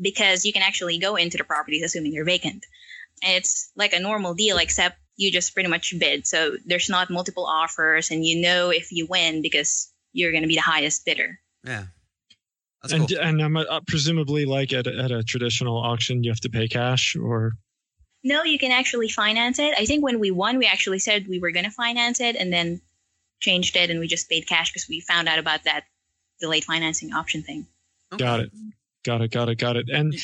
because 0.00 0.44
you 0.44 0.52
can 0.52 0.62
actually 0.62 0.98
go 0.98 1.16
into 1.16 1.36
the 1.36 1.44
properties 1.44 1.82
assuming 1.82 2.12
they're 2.12 2.24
vacant, 2.24 2.64
and 3.22 3.36
it's 3.36 3.70
like 3.76 3.92
a 3.92 4.00
normal 4.00 4.34
deal 4.34 4.58
except 4.58 4.96
you 5.16 5.30
just 5.30 5.54
pretty 5.54 5.68
much 5.68 5.94
bid. 5.98 6.26
So 6.26 6.56
there's 6.64 6.88
not 6.88 7.10
multiple 7.10 7.44
offers, 7.44 8.10
and 8.10 8.24
you 8.24 8.40
know 8.40 8.70
if 8.70 8.92
you 8.92 9.06
win 9.06 9.42
because 9.42 9.92
you're 10.12 10.30
going 10.30 10.42
to 10.42 10.48
be 10.48 10.54
the 10.54 10.62
highest 10.62 11.04
bidder. 11.04 11.38
Yeah, 11.64 11.86
that's 12.84 12.92
and 12.92 13.08
cool. 13.08 13.18
and 13.18 13.42
I'm 13.42 13.56
uh, 13.56 13.80
presumably 13.86 14.44
like 14.44 14.72
at, 14.72 14.86
a- 14.86 14.98
at 14.98 15.10
a 15.10 15.22
traditional 15.22 15.76
auction, 15.78 16.22
you 16.22 16.30
have 16.30 16.40
to 16.40 16.50
pay 16.50 16.68
cash 16.68 17.16
or 17.16 17.52
No, 18.22 18.44
you 18.44 18.58
can 18.58 18.72
actually 18.72 19.08
finance 19.08 19.58
it. 19.58 19.74
I 19.76 19.84
think 19.86 20.04
when 20.04 20.20
we 20.20 20.30
won, 20.30 20.58
we 20.58 20.66
actually 20.66 20.98
said 20.98 21.26
we 21.28 21.38
were 21.38 21.50
going 21.50 21.64
to 21.64 21.70
finance 21.70 22.20
it, 22.20 22.36
and 22.36 22.52
then 22.52 22.80
changed 23.40 23.76
it, 23.76 23.90
and 23.90 24.00
we 24.00 24.06
just 24.06 24.28
paid 24.28 24.46
cash 24.46 24.70
because 24.72 24.88
we 24.88 25.00
found 25.00 25.28
out 25.28 25.38
about 25.38 25.64
that 25.64 25.84
delayed 26.40 26.64
financing 26.64 27.12
option 27.12 27.42
thing. 27.42 27.66
got 28.16 28.40
it, 28.40 28.50
got 29.04 29.20
it, 29.22 29.30
got 29.30 29.48
it, 29.48 29.56
got 29.56 29.76
it. 29.76 29.88
And 29.88 30.14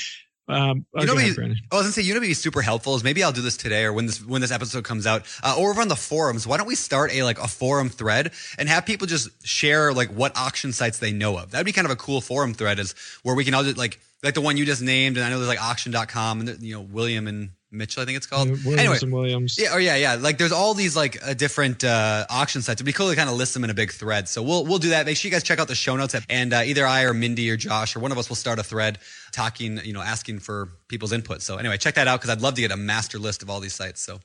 um, 0.50 0.87
You 0.95 1.07
know 1.07 1.12
go 1.14 1.19
ahead, 1.19 1.37
you- 1.37 1.54
Oh, 1.73 1.76
I 1.76 1.80
was 1.80 1.87
gonna 1.87 1.92
say, 1.92 2.02
you 2.02 2.14
know, 2.14 2.21
be 2.21 2.35
super 2.35 2.62
helpful 2.62 2.95
is 2.97 3.04
maybe 3.04 3.23
I'll 3.23 3.33
do 3.33 3.42
this 3.42 3.57
today 3.57 3.85
or 3.85 3.92
when 3.92 4.07
this 4.07 4.23
when 4.25 4.40
this 4.40 4.50
episode 4.50 4.85
comes 4.85 5.07
out, 5.07 5.25
uh, 5.42 5.54
or 5.59 5.71
over 5.71 5.80
on 5.80 5.88
the 5.88 5.97
forums. 5.97 6.47
Why 6.47 6.57
don't 6.57 6.66
we 6.66 6.75
start 6.75 7.12
a 7.12 7.23
like 7.23 7.38
a 7.38 7.49
forum 7.49 7.88
thread 7.88 8.33
and 8.59 8.69
have 8.69 8.87
people 8.87 9.07
just 9.07 9.28
share 9.47 9.92
like 9.92 10.11
what 10.11 10.37
auction 10.37 10.73
sites 10.73 10.99
they 10.99 11.12
know 11.12 11.37
of? 11.38 11.50
That'd 11.52 11.64
be 11.66 11.73
kind 11.73 11.87
of 11.87 11.90
a 11.90 11.97
cool 11.97 12.21
forum 12.21 12.54
thread, 12.54 12.78
is 12.78 12.95
where 13.23 13.35
we 13.35 13.45
can 13.45 13.54
all 13.54 13.62
just 13.64 13.76
like 13.78 14.00
like 14.23 14.35
the 14.35 14.40
one 14.40 14.57
you 14.57 14.66
just 14.66 14.83
named, 14.83 15.16
and 15.16 15.25
I 15.25 15.30
know 15.30 15.38
there's 15.38 15.49
like 15.49 15.62
auction.com 15.62 16.40
and 16.40 16.62
you 16.62 16.75
know 16.75 16.80
William 16.83 17.26
and 17.26 17.50
Mitchell, 17.72 18.02
I 18.02 18.06
think 18.06 18.16
it's 18.16 18.26
called. 18.26 18.48
Williams 18.48 18.78
anyway, 18.78 18.98
and 19.00 19.12
Williams. 19.12 19.56
yeah, 19.58 19.74
or 19.74 19.80
yeah, 19.80 19.94
yeah. 19.96 20.14
Like 20.14 20.38
there's 20.38 20.52
all 20.52 20.74
these 20.74 20.96
like 20.96 21.24
uh, 21.24 21.34
different 21.34 21.84
uh, 21.84 22.26
auction 22.28 22.62
sites. 22.62 22.78
It'd 22.78 22.86
be 22.86 22.92
cool 22.92 23.08
to 23.10 23.16
kind 23.16 23.30
of 23.30 23.36
list 23.36 23.54
them 23.54 23.62
in 23.62 23.70
a 23.70 23.74
big 23.74 23.92
thread. 23.92 24.28
So 24.28 24.42
we'll 24.42 24.64
we'll 24.64 24.78
do 24.78 24.90
that. 24.90 25.06
Make 25.06 25.16
sure 25.16 25.28
you 25.28 25.32
guys 25.32 25.44
check 25.44 25.60
out 25.60 25.68
the 25.68 25.74
show 25.74 25.96
notes, 25.96 26.16
and 26.28 26.52
uh, 26.52 26.62
either 26.64 26.86
I 26.86 27.04
or 27.04 27.14
Mindy 27.14 27.48
or 27.50 27.56
Josh 27.56 27.94
or 27.94 28.00
one 28.00 28.10
of 28.10 28.18
us 28.18 28.28
will 28.28 28.36
start 28.36 28.58
a 28.58 28.64
thread 28.64 28.98
talking, 29.32 29.78
you 29.84 29.92
know, 29.92 30.02
asking 30.02 30.40
for 30.40 30.68
people's 30.88 31.12
input. 31.12 31.42
So 31.42 31.56
anyway, 31.56 31.76
check 31.76 31.94
that 31.94 32.08
out 32.08 32.20
because 32.20 32.30
I'd 32.30 32.42
love 32.42 32.54
to 32.54 32.60
get 32.60 32.72
a 32.72 32.76
master 32.76 33.18
list 33.18 33.42
of 33.42 33.50
all 33.50 33.60
these 33.60 33.74
sites. 33.74 34.00
So 34.00 34.20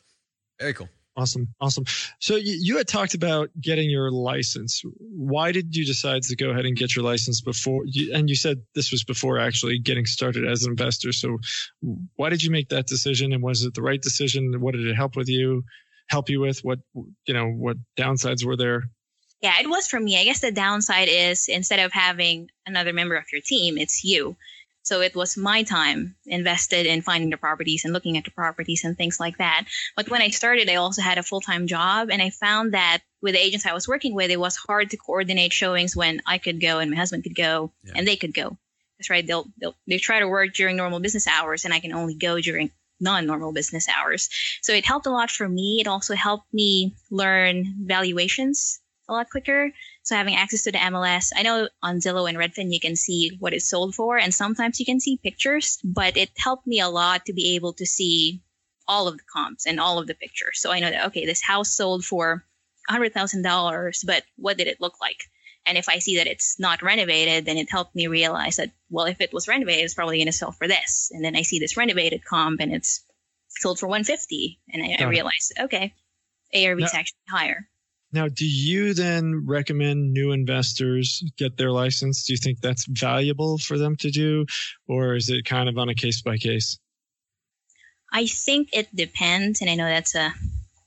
very 0.59 0.73
cool. 0.73 0.89
Awesome, 1.17 1.47
awesome. 1.61 1.85
So 2.19 2.35
you, 2.35 2.57
you 2.59 2.77
had 2.77 2.89
talked 2.89 3.13
about 3.13 3.49
getting 3.59 3.89
your 3.89 4.11
license. 4.11 4.81
Why 4.99 5.53
did 5.53 5.73
you 5.73 5.85
decide 5.85 6.23
to 6.23 6.35
go 6.35 6.49
ahead 6.49 6.65
and 6.65 6.75
get 6.75 6.93
your 6.93 7.05
license 7.05 7.39
before? 7.39 7.83
You, 7.85 8.13
and 8.13 8.29
you 8.29 8.35
said 8.35 8.63
this 8.75 8.91
was 8.91 9.05
before 9.05 9.39
actually 9.39 9.79
getting 9.79 10.05
started 10.05 10.45
as 10.45 10.63
an 10.63 10.71
investor. 10.71 11.13
So 11.13 11.37
why 12.17 12.29
did 12.29 12.43
you 12.43 12.51
make 12.51 12.69
that 12.69 12.87
decision? 12.87 13.31
And 13.31 13.41
was 13.41 13.63
it 13.63 13.73
the 13.73 13.81
right 13.81 14.01
decision? 14.01 14.59
What 14.59 14.73
did 14.75 14.85
it 14.85 14.95
help 14.95 15.15
with 15.15 15.29
you? 15.29 15.63
Help 16.09 16.29
you 16.29 16.41
with 16.41 16.59
what 16.63 16.79
you 17.25 17.33
know? 17.33 17.47
What 17.47 17.77
downsides 17.97 18.45
were 18.45 18.57
there? 18.57 18.83
Yeah, 19.41 19.59
it 19.61 19.69
was 19.69 19.87
for 19.87 19.99
me. 19.99 20.19
I 20.19 20.23
guess 20.25 20.41
the 20.41 20.51
downside 20.51 21.07
is 21.09 21.47
instead 21.47 21.79
of 21.79 21.93
having 21.93 22.49
another 22.65 22.93
member 22.93 23.15
of 23.15 23.25
your 23.31 23.41
team, 23.41 23.77
it's 23.77 24.03
you. 24.03 24.35
So 24.85 25.01
it 25.01 25.15
was 25.15 25.35
my 25.35 25.63
time 25.63 26.15
invested 26.27 26.85
in 26.85 27.01
finding 27.01 27.31
the 27.31 27.37
properties 27.37 27.83
and 27.85 27.93
looking 27.93 28.17
at 28.17 28.23
the 28.23 28.31
properties 28.31 28.83
and 28.83 28.95
things 28.95 29.19
like 29.19 29.39
that. 29.39 29.65
But 29.95 30.09
when 30.09 30.21
I 30.21 30.29
started, 30.29 30.69
I 30.69 30.75
also 30.75 31.01
had 31.01 31.17
a 31.17 31.23
full 31.23 31.41
time 31.41 31.65
job, 31.67 32.09
and 32.11 32.21
I 32.21 32.29
found 32.29 32.73
that 32.75 32.99
with 33.21 33.33
the 33.33 33.43
agents 33.43 33.65
I 33.65 33.73
was 33.73 33.87
working 33.87 34.13
with, 34.13 34.29
it 34.29 34.39
was 34.39 34.55
hard 34.55 34.91
to 34.91 34.97
coordinate 34.97 35.51
showings 35.53 35.95
when 35.95 36.21
I 36.27 36.37
could 36.37 36.61
go 36.61 36.77
and 36.77 36.91
my 36.91 36.97
husband 36.97 37.23
could 37.23 37.35
go 37.35 37.71
Yeah. 37.83 37.93
and 37.95 38.07
they 38.07 38.15
could 38.15 38.33
go. 38.33 38.57
That's 38.99 39.09
right. 39.09 39.25
They'll, 39.25 39.47
they'll 39.59 39.75
they 39.87 39.97
try 39.97 40.19
to 40.19 40.27
work 40.27 40.53
during 40.53 40.77
normal 40.77 40.99
business 40.99 41.27
hours, 41.27 41.65
and 41.65 41.73
I 41.73 41.79
can 41.79 41.91
only 41.91 42.13
go 42.13 42.39
during 42.39 42.69
non-normal 42.99 43.53
business 43.53 43.87
hours. 43.89 44.29
So 44.61 44.71
it 44.71 44.85
helped 44.85 45.07
a 45.07 45.11
lot 45.11 45.31
for 45.31 45.49
me. 45.49 45.79
It 45.81 45.87
also 45.87 46.13
helped 46.15 46.53
me 46.53 46.93
learn 47.11 47.73
valuations 47.81 48.79
a 49.07 49.13
lot 49.13 49.29
quicker. 49.29 49.71
So 50.03 50.15
having 50.15 50.35
access 50.35 50.63
to 50.63 50.71
the 50.71 50.77
MLS, 50.77 51.31
I 51.35 51.43
know 51.43 51.69
on 51.81 51.97
Zillow 51.97 52.27
and 52.27 52.37
Redfin 52.37 52.73
you 52.73 52.79
can 52.79 52.95
see 52.95 53.37
what 53.39 53.53
it's 53.53 53.69
sold 53.69 53.95
for, 53.95 54.17
and 54.17 54.33
sometimes 54.33 54.79
you 54.79 54.85
can 54.85 54.99
see 54.99 55.17
pictures, 55.17 55.79
but 55.83 56.17
it 56.17 56.29
helped 56.37 56.67
me 56.67 56.79
a 56.79 56.89
lot 56.89 57.25
to 57.25 57.33
be 57.33 57.55
able 57.55 57.73
to 57.73 57.85
see 57.85 58.41
all 58.87 59.07
of 59.07 59.17
the 59.17 59.23
comps 59.31 59.65
and 59.65 59.79
all 59.79 59.99
of 59.99 60.07
the 60.07 60.13
pictures. 60.13 60.59
So 60.59 60.71
I 60.71 60.79
know 60.79 60.89
that 60.89 61.07
okay, 61.07 61.25
this 61.25 61.41
house 61.41 61.75
sold 61.75 62.05
for 62.05 62.45
hundred 62.87 63.13
thousand 63.13 63.41
dollars, 63.41 64.03
but 64.05 64.23
what 64.35 64.57
did 64.57 64.67
it 64.67 64.81
look 64.81 65.01
like? 65.01 65.23
And 65.67 65.77
if 65.77 65.89
I 65.89 65.97
see 65.97 66.17
that 66.17 66.27
it's 66.27 66.59
not 66.59 66.83
renovated, 66.83 67.45
then 67.45 67.57
it 67.57 67.71
helped 67.71 67.95
me 67.95 68.07
realize 68.07 68.57
that 68.57 68.71
well, 68.89 69.05
if 69.05 69.21
it 69.21 69.33
was 69.33 69.47
renovated, 69.47 69.83
it's 69.83 69.95
probably 69.95 70.17
going 70.17 70.27
to 70.27 70.31
sell 70.31 70.51
for 70.51 70.67
this. 70.67 71.09
And 71.11 71.25
then 71.25 71.35
I 71.35 71.41
see 71.41 71.59
this 71.59 71.77
renovated 71.77 72.23
comp, 72.23 72.61
and 72.61 72.71
it's 72.71 73.03
sold 73.49 73.79
for 73.79 73.87
150, 73.87 74.59
and 74.69 74.83
I, 74.83 74.93
I 74.93 74.97
Got 74.97 75.09
realize 75.09 75.51
okay, 75.59 75.93
ARV 76.53 76.81
is 76.81 76.93
actually 76.93 77.17
higher. 77.27 77.67
Now, 78.15 78.29
do 78.29 78.45
you 78.47 78.93
then 78.93 79.45
recommend 79.45 80.13
new 80.13 80.31
investors 80.31 81.21
get 81.37 81.57
their 81.57 81.71
license? 81.71 82.25
Do 82.25 82.31
you 82.31 82.37
think 82.37 82.61
that's 82.61 82.85
valuable 82.85 83.57
for 83.57 83.77
them 83.77 83.97
to 83.97 84.09
do, 84.09 84.45
or 84.87 85.15
is 85.15 85.29
it 85.29 85.43
kind 85.43 85.67
of 85.67 85.77
on 85.77 85.89
a 85.89 85.95
case 85.95 86.21
by 86.21 86.37
case? 86.37 86.79
I 88.13 88.25
think 88.27 88.69
it 88.71 88.87
depends, 88.95 89.59
and 89.59 89.69
I 89.69 89.75
know 89.75 89.85
that's 89.85 90.15
a 90.15 90.33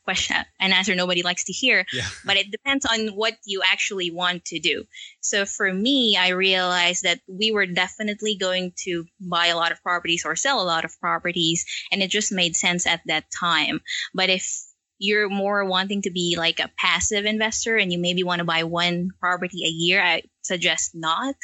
question, 0.05 0.37
an 0.59 0.73
answer 0.73 0.95
nobody 0.95 1.23
likes 1.23 1.45
to 1.45 1.53
hear, 1.53 1.85
Yeah. 1.93 2.07
but 2.25 2.39
it 2.39 2.51
depends 2.51 2.87
on 2.87 3.09
what 3.09 3.35
you 3.45 3.61
actually 3.63 4.11
want 4.11 4.47
to 4.47 4.59
do. 4.59 4.85
So 5.21 5.45
for 5.45 5.71
me, 5.71 6.17
I 6.17 6.29
realized 6.29 7.03
that 7.03 7.21
we 7.27 7.53
were 7.53 7.67
definitely 7.67 8.37
going 8.37 8.73
to 8.85 9.05
buy 9.21 9.49
a 9.49 9.57
lot 9.57 9.71
of 9.71 9.83
properties 9.83 10.25
or 10.25 10.35
sell 10.35 10.63
a 10.63 10.65
lot 10.65 10.87
of 10.87 10.99
properties, 10.99 11.67
and 11.93 12.03
it 12.03 12.09
just 12.09 12.33
made 12.33 12.57
sense 12.57 12.87
at 12.87 13.03
that 13.05 13.25
time. 13.31 13.83
But 14.15 14.31
if 14.31 14.65
you're 14.99 15.29
more 15.29 15.65
wanting 15.65 16.03
to 16.03 16.11
be 16.11 16.35
like 16.37 16.59
a 16.61 16.71
passive 16.77 17.25
investor 17.25 17.77
and 17.77 17.93
you 17.93 17.99
maybe 17.99 18.23
want 18.23 18.41
to 18.41 18.45
buy 18.45 18.65
one 18.65 19.11
property 19.21 19.65
a 19.65 19.69
year, 19.69 20.03
I 20.03 20.23
suggest 20.43 20.95
not 20.95 21.35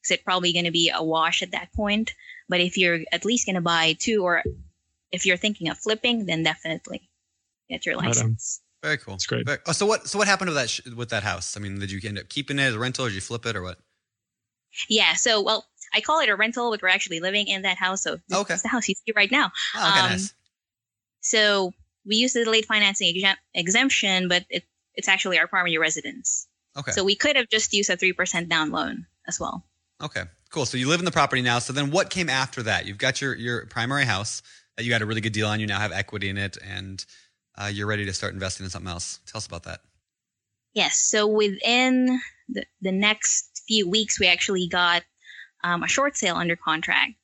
because 0.00 0.10
it's 0.12 0.22
probably 0.22 0.52
going 0.52 0.66
to 0.66 0.70
be 0.70 0.90
a 0.94 1.02
wash 1.02 1.42
at 1.42 1.52
that 1.52 1.72
point. 1.72 2.12
But 2.48 2.60
if 2.60 2.76
you're 2.76 3.00
at 3.12 3.24
least 3.24 3.46
going 3.46 3.56
to 3.56 3.60
buy 3.62 3.96
two 3.98 4.22
or 4.24 4.42
if 5.10 5.24
you're 5.26 5.36
thinking 5.36 5.68
of 5.68 5.78
flipping, 5.78 6.26
then 6.26 6.42
definitely 6.42 7.08
get 7.70 7.86
your 7.86 7.96
license. 7.96 8.60
Very 8.82 8.98
cool. 8.98 9.14
That's 9.14 9.26
great. 9.26 9.44
Very- 9.46 9.58
oh, 9.66 9.72
so 9.72 9.86
what? 9.86 10.06
So 10.06 10.18
what 10.18 10.28
happened 10.28 10.48
to 10.48 10.54
that 10.54 10.70
sh- 10.70 10.80
with 10.96 11.08
that 11.10 11.22
house? 11.24 11.56
I 11.56 11.60
mean, 11.60 11.78
did 11.78 11.90
you 11.90 12.00
end 12.04 12.18
up 12.18 12.28
keeping 12.28 12.58
it 12.58 12.62
as 12.62 12.74
a 12.74 12.78
rental, 12.78 13.06
or 13.06 13.08
did 13.08 13.16
you 13.16 13.20
flip 13.20 13.44
it, 13.44 13.56
or 13.56 13.62
what? 13.62 13.78
Yeah. 14.88 15.14
So, 15.14 15.42
well, 15.42 15.66
I 15.92 16.00
call 16.00 16.20
it 16.20 16.28
a 16.28 16.36
rental, 16.36 16.70
but 16.70 16.80
we're 16.80 16.88
actually 16.88 17.20
living 17.20 17.48
in 17.48 17.62
that 17.62 17.76
house. 17.78 18.02
So 18.02 18.18
this 18.28 18.38
Okay. 18.38 18.54
is 18.54 18.62
the 18.62 18.68
house 18.68 18.88
you 18.88 18.94
see 18.94 19.12
right 19.16 19.30
now. 19.32 19.50
Oh, 19.74 19.88
okay, 19.90 20.00
Um, 20.00 20.10
nice. 20.10 20.32
So 21.20 21.72
we 22.08 22.16
use 22.16 22.32
the 22.32 22.44
delayed 22.44 22.66
financing 22.66 23.14
exemp- 23.14 23.36
exemption, 23.54 24.28
but 24.28 24.44
it, 24.48 24.64
it's 24.94 25.08
actually 25.08 25.38
our 25.38 25.46
primary 25.46 25.78
residence. 25.78 26.48
Okay. 26.76 26.92
So 26.92 27.04
we 27.04 27.14
could 27.14 27.36
have 27.36 27.48
just 27.48 27.72
used 27.72 27.90
a 27.90 27.96
3% 27.96 28.48
down 28.48 28.70
loan 28.70 29.06
as 29.26 29.38
well. 29.38 29.64
Okay, 30.02 30.22
cool. 30.50 30.64
So 30.64 30.78
you 30.78 30.88
live 30.88 31.00
in 31.00 31.04
the 31.04 31.10
property 31.12 31.42
now. 31.42 31.58
So 31.58 31.72
then 31.72 31.90
what 31.90 32.08
came 32.10 32.28
after 32.28 32.62
that? 32.64 32.86
You've 32.86 32.98
got 32.98 33.20
your, 33.20 33.34
your 33.34 33.66
primary 33.66 34.04
house 34.04 34.42
that 34.76 34.84
you 34.84 34.90
got 34.90 35.02
a 35.02 35.06
really 35.06 35.20
good 35.20 35.32
deal 35.32 35.48
on. 35.48 35.60
You 35.60 35.66
now 35.66 35.80
have 35.80 35.92
equity 35.92 36.28
in 36.28 36.38
it 36.38 36.56
and 36.64 37.04
uh, 37.56 37.66
you're 37.66 37.86
ready 37.88 38.04
to 38.04 38.12
start 38.12 38.32
investing 38.32 38.64
in 38.64 38.70
something 38.70 38.90
else. 38.90 39.18
Tell 39.26 39.38
us 39.38 39.46
about 39.46 39.64
that. 39.64 39.80
Yes. 40.72 40.98
So 40.98 41.26
within 41.26 42.20
the, 42.48 42.64
the 42.80 42.92
next 42.92 43.62
few 43.66 43.90
weeks, 43.90 44.20
we 44.20 44.28
actually 44.28 44.68
got 44.68 45.02
um, 45.64 45.82
a 45.82 45.88
short 45.88 46.16
sale 46.16 46.36
under 46.36 46.54
contract. 46.54 47.14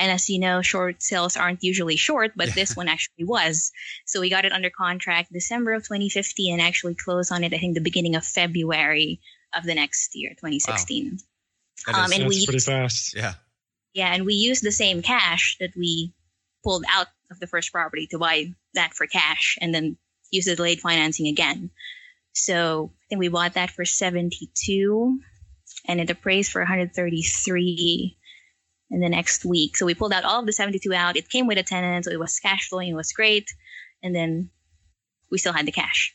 And 0.00 0.10
as 0.10 0.30
you 0.30 0.38
know, 0.38 0.62
short 0.62 1.02
sales 1.02 1.36
aren't 1.36 1.62
usually 1.62 1.96
short, 1.96 2.32
but 2.34 2.54
this 2.54 2.74
one 2.80 2.88
actually 2.88 3.24
was. 3.24 3.70
So 4.06 4.20
we 4.20 4.30
got 4.30 4.46
it 4.46 4.52
under 4.52 4.70
contract 4.70 5.30
December 5.32 5.74
of 5.74 5.82
2015 5.82 6.54
and 6.54 6.62
actually 6.62 6.94
closed 6.94 7.30
on 7.30 7.44
it, 7.44 7.52
I 7.52 7.58
think, 7.58 7.74
the 7.74 7.82
beginning 7.82 8.16
of 8.16 8.24
February 8.24 9.20
of 9.54 9.64
the 9.64 9.74
next 9.74 10.12
year, 10.14 10.30
2016. 10.30 11.10
That 11.10 11.14
is- 11.16 11.24
Um, 11.86 12.12
and 12.12 12.22
That's 12.24 12.28
we- 12.28 12.46
pretty 12.46 12.58
fast. 12.60 13.14
yeah. 13.14 13.34
Yeah, 13.92 14.12
and 14.14 14.24
we 14.24 14.34
used 14.34 14.62
the 14.64 14.72
same 14.72 15.02
cash 15.02 15.56
that 15.60 15.76
we 15.76 16.14
pulled 16.64 16.84
out 16.88 17.08
of 17.30 17.38
the 17.40 17.46
first 17.46 17.70
property 17.72 18.06
to 18.08 18.18
buy 18.18 18.54
that 18.74 18.94
for 18.94 19.06
cash 19.06 19.58
and 19.60 19.74
then 19.74 19.96
use 20.30 20.44
the 20.46 20.56
delayed 20.56 20.80
financing 20.80 21.26
again. 21.26 21.70
So 22.32 22.92
I 22.94 23.04
think 23.08 23.18
we 23.18 23.28
bought 23.28 23.54
that 23.54 23.70
for 23.70 23.84
72 23.84 25.20
and 25.88 26.00
it 26.00 26.08
appraised 26.10 26.52
for 26.52 26.60
133 26.60 28.16
in 28.90 29.00
the 29.00 29.08
next 29.08 29.44
week. 29.44 29.76
So 29.76 29.86
we 29.86 29.94
pulled 29.94 30.12
out 30.12 30.24
all 30.24 30.40
of 30.40 30.46
the 30.46 30.52
72 30.52 30.92
out. 30.92 31.16
It 31.16 31.28
came 31.28 31.46
with 31.46 31.58
a 31.58 31.62
tenant, 31.62 32.04
so 32.04 32.10
it 32.10 32.18
was 32.18 32.38
cash 32.38 32.68
flowing. 32.68 32.88
It 32.90 32.94
was 32.94 33.12
great. 33.12 33.48
And 34.02 34.14
then 34.14 34.50
we 35.30 35.38
still 35.38 35.52
had 35.52 35.66
the 35.66 35.72
cash. 35.72 36.14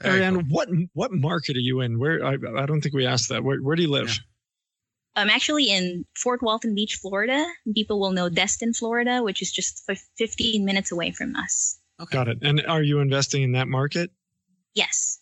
Very 0.00 0.16
Ariane, 0.18 0.34
cool. 0.34 0.44
what 0.48 0.68
what 0.94 1.12
market 1.12 1.56
are 1.56 1.60
you 1.60 1.80
in? 1.80 1.98
Where 1.98 2.24
I, 2.24 2.32
I 2.34 2.66
don't 2.66 2.80
think 2.80 2.94
we 2.94 3.06
asked 3.06 3.28
that. 3.28 3.44
Where, 3.44 3.58
where 3.58 3.76
do 3.76 3.82
you 3.82 3.90
live? 3.90 4.18
I'm 5.14 5.30
actually 5.30 5.70
in 5.70 6.06
Fort 6.16 6.42
Walton 6.42 6.74
Beach, 6.74 6.98
Florida. 7.00 7.44
People 7.74 8.00
will 8.00 8.12
know 8.12 8.28
Destin, 8.28 8.72
Florida, 8.72 9.22
which 9.22 9.42
is 9.42 9.52
just 9.52 9.88
15 10.16 10.64
minutes 10.64 10.90
away 10.90 11.12
from 11.12 11.36
us. 11.36 11.78
Okay. 12.00 12.16
Got 12.16 12.28
it. 12.28 12.38
And 12.42 12.64
are 12.66 12.82
you 12.82 12.98
investing 13.00 13.42
in 13.42 13.52
that 13.52 13.68
market? 13.68 14.10
Yes. 14.74 15.20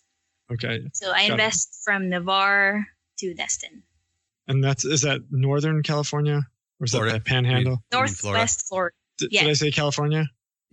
Okay. 0.51 0.79
So 0.93 1.11
I 1.11 1.27
Got 1.27 1.29
it. 1.29 1.31
invest 1.33 1.81
from 1.83 2.09
Navarre 2.09 2.87
to 3.19 3.33
Destin, 3.33 3.83
And 4.47 4.63
that's 4.63 4.85
is 4.85 5.01
that 5.01 5.19
Northern 5.29 5.83
California 5.83 6.41
or 6.81 6.85
is 6.85 6.91
Florida. 6.91 7.13
that 7.13 7.23
the 7.23 7.29
Panhandle? 7.29 7.83
You 7.91 7.99
mean 7.99 8.07
Florida? 8.09 8.39
northwest 8.39 8.67
Florida. 8.67 8.95
Did, 9.19 9.29
did 9.29 9.47
I 9.47 9.53
say 9.53 9.71
California? 9.71 10.25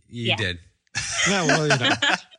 You 0.08 0.28
Yeah. 0.28 0.36
did. 0.36 0.58
No, 1.28 1.46
well, 1.46 1.68
you 1.68 1.78
know, 1.78 1.90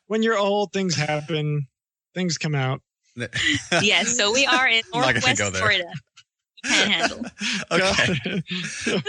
when 0.07 0.23
you're 0.23 0.37
old, 0.37 0.73
things 0.73 0.95
happen, 0.95 1.67
things 2.15 2.37
come 2.37 2.55
out. 2.55 2.81
yes, 3.81 4.17
so 4.17 4.31
we 4.33 4.45
are 4.45 4.67
in 4.67 4.81
I'm 4.93 5.01
not 5.01 5.13
gonna 5.15 5.35
northwest 5.35 5.39
go 5.39 5.49
there. 5.51 5.61
Florida. 5.61 5.93
You 6.63 7.25
okay. 7.71 8.43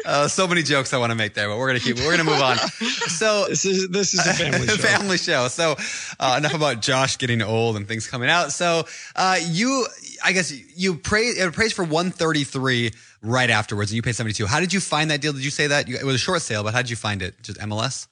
Uh, 0.05 0.29
so 0.29 0.46
many 0.46 0.62
jokes 0.62 0.94
I 0.94 0.99
want 0.99 1.11
to 1.11 1.16
make 1.16 1.35
there, 1.35 1.49
but 1.49 1.59
we're 1.59 1.66
gonna 1.66 1.81
keep. 1.81 1.96
We're 1.96 2.16
gonna 2.16 2.31
move 2.31 2.40
on. 2.40 2.57
So 2.59 3.46
this 3.49 3.64
is 3.64 3.88
this 3.88 4.14
is 4.14 4.25
a 4.25 4.33
family 4.35 4.66
show. 4.68 4.77
family 4.77 5.18
show. 5.18 5.49
So 5.49 5.77
uh, 6.20 6.37
enough 6.38 6.55
about 6.55 6.81
Josh 6.81 7.18
getting 7.18 7.42
old 7.42 7.77
and 7.77 7.88
things 7.88 8.07
coming 8.07 8.29
out. 8.31 8.53
So 8.53 8.87
uh, 9.16 9.38
you, 9.42 9.87
I 10.25 10.33
guess 10.33 10.53
you 10.53 10.97
praised 10.97 11.39
it 11.39 11.53
praised 11.53 11.75
for 11.75 11.85
133 11.85 12.93
right 13.23 13.51
afterwards, 13.51 13.91
and 13.91 13.97
you 13.97 14.03
paid 14.03 14.17
72. 14.17 14.47
How 14.47 14.61
did 14.61 14.73
you 14.73 14.81
find 14.81 15.11
that 15.11 15.21
deal? 15.21 15.33
Did 15.33 15.45
you 15.45 15.51
say 15.51 15.67
that 15.69 15.89
You- 15.89 15.97
it 15.97 16.05
was 16.05 16.15
a 16.15 16.19
short 16.19 16.43
sale? 16.43 16.63
But 16.63 16.75
how 16.75 16.83
did 16.83 16.91
you 16.91 16.97
find 16.97 17.23
it? 17.23 17.41
Just 17.43 17.59
MLS? 17.59 18.07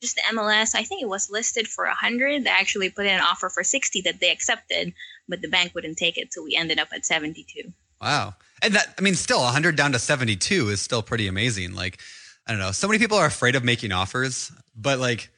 Just 0.00 0.16
the 0.16 0.22
MLS, 0.34 0.74
I 0.74 0.82
think 0.82 1.00
it 1.00 1.08
was 1.08 1.30
listed 1.30 1.68
for 1.68 1.86
100. 1.86 2.42
They 2.44 2.50
actually 2.50 2.90
put 2.90 3.06
in 3.06 3.12
an 3.14 3.20
offer 3.20 3.48
for 3.48 3.62
60 3.62 4.00
that 4.02 4.18
they 4.18 4.30
accepted, 4.32 4.94
but 5.28 5.40
the 5.42 5.48
bank 5.48 5.74
wouldn't 5.76 5.96
take 5.96 6.18
it, 6.18 6.32
so 6.32 6.42
we 6.42 6.56
ended 6.56 6.80
up 6.80 6.88
at 6.92 7.06
72. 7.06 7.72
Wow. 8.00 8.34
And 8.62 8.74
that, 8.74 8.94
I 8.98 9.00
mean, 9.00 9.14
still 9.14 9.40
100 9.42 9.76
down 9.76 9.92
to 9.92 10.00
72 10.00 10.70
is 10.70 10.82
still 10.82 11.02
pretty 11.02 11.28
amazing. 11.28 11.74
Like, 11.74 12.00
I 12.48 12.50
don't 12.50 12.58
know. 12.58 12.72
So 12.72 12.88
many 12.88 12.98
people 12.98 13.16
are 13.16 13.26
afraid 13.26 13.54
of 13.54 13.62
making 13.62 13.92
offers, 13.92 14.50
but 14.74 14.98
like, 14.98 15.30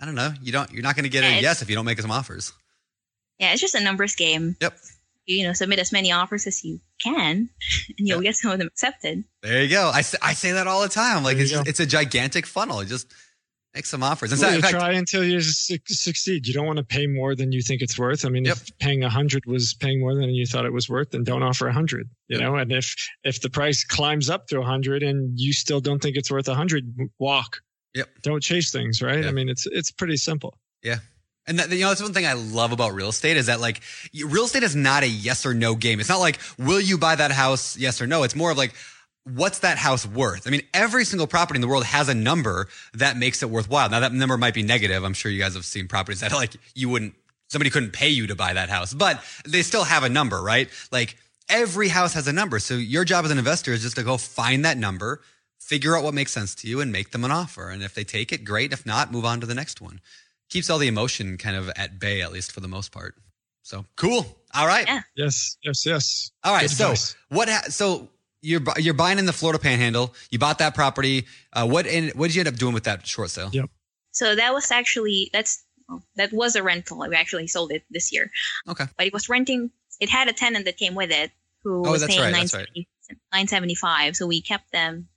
I 0.00 0.04
don't 0.04 0.14
know. 0.14 0.32
You 0.40 0.52
don't, 0.52 0.70
you're 0.70 0.82
not 0.84 0.94
going 0.94 1.02
to 1.04 1.10
get 1.10 1.24
Yeah, 1.24 1.38
a 1.38 1.40
yes 1.40 1.62
if 1.62 1.68
you 1.68 1.74
don't 1.74 1.84
make 1.84 2.00
some 2.00 2.12
offers. 2.12 2.52
Yeah, 3.40 3.52
it's 3.52 3.60
just 3.60 3.74
a 3.74 3.80
numbers 3.80 4.14
game. 4.14 4.56
Yep. 4.60 4.78
You 5.26 5.46
know, 5.46 5.52
submit 5.52 5.78
as 5.80 5.90
many 5.92 6.12
offers 6.12 6.46
as 6.46 6.64
you 6.64 6.80
can, 7.02 7.48
and 7.98 8.08
you'll 8.08 8.22
Yeah. 8.22 8.28
get 8.30 8.36
some 8.36 8.52
of 8.52 8.58
them 8.58 8.68
accepted. 8.68 9.24
There 9.42 9.62
you 9.62 9.68
go. 9.68 9.90
I, 9.92 10.02
say- 10.02 10.18
I 10.22 10.34
say 10.34 10.52
that 10.52 10.66
all 10.66 10.82
the 10.82 10.88
time. 10.88 11.24
Like, 11.24 11.36
it's, 11.38 11.50
you 11.50 11.58
go. 11.58 11.64
it's 11.66 11.80
a 11.80 11.86
gigantic 11.86 12.46
funnel. 12.46 12.82
Just 12.84 13.12
make 13.74 13.86
some 13.86 14.02
offers. 14.04 14.32
In 14.32 14.38
Well, 14.38 14.48
fact- 14.50 14.56
you 14.56 14.62
fact, 14.62 14.74
try 14.74 14.92
until 14.92 15.24
you 15.24 15.40
su- 15.40 15.78
succeed. 15.86 16.46
You 16.46 16.54
don't 16.54 16.64
want 16.66 16.78
to 16.78 16.84
pay 16.84 17.06
more 17.08 17.34
than 17.34 17.50
you 17.52 17.60
think 17.60 17.82
it's 17.82 17.98
worth. 17.98 18.24
I 18.24 18.28
mean, 18.28 18.44
Yep. 18.44 18.56
if 18.56 18.78
paying 18.78 19.02
a 19.02 19.10
hundred 19.10 19.44
was 19.46 19.74
paying 19.74 19.98
more 20.00 20.14
than 20.14 20.30
you 20.30 20.46
thought 20.46 20.64
it 20.64 20.72
was 20.72 20.88
worth, 20.88 21.10
then 21.10 21.24
don't 21.24 21.42
offer 21.42 21.66
a 21.66 21.72
hundred. 21.72 22.08
You 22.28 22.38
Yep. 22.38 22.40
know, 22.40 22.56
and 22.56 22.72
if 22.72 22.94
if 23.24 23.40
the 23.40 23.50
price 23.50 23.82
climbs 23.84 24.30
up 24.30 24.46
to 24.48 24.60
a 24.60 24.64
hundred 24.64 25.02
and 25.02 25.38
you 25.38 25.52
still 25.52 25.80
don't 25.80 26.00
think 26.00 26.16
it's 26.16 26.30
worth 26.30 26.46
a 26.48 26.54
hundred, 26.54 26.84
walk. 27.18 27.58
Yep. 27.94 28.08
Don't 28.22 28.42
chase 28.42 28.70
things, 28.70 29.02
right? 29.02 29.18
Yep. 29.20 29.26
I 29.28 29.32
mean, 29.32 29.48
it's 29.48 29.66
it's 29.66 29.90
pretty 29.90 30.16
simple. 30.18 30.56
And 31.46 31.58
that, 31.58 31.70
you 31.70 31.80
know, 31.80 31.88
that's 31.88 32.02
one 32.02 32.12
thing 32.12 32.26
I 32.26 32.32
love 32.32 32.72
about 32.72 32.94
real 32.94 33.08
estate 33.08 33.36
is 33.36 33.46
that 33.46 33.60
like 33.60 33.80
real 34.24 34.44
estate 34.44 34.64
is 34.64 34.74
not 34.74 35.04
a 35.04 35.08
yes 35.08 35.46
or 35.46 35.54
no 35.54 35.74
game. 35.74 36.00
It's 36.00 36.08
not 36.08 36.18
like, 36.18 36.40
will 36.58 36.80
you 36.80 36.98
buy 36.98 37.14
that 37.14 37.30
house? 37.30 37.76
Yes 37.76 38.02
or 38.02 38.06
no. 38.06 38.24
It's 38.24 38.34
more 38.34 38.50
of 38.50 38.58
like, 38.58 38.74
what's 39.24 39.60
that 39.60 39.78
house 39.78 40.04
worth? 40.06 40.46
I 40.46 40.50
mean, 40.50 40.62
every 40.74 41.04
single 41.04 41.26
property 41.26 41.58
in 41.58 41.60
the 41.60 41.68
world 41.68 41.84
has 41.84 42.08
a 42.08 42.14
number 42.14 42.68
that 42.94 43.16
makes 43.16 43.42
it 43.42 43.50
worthwhile. 43.50 43.88
Now 43.90 44.00
that 44.00 44.12
number 44.12 44.36
might 44.36 44.54
be 44.54 44.62
negative. 44.62 45.04
I'm 45.04 45.14
sure 45.14 45.30
you 45.30 45.40
guys 45.40 45.54
have 45.54 45.64
seen 45.64 45.86
properties 45.86 46.20
that 46.20 46.32
like 46.32 46.56
you 46.74 46.88
wouldn't, 46.88 47.14
somebody 47.48 47.70
couldn't 47.70 47.92
pay 47.92 48.08
you 48.08 48.26
to 48.26 48.34
buy 48.34 48.52
that 48.52 48.68
house, 48.68 48.92
but 48.92 49.22
they 49.46 49.62
still 49.62 49.84
have 49.84 50.02
a 50.02 50.08
number, 50.08 50.42
right? 50.42 50.68
Like 50.90 51.16
every 51.48 51.88
house 51.88 52.14
has 52.14 52.26
a 52.26 52.32
number. 52.32 52.58
So 52.58 52.74
your 52.74 53.04
job 53.04 53.24
as 53.24 53.30
an 53.30 53.38
investor 53.38 53.72
is 53.72 53.82
just 53.82 53.96
to 53.96 54.02
go 54.02 54.16
find 54.16 54.64
that 54.64 54.78
number, 54.78 55.20
figure 55.60 55.96
out 55.96 56.02
what 56.02 56.12
makes 56.12 56.32
sense 56.32 56.56
to 56.56 56.68
you 56.68 56.80
and 56.80 56.90
make 56.90 57.12
them 57.12 57.24
an 57.24 57.30
offer. 57.30 57.68
And 57.68 57.84
if 57.84 57.94
they 57.94 58.02
take 58.02 58.32
it, 58.32 58.44
great. 58.44 58.72
If 58.72 58.84
not, 58.84 59.12
move 59.12 59.24
on 59.24 59.40
to 59.40 59.46
the 59.46 59.54
next 59.54 59.80
one 59.80 60.00
keeps 60.48 60.70
all 60.70 60.78
the 60.78 60.88
emotion 60.88 61.36
kind 61.38 61.56
of 61.56 61.70
at 61.76 61.98
bay, 61.98 62.22
at 62.22 62.32
least 62.32 62.52
for 62.52 62.60
the 62.60 62.68
most 62.68 62.92
part. 62.92 63.14
So 63.62 63.84
cool. 63.96 64.24
All 64.54 64.66
right. 64.66 64.86
Yeah. 64.86 65.00
Yes, 65.16 65.56
yes, 65.62 65.84
yes. 65.84 66.30
All 66.44 66.52
right. 66.54 66.62
Good 66.62 66.70
So 66.70 66.84
advice. 66.86 67.16
what? 67.30 67.48
Ha- 67.48 67.64
so 67.68 68.08
you're 68.42 68.62
you're 68.78 68.94
buying 68.94 69.18
in 69.18 69.26
the 69.26 69.32
Florida 69.32 69.58
Panhandle. 69.58 70.14
You 70.30 70.38
bought 70.38 70.58
that 70.58 70.74
property. 70.74 71.26
Uh, 71.52 71.66
what? 71.66 71.86
And 71.86 72.12
what 72.14 72.28
did 72.28 72.36
you 72.36 72.40
end 72.40 72.48
up 72.48 72.56
doing 72.56 72.74
with 72.74 72.84
that 72.84 73.06
short 73.06 73.30
sale? 73.30 73.50
Yep. 73.52 73.68
So 74.12 74.34
that 74.36 74.54
was 74.54 74.70
actually 74.70 75.30
that's 75.32 75.64
well, 75.88 76.02
that 76.16 76.32
was 76.32 76.54
a 76.56 76.62
rental. 76.62 76.98
We 77.08 77.14
actually 77.16 77.48
sold 77.48 77.72
it 77.72 77.82
this 77.90 78.12
year. 78.12 78.30
Okay. 78.68 78.84
But 78.96 79.06
it 79.08 79.12
was 79.12 79.28
renting. 79.28 79.70
It 80.00 80.10
had 80.10 80.28
a 80.28 80.32
tenant 80.32 80.64
that 80.66 80.76
came 80.76 80.94
with 80.94 81.10
it 81.10 81.32
who 81.64 81.84
Oh, 81.86 81.90
was 81.90 82.02
that's 82.02 82.14
paying 82.14 82.32
right, 82.32 82.32
nine 82.32 82.48
right. 82.54 82.86
nine 83.32 83.48
seventy 83.48 83.74
five. 83.74 84.14
So 84.14 84.26
we 84.26 84.40
kept 84.40 84.70
them, 84.70 85.08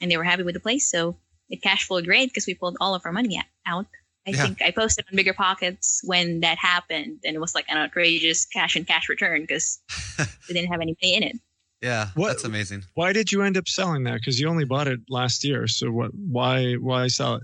and 0.00 0.10
they 0.10 0.16
were 0.16 0.24
happy 0.24 0.42
with 0.42 0.54
the 0.54 0.60
place. 0.60 0.90
So 0.90 1.18
it 1.50 1.62
cash 1.62 1.84
flowed 1.86 2.06
great 2.06 2.30
because 2.30 2.46
we 2.46 2.54
pulled 2.54 2.76
all 2.80 2.94
of 2.94 3.02
our 3.04 3.12
money 3.12 3.42
out. 3.66 3.86
I 4.26 4.30
Yeah. 4.30 4.42
think 4.44 4.62
I 4.62 4.70
posted 4.70 5.06
on 5.10 5.16
Bigger 5.16 5.32
Pockets 5.34 6.00
when 6.04 6.40
that 6.40 6.58
happened, 6.58 7.20
and 7.24 7.34
it 7.34 7.38
was 7.40 7.54
like 7.54 7.66
an 7.68 7.78
outrageous 7.78 8.44
cash 8.46 8.76
and 8.76 8.86
cash 8.86 9.08
return 9.08 9.42
because 9.42 9.80
we 10.48 10.54
didn't 10.54 10.70
have 10.70 10.80
any 10.80 10.94
pay 11.00 11.14
in 11.14 11.22
it. 11.22 11.36
Yeah. 11.80 12.08
What- 12.14 12.28
That's 12.28 12.44
amazing. 12.44 12.84
Why 12.94 13.12
did 13.14 13.32
you 13.32 13.42
end 13.42 13.56
up 13.56 13.66
selling 13.68 14.04
that? 14.04 14.14
Because 14.14 14.38
you 14.38 14.48
only 14.48 14.64
bought 14.66 14.88
it 14.88 15.00
last 15.08 15.44
year. 15.44 15.66
So 15.66 15.90
what? 15.90 16.10
Why? 16.14 16.74
Why 16.74 17.06
sell 17.08 17.36
it? 17.36 17.42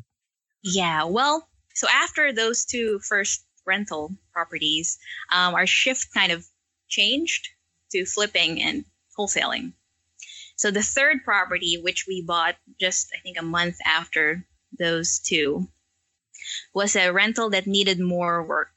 Yeah, 0.62 1.04
well, 1.04 1.48
so 1.74 1.86
after 1.90 2.32
those 2.32 2.64
two 2.64 2.98
first 3.00 3.44
rental 3.66 4.10
properties, 4.32 4.98
um, 5.32 5.54
our 5.54 5.66
shift 5.66 6.08
kind 6.12 6.32
of 6.32 6.44
changed 6.88 7.48
to 7.92 8.04
flipping 8.04 8.60
and 8.62 8.84
wholesaling. 9.18 9.72
So 10.56 10.70
the 10.70 10.82
third 10.82 11.18
property, 11.24 11.80
which 11.82 12.06
we 12.08 12.22
bought 12.22 12.56
just 12.80 13.08
I 13.16 13.20
think 13.20 13.38
a 13.38 13.42
month 13.44 13.76
after 13.86 14.44
those 14.78 15.18
two, 15.20 15.68
was 16.74 16.96
a 16.96 17.10
rental 17.12 17.50
that 17.50 17.66
needed 17.66 18.00
more 18.00 18.42
work 18.46 18.70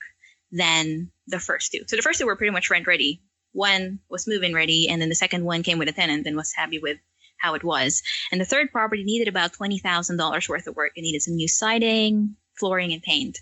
than 0.52 1.12
the 1.28 1.40
first 1.40 1.72
two. 1.72 1.84
So 1.88 1.96
the 1.96 2.02
first 2.02 2.20
two 2.20 2.26
were 2.26 2.36
pretty 2.36 2.52
much 2.52 2.70
rent 2.70 2.88
ready. 2.88 3.22
One 3.52 4.00
was 4.10 4.28
move-in 4.28 4.54
ready, 4.54 4.88
and 4.90 5.02
then 5.02 5.10
the 5.10 5.16
second 5.16 5.44
one 5.44 5.64
came 5.64 5.80
with 5.80 5.90
a 5.90 5.92
tenant 5.92 6.28
and 6.28 6.36
was 6.36 6.54
happy 6.54 6.80
with 6.80 6.98
how 7.38 7.56
it 7.56 7.64
was. 7.64 8.04
And 8.32 8.40
the 8.40 8.46
third 8.46 8.72
property 8.72 9.04
needed 9.04 9.28
about 9.28 9.54
twenty 9.54 9.80
thousand 9.80 10.18
dollars 10.18 10.48
worth 10.48 10.68
of 10.68 10.76
work. 10.76 10.92
It 10.96 11.02
needed 11.02 11.22
some 11.22 11.36
new 11.36 11.48
siding, 11.48 12.36
flooring, 12.60 12.94
and 12.94 13.02
paint. 13.02 13.40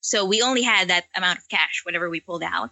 So 0.00 0.24
we 0.24 0.42
only 0.42 0.62
had 0.62 0.88
that 0.88 1.04
amount 1.16 1.38
of 1.38 1.48
cash, 1.48 1.82
whatever 1.84 2.08
we 2.08 2.20
pulled 2.20 2.42
out, 2.42 2.70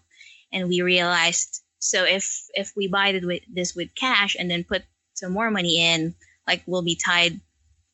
and 0.53 0.69
we 0.69 0.81
realized 0.83 1.61
so 1.79 2.05
if 2.05 2.45
if 2.55 2.73
we 2.77 2.89
buy 2.89 3.21
this 3.53 3.75
with 3.75 3.95
cash 3.95 4.37
and 4.39 4.51
then 4.51 4.65
put 4.65 4.83
some 5.15 5.33
more 5.33 5.51
money 5.51 5.83
in, 5.83 6.15
like 6.47 6.63
we'll 6.67 6.83
be 6.83 6.97
tied, 6.97 7.41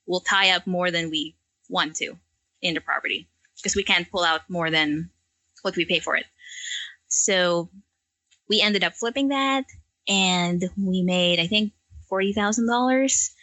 we'll 0.06 0.20
tie 0.20 0.50
up 0.50 0.66
more 0.66 0.90
than 0.90 1.10
we 1.10 1.36
want 1.68 1.96
to 1.96 2.16
in 2.62 2.74
the 2.74 2.80
property 2.80 3.28
because 3.56 3.76
we 3.76 3.82
can't 3.82 4.10
pull 4.10 4.24
out 4.24 4.42
more 4.48 4.70
than 4.70 5.10
what 5.62 5.76
we 5.76 5.84
pay 5.84 6.00
for 6.00 6.16
it. 6.16 6.26
So 7.08 7.70
we 8.48 8.60
ended 8.60 8.84
up 8.84 8.94
flipping 8.94 9.28
that, 9.28 9.64
and 10.08 10.62
we 10.76 11.02
made 11.02 11.40
I 11.40 11.46
think 11.46 11.72
forty 12.08 12.32
thousand 12.32 12.66
dollars 12.66 13.34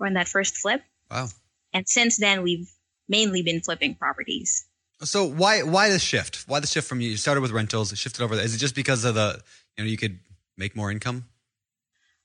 on 0.00 0.14
that 0.14 0.28
first 0.28 0.56
flip. 0.56 0.82
Wow. 1.10 1.28
And 1.72 1.88
since 1.88 2.18
then, 2.18 2.42
we've 2.42 2.70
mainly 3.08 3.42
been 3.42 3.60
flipping 3.60 3.94
properties. 3.94 4.66
So 5.02 5.24
why 5.24 5.62
why 5.62 5.90
the 5.90 5.98
shift? 5.98 6.44
Why 6.46 6.60
the 6.60 6.66
shift 6.66 6.88
from 6.88 7.00
you? 7.00 7.16
Started 7.16 7.40
with 7.40 7.50
rentals, 7.50 7.96
shifted 7.98 8.22
over. 8.22 8.34
Is 8.34 8.54
it 8.54 8.58
just 8.58 8.74
because 8.74 9.04
of 9.04 9.14
the 9.14 9.40
you 9.76 9.84
know 9.84 9.90
you 9.90 9.96
could 9.96 10.18
make 10.56 10.76
more 10.76 10.90
income? 10.90 11.26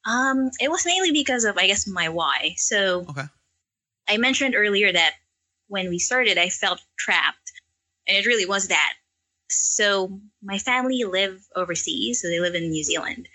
Um, 0.05 0.49
it 0.59 0.71
was 0.71 0.85
mainly 0.85 1.11
because 1.11 1.43
of, 1.43 1.57
I 1.57 1.67
guess, 1.67 1.85
my 1.85 2.09
why. 2.09 2.53
So 2.57 3.05
Okay. 3.09 3.25
I 4.07 4.17
mentioned 4.17 4.55
earlier 4.55 4.91
that 4.91 5.13
when 5.69 5.89
we 5.89 5.99
started, 5.99 6.37
I 6.37 6.49
felt 6.49 6.81
trapped, 6.97 7.53
and 8.07 8.17
it 8.17 8.25
really 8.25 8.45
was 8.45 8.67
that. 8.67 8.93
So 9.49 10.19
my 10.43 10.57
family 10.57 11.03
live 11.05 11.41
overseas, 11.55 12.21
so 12.21 12.27
they 12.27 12.39
live 12.39 12.55
in 12.55 12.69
New 12.69 12.83
Zealand. 12.83 13.29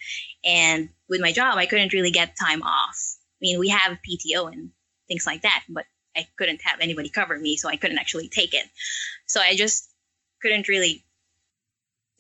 And 0.45 0.91
with 1.09 1.21
my 1.21 1.33
job, 1.33 1.57
I 1.57 1.67
couldn't 1.67 1.93
really 1.93 2.11
get 2.11 2.37
time 2.39 2.63
off. 2.63 3.17
I 3.19 3.41
mean, 3.41 3.59
we 3.59 3.71
have 3.71 3.99
PTO 4.07 4.53
and 4.53 4.71
things 5.09 5.27
like 5.27 5.43
that, 5.43 5.65
but 5.69 5.87
I 6.17 6.27
couldn't 6.37 6.61
have 6.63 6.81
anybody 6.81 7.09
cover 7.09 7.39
me, 7.39 7.57
so 7.57 7.69
I 7.69 7.77
couldn't 7.77 7.99
actually 7.99 8.29
take 8.29 8.55
it. 8.55 8.67
So 9.27 9.41
I 9.41 9.57
just 9.57 9.89
couldn't 10.41 10.69
really 10.69 11.05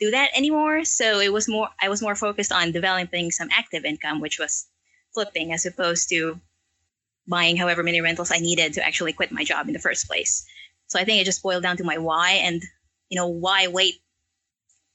do 0.00 0.10
that 0.10 0.30
anymore. 0.36 0.84
So 0.84 1.20
it 1.20 1.32
was 1.32 1.48
more 1.48 1.68
I 1.80 1.88
was 1.88 2.02
more 2.02 2.16
focused 2.16 2.52
on 2.52 2.72
developing 2.72 3.30
some 3.30 3.48
active 3.52 3.84
income, 3.84 4.20
which 4.20 4.38
was 4.38 4.66
flipping 5.12 5.52
as 5.52 5.66
opposed 5.66 6.08
to 6.08 6.40
buying 7.26 7.56
however 7.56 7.82
many 7.82 8.00
rentals 8.00 8.30
I 8.30 8.38
needed 8.38 8.74
to 8.74 8.86
actually 8.86 9.12
quit 9.12 9.32
my 9.32 9.44
job 9.44 9.66
in 9.66 9.72
the 9.72 9.78
first 9.78 10.06
place. 10.06 10.46
So 10.86 10.98
I 10.98 11.04
think 11.04 11.20
it 11.20 11.24
just 11.24 11.42
boiled 11.42 11.62
down 11.62 11.76
to 11.78 11.84
my 11.84 11.98
why 11.98 12.32
and 12.32 12.62
you 13.08 13.16
know, 13.16 13.28
why 13.28 13.68
wait 13.68 14.00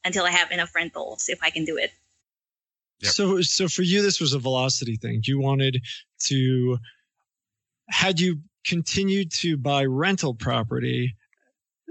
until 0.04 0.24
I 0.24 0.30
have 0.30 0.50
enough 0.50 0.74
rentals 0.74 1.28
if 1.28 1.42
I 1.42 1.50
can 1.50 1.64
do 1.64 1.76
it. 1.76 1.92
Yep. 3.00 3.12
So 3.12 3.40
so 3.42 3.68
for 3.68 3.82
you 3.82 4.02
this 4.02 4.20
was 4.20 4.32
a 4.32 4.38
velocity 4.38 4.96
thing. 4.96 5.22
You 5.24 5.40
wanted 5.40 5.82
to 6.26 6.78
had 7.88 8.20
you 8.20 8.40
continued 8.64 9.32
to 9.32 9.56
buy 9.56 9.84
rental 9.84 10.34
property 10.34 11.16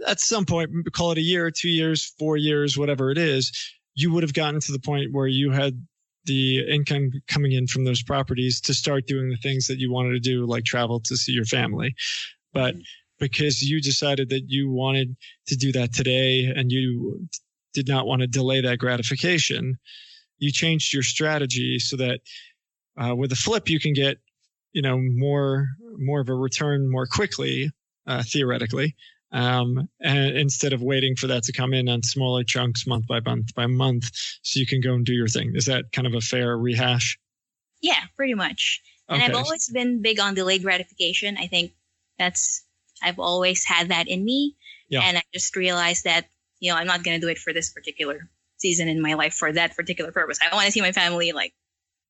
at 0.08 0.20
some 0.20 0.46
point, 0.46 0.72
call 0.94 1.12
it 1.12 1.18
a 1.18 1.22
year, 1.22 1.52
two 1.52 1.70
years, 1.70 2.14
four 2.18 2.38
years, 2.38 2.78
whatever 2.78 3.12
it 3.12 3.18
is, 3.18 3.52
you 3.96 4.14
would 4.14 4.24
have 4.24 4.34
gotten 4.34 4.60
to 4.60 4.72
the 4.72 4.80
point 4.80 5.12
where 5.12 5.28
you 5.28 5.52
had 5.52 5.86
the 6.26 6.68
income 6.70 7.12
coming 7.28 7.52
in 7.52 7.68
from 7.68 7.86
those 7.86 8.04
properties 8.04 8.62
to 8.62 8.74
start 8.74 9.08
doing 9.08 9.30
the 9.30 9.38
things 9.38 9.68
that 9.68 9.80
you 9.80 9.92
wanted 9.92 10.12
to 10.12 10.20
do, 10.20 10.46
like 10.46 10.64
travel 10.64 11.00
to 11.02 11.18
see 11.18 11.32
your 11.32 11.46
family. 11.46 11.96
But 12.54 12.76
mm-hmm. 12.76 12.82
because 13.20 13.62
you 13.62 13.82
decided 13.82 14.30
that 14.30 14.44
you 14.48 14.70
wanted 14.70 15.16
to 15.48 15.56
do 15.56 15.72
that 15.74 15.94
today 15.94 16.46
and 16.46 16.72
you 16.72 17.28
did 17.74 17.88
not 17.88 18.06
want 18.06 18.22
to 18.22 18.28
delay 18.28 18.62
that 18.62 18.80
gratification, 18.80 19.78
you 20.38 20.52
changed 20.52 20.94
your 20.94 21.04
strategy 21.04 21.80
so 21.80 21.98
that 21.98 22.20
uh, 23.02 23.16
with 23.16 23.32
a 23.32 23.36
flip, 23.36 23.70
you 23.70 23.80
can 23.80 23.94
get, 23.94 24.18
you 24.74 24.82
know, 24.82 24.98
more, 25.00 25.68
more 25.98 26.20
of 26.20 26.30
a 26.30 26.34
return 26.34 26.90
more 26.90 27.06
quickly, 27.06 27.72
uh, 28.08 28.24
theoretically, 28.24 28.96
um, 29.32 29.88
and 30.02 30.38
instead 30.38 30.74
of 30.74 30.82
waiting 30.82 31.16
for 31.16 31.28
that 31.28 31.44
to 31.44 31.54
come 31.54 31.74
in 31.74 31.88
on 31.88 32.02
smaller 32.04 32.44
chunks 32.44 32.88
month 32.88 33.08
by 33.08 33.20
month 33.20 33.54
by 33.54 33.68
month 33.68 34.10
so 34.42 34.60
you 34.60 34.66
can 34.66 34.82
go 34.82 34.94
and 34.94 35.06
do 35.06 35.14
your 35.14 35.28
thing. 35.28 35.52
Is 35.56 35.66
that 35.66 35.92
kind 35.92 36.08
of 36.08 36.14
a 36.14 36.22
fair 36.22 36.58
rehash? 36.58 37.18
Yeah 37.82 38.00
pretty 38.16 38.34
much. 38.34 38.82
And 39.08 39.22
okay. 39.22 39.32
i've 39.32 39.38
always 39.38 39.70
been 39.70 40.02
big 40.02 40.20
on 40.20 40.34
delayed 40.34 40.64
gratification. 40.64 41.38
I 41.38 41.48
think 41.48 41.74
that's 42.18 42.64
i've 43.04 43.20
always 43.20 43.64
had 43.64 43.90
that 43.90 44.08
in 44.08 44.24
me. 44.24 44.56
Yeah. 44.90 45.02
and 45.02 45.18
i 45.20 45.24
just 45.32 45.56
realized 45.56 46.06
that 46.06 46.26
you 46.60 46.72
know 46.72 46.78
i'm 46.78 46.88
not 46.88 47.04
going 47.04 47.20
to 47.20 47.24
do 47.24 47.30
it 47.30 47.38
for 47.38 47.54
this 47.54 47.72
particular 47.72 48.28
season 48.58 48.88
in 48.88 49.02
my 49.02 49.14
life 49.14 49.34
for 49.34 49.52
that 49.54 49.76
particular 49.76 50.12
purpose. 50.12 50.40
I 50.42 50.54
want 50.54 50.66
to 50.66 50.72
see 50.72 50.82
my 50.82 50.92
family 50.92 51.32
like 51.32 51.54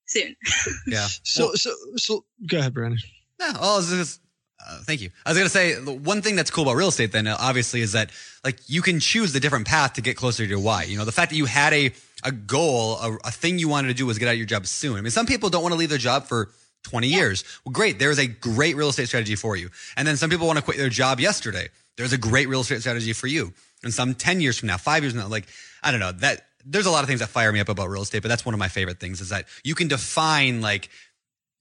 soon. 0.07 0.35
Yeah. 0.87 1.07
So 1.23 1.53
so 1.53 1.73
so 1.95 2.25
go 2.47 2.59
ahead 2.59 2.73
brandon. 2.73 2.99
No, 3.39 3.51
oh, 3.59 3.81
this 3.81 4.19
uh, 4.67 4.79
thank 4.83 5.01
you. 5.01 5.09
I 5.25 5.29
was 5.29 5.37
gonna 5.37 5.49
say 5.49 5.75
one 5.75 6.21
thing 6.21 6.35
that's 6.35 6.51
cool 6.51 6.63
about 6.63 6.75
real 6.75 6.89
estate 6.89 7.11
then 7.11 7.27
obviously 7.27 7.81
is 7.81 7.93
that 7.93 8.11
like 8.43 8.57
you 8.67 8.81
can 8.81 8.99
choose 8.99 9.33
the 9.33 9.39
different 9.39 9.67
path 9.67 9.93
to 9.93 10.01
get 10.01 10.17
closer 10.17 10.43
to 10.43 10.49
your 10.49 10.59
why. 10.59 10.83
You 10.83 10.97
know, 10.97 11.05
the 11.05 11.11
fact 11.11 11.31
that 11.31 11.37
you 11.37 11.45
had 11.45 11.73
a 11.73 11.91
a 12.23 12.31
goal, 12.31 12.97
a, 12.97 13.17
a 13.25 13.31
thing 13.31 13.59
you 13.59 13.69
wanted 13.69 13.87
to 13.89 13.93
do 13.93 14.05
was 14.05 14.17
get 14.17 14.27
out 14.27 14.31
of 14.31 14.37
your 14.37 14.45
job 14.45 14.67
soon. 14.67 14.97
I 14.97 15.01
mean, 15.01 15.11
some 15.11 15.25
people 15.25 15.49
don't 15.49 15.61
want 15.61 15.73
to 15.73 15.79
leave 15.79 15.89
their 15.89 15.97
job 15.97 16.25
for 16.25 16.49
20 16.83 17.07
yeah. 17.07 17.17
years. 17.17 17.43
Well, 17.65 17.71
great. 17.71 17.99
There's 17.99 18.19
a 18.19 18.27
great 18.27 18.75
real 18.75 18.89
estate 18.89 19.07
strategy 19.07 19.35
for 19.35 19.55
you. 19.55 19.69
And 19.95 20.07
then 20.07 20.17
some 20.17 20.29
people 20.29 20.47
want 20.47 20.57
to 20.57 20.63
quit 20.63 20.77
their 20.77 20.89
job 20.89 21.19
yesterday. 21.19 21.69
There's 21.97 22.13
a 22.13 22.17
great 22.17 22.47
real 22.47 22.61
estate 22.61 22.81
strategy 22.81 23.13
for 23.13 23.27
you. 23.27 23.53
And 23.83 23.93
some 23.93 24.13
10 24.13 24.41
years 24.41 24.57
from 24.57 24.67
now, 24.67 24.77
five 24.77 25.03
years 25.03 25.13
from 25.13 25.21
now, 25.21 25.27
like, 25.27 25.45
I 25.83 25.91
don't 25.91 25.99
know 25.99 26.11
that 26.11 26.45
there's 26.65 26.85
a 26.85 26.91
lot 26.91 27.03
of 27.03 27.07
things 27.07 27.21
that 27.21 27.29
fire 27.29 27.51
me 27.51 27.59
up 27.59 27.69
about 27.69 27.89
real 27.89 28.01
estate, 28.01 28.21
but 28.21 28.27
that's 28.27 28.45
one 28.45 28.53
of 28.53 28.59
my 28.59 28.67
favorite 28.67 28.99
things 28.99 29.21
is 29.21 29.29
that 29.29 29.45
you 29.63 29.75
can 29.75 29.87
define 29.87 30.61
like 30.61 30.89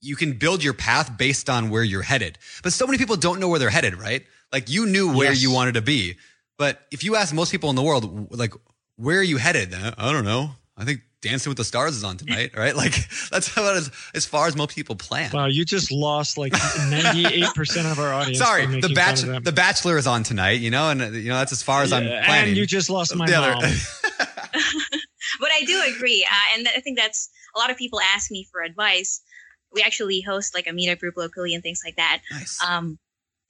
you 0.01 0.15
can 0.15 0.33
build 0.33 0.63
your 0.63 0.73
path 0.73 1.17
based 1.17 1.49
on 1.49 1.69
where 1.69 1.83
you're 1.83 2.01
headed. 2.01 2.37
But 2.63 2.73
so 2.73 2.85
many 2.85 2.97
people 2.97 3.15
don't 3.15 3.39
know 3.39 3.47
where 3.47 3.59
they're 3.59 3.69
headed, 3.69 3.95
right? 3.95 4.25
Like 4.51 4.69
you 4.69 4.85
knew 4.85 5.15
where 5.15 5.29
yes. 5.29 5.41
you 5.41 5.51
wanted 5.51 5.73
to 5.73 5.81
be. 5.81 6.15
But 6.57 6.81
if 6.91 7.03
you 7.03 7.15
ask 7.15 7.33
most 7.33 7.51
people 7.51 7.69
in 7.69 7.75
the 7.75 7.83
world, 7.83 8.35
like, 8.35 8.53
where 8.95 9.19
are 9.19 9.23
you 9.23 9.37
headed? 9.37 9.73
I 9.73 10.11
don't 10.11 10.25
know. 10.25 10.51
I 10.77 10.85
think 10.85 11.01
Dancing 11.21 11.49
with 11.49 11.57
the 11.57 11.65
Stars 11.65 11.97
is 11.97 12.03
on 12.03 12.15
tonight, 12.15 12.51
right? 12.55 12.75
Like 12.75 12.93
that's 13.31 13.51
about 13.51 13.75
as, 13.75 13.91
as 14.13 14.25
far 14.25 14.47
as 14.47 14.55
most 14.55 14.73
people 14.73 14.95
plan. 14.95 15.31
Wow, 15.33 15.47
you 15.47 15.65
just 15.65 15.91
lost 15.91 16.37
like 16.37 16.53
98% 16.53 17.91
of 17.91 17.99
our 17.99 18.13
audience. 18.13 18.39
Sorry, 18.39 18.65
the 18.65 18.89
Bachelor, 18.89 19.39
the 19.41 19.51
Bachelor 19.51 19.97
is 19.97 20.07
on 20.07 20.23
tonight, 20.23 20.61
you 20.61 20.69
know, 20.69 20.89
and 20.89 21.01
you 21.15 21.29
know 21.29 21.35
that's 21.35 21.51
as 21.51 21.61
far 21.61 21.83
as 21.83 21.91
yeah, 21.91 21.97
I'm 21.97 22.23
planning. 22.23 22.49
And 22.49 22.57
you 22.57 22.65
just 22.65 22.89
lost 22.89 23.13
my 23.15 23.29
mom. 23.29 23.61
but 25.39 25.49
I 25.51 25.63
do 25.65 25.81
agree, 25.95 26.25
uh, 26.29 26.57
and 26.57 26.67
I 26.69 26.79
think 26.79 26.97
that's 26.97 27.29
a 27.55 27.59
lot 27.59 27.69
of 27.69 27.77
people 27.77 27.99
ask 27.99 28.31
me 28.31 28.47
for 28.49 28.61
advice 28.61 29.21
we 29.73 29.81
actually 29.81 30.21
host 30.21 30.53
like 30.53 30.67
a 30.67 30.71
meetup 30.71 30.99
group 30.99 31.15
locally 31.17 31.53
and 31.53 31.63
things 31.63 31.81
like 31.85 31.95
that. 31.97 32.21
Nice. 32.31 32.63
Um, 32.63 32.99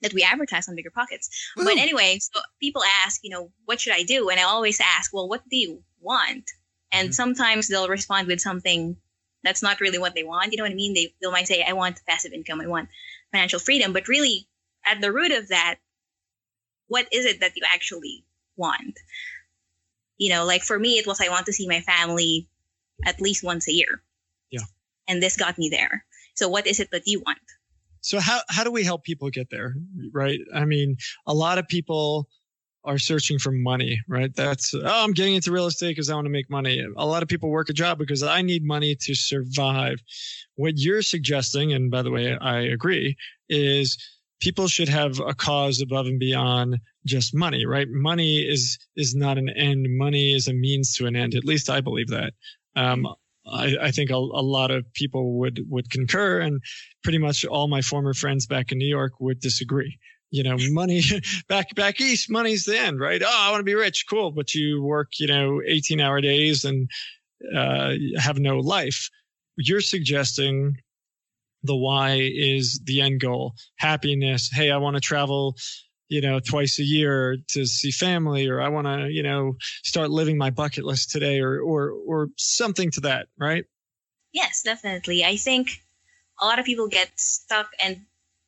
that 0.02 0.14
we 0.14 0.22
advertise 0.22 0.68
on 0.68 0.76
bigger 0.76 0.90
pockets. 0.90 1.28
Woo. 1.56 1.64
But 1.64 1.76
anyway, 1.76 2.18
so 2.20 2.40
people 2.58 2.82
ask, 3.04 3.20
you 3.22 3.30
know, 3.30 3.50
what 3.66 3.80
should 3.80 3.92
I 3.92 4.02
do? 4.02 4.30
And 4.30 4.40
I 4.40 4.44
always 4.44 4.80
ask, 4.80 5.12
well, 5.12 5.28
what 5.28 5.42
do 5.50 5.56
you 5.56 5.82
want? 6.00 6.50
And 6.90 7.08
mm-hmm. 7.08 7.12
sometimes 7.12 7.68
they'll 7.68 7.88
respond 7.88 8.26
with 8.26 8.40
something 8.40 8.96
that's 9.42 9.62
not 9.62 9.80
really 9.80 9.98
what 9.98 10.14
they 10.14 10.24
want. 10.24 10.52
You 10.52 10.58
know 10.58 10.64
what 10.64 10.72
I 10.72 10.74
mean? 10.74 10.94
They 10.94 11.14
they 11.20 11.30
might 11.30 11.48
say, 11.48 11.62
I 11.62 11.72
want 11.72 12.00
passive 12.06 12.32
income, 12.32 12.60
I 12.60 12.66
want 12.66 12.88
financial 13.32 13.60
freedom, 13.60 13.92
but 13.92 14.08
really 14.08 14.46
at 14.84 15.00
the 15.00 15.12
root 15.12 15.32
of 15.32 15.48
that, 15.48 15.76
what 16.88 17.06
is 17.12 17.26
it 17.26 17.40
that 17.40 17.52
you 17.56 17.62
actually 17.72 18.24
want? 18.56 18.98
You 20.18 20.30
know, 20.30 20.44
like 20.44 20.62
for 20.62 20.78
me, 20.78 20.98
it 20.98 21.06
was 21.06 21.20
I 21.20 21.28
want 21.28 21.46
to 21.46 21.52
see 21.52 21.68
my 21.68 21.80
family 21.80 22.48
at 23.06 23.20
least 23.20 23.44
once 23.44 23.68
a 23.68 23.72
year. 23.72 24.02
Yeah. 24.50 24.60
And 25.08 25.22
this 25.22 25.36
got 25.36 25.58
me 25.58 25.70
there. 25.70 26.04
So 26.40 26.48
what 26.48 26.66
is 26.66 26.80
it 26.80 26.90
that 26.92 27.02
you 27.04 27.20
want? 27.26 27.38
So 28.00 28.18
how 28.18 28.40
how 28.48 28.64
do 28.64 28.72
we 28.72 28.82
help 28.82 29.04
people 29.04 29.28
get 29.28 29.50
there? 29.50 29.74
Right? 30.10 30.40
I 30.54 30.64
mean, 30.64 30.96
a 31.26 31.34
lot 31.34 31.58
of 31.58 31.68
people 31.68 32.30
are 32.82 32.96
searching 32.96 33.38
for 33.38 33.52
money, 33.52 34.00
right? 34.08 34.34
That's 34.34 34.72
oh, 34.72 35.04
I'm 35.04 35.12
getting 35.12 35.34
into 35.34 35.52
real 35.52 35.66
estate 35.66 35.90
because 35.90 36.08
I 36.08 36.14
want 36.14 36.24
to 36.24 36.30
make 36.30 36.48
money. 36.48 36.82
A 36.96 37.04
lot 37.04 37.22
of 37.22 37.28
people 37.28 37.50
work 37.50 37.68
a 37.68 37.74
job 37.74 37.98
because 37.98 38.22
I 38.22 38.40
need 38.40 38.64
money 38.64 38.94
to 39.02 39.14
survive. 39.14 39.98
What 40.54 40.78
you're 40.78 41.02
suggesting, 41.02 41.74
and 41.74 41.90
by 41.90 42.00
the 42.00 42.10
way, 42.10 42.34
I 42.38 42.60
agree, 42.60 43.18
is 43.50 43.98
people 44.40 44.66
should 44.66 44.88
have 44.88 45.20
a 45.20 45.34
cause 45.34 45.82
above 45.82 46.06
and 46.06 46.18
beyond 46.18 46.78
just 47.04 47.34
money, 47.34 47.66
right? 47.66 47.88
Money 47.90 48.38
is 48.38 48.78
is 48.96 49.14
not 49.14 49.36
an 49.36 49.50
end. 49.50 49.86
Money 49.90 50.34
is 50.34 50.48
a 50.48 50.54
means 50.54 50.94
to 50.94 51.06
an 51.06 51.16
end. 51.16 51.34
At 51.34 51.44
least 51.44 51.68
I 51.68 51.82
believe 51.82 52.08
that. 52.08 52.32
Um, 52.76 53.06
I, 53.50 53.76
I 53.80 53.90
think 53.90 54.10
a, 54.10 54.14
a, 54.14 54.42
lot 54.42 54.70
of 54.70 54.92
people 54.94 55.38
would 55.38 55.64
would 55.68 55.90
concur, 55.90 56.40
and 56.40 56.60
pretty 57.02 57.18
much 57.18 57.44
all 57.44 57.68
my 57.68 57.82
former 57.82 58.14
friends 58.14 58.46
back 58.46 58.72
in 58.72 58.78
New 58.78 58.88
York 58.88 59.14
would 59.20 59.40
disagree. 59.40 59.98
You 60.30 60.42
know, 60.42 60.56
money 60.70 61.02
back 61.48 61.74
back 61.74 62.00
east, 62.00 62.30
money's 62.30 62.64
the 62.64 62.78
end, 62.78 63.00
right? 63.00 63.22
Oh, 63.22 63.28
I 63.28 63.50
want 63.50 63.60
to 63.60 63.64
be 63.64 63.74
rich, 63.74 64.04
cool, 64.08 64.30
but 64.30 64.54
you 64.54 64.82
work, 64.82 65.12
you 65.18 65.26
know, 65.26 65.60
eighteen 65.66 66.00
hour 66.00 66.20
days 66.20 66.64
and 66.64 66.88
uh, 67.54 67.94
have 68.16 68.38
no 68.38 68.58
life. 68.58 69.08
You're 69.56 69.80
suggesting 69.80 70.76
the 71.62 71.76
why 71.76 72.14
is 72.20 72.80
the 72.84 73.00
end 73.00 73.20
goal, 73.20 73.54
happiness. 73.76 74.50
Hey, 74.52 74.70
I 74.70 74.78
want 74.78 74.94
to 74.96 75.00
travel 75.00 75.56
you 76.10 76.20
know, 76.20 76.40
twice 76.40 76.80
a 76.80 76.82
year 76.82 77.38
to 77.50 77.64
see 77.64 77.92
family, 77.92 78.48
or 78.48 78.60
I 78.60 78.68
want 78.68 78.88
to, 78.88 79.08
you 79.08 79.22
know, 79.22 79.56
start 79.84 80.10
living 80.10 80.36
my 80.36 80.50
bucket 80.50 80.84
list 80.84 81.10
today, 81.10 81.38
or 81.38 81.60
or 81.60 81.92
or 81.92 82.28
something 82.36 82.90
to 82.92 83.00
that, 83.02 83.28
right? 83.38 83.64
Yes, 84.32 84.62
definitely. 84.62 85.24
I 85.24 85.36
think 85.36 85.68
a 86.40 86.44
lot 86.44 86.58
of 86.58 86.64
people 86.64 86.88
get 86.88 87.08
stuck, 87.14 87.68
and 87.82 88.02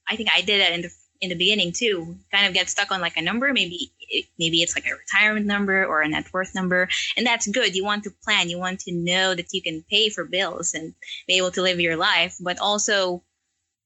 I 0.08 0.16
think 0.16 0.28
I 0.34 0.40
did 0.40 0.60
that 0.60 0.72
in 0.72 0.82
the 0.82 0.90
in 1.20 1.28
the 1.30 1.36
beginning 1.36 1.72
too. 1.72 2.16
Kind 2.32 2.48
of 2.48 2.52
get 2.52 2.68
stuck 2.68 2.90
on 2.90 3.00
like 3.00 3.16
a 3.16 3.22
number, 3.22 3.52
maybe 3.52 3.92
maybe 4.40 4.60
it's 4.60 4.74
like 4.74 4.86
a 4.86 4.96
retirement 4.96 5.46
number 5.46 5.86
or 5.86 6.02
a 6.02 6.08
net 6.08 6.32
worth 6.32 6.56
number, 6.56 6.88
and 7.16 7.24
that's 7.24 7.46
good. 7.46 7.76
You 7.76 7.84
want 7.84 8.02
to 8.04 8.10
plan, 8.24 8.50
you 8.50 8.58
want 8.58 8.80
to 8.80 8.92
know 8.92 9.36
that 9.36 9.52
you 9.52 9.62
can 9.62 9.84
pay 9.88 10.08
for 10.10 10.24
bills 10.24 10.74
and 10.74 10.94
be 11.28 11.36
able 11.36 11.52
to 11.52 11.62
live 11.62 11.80
your 11.80 11.96
life, 11.96 12.36
but 12.40 12.58
also. 12.58 13.22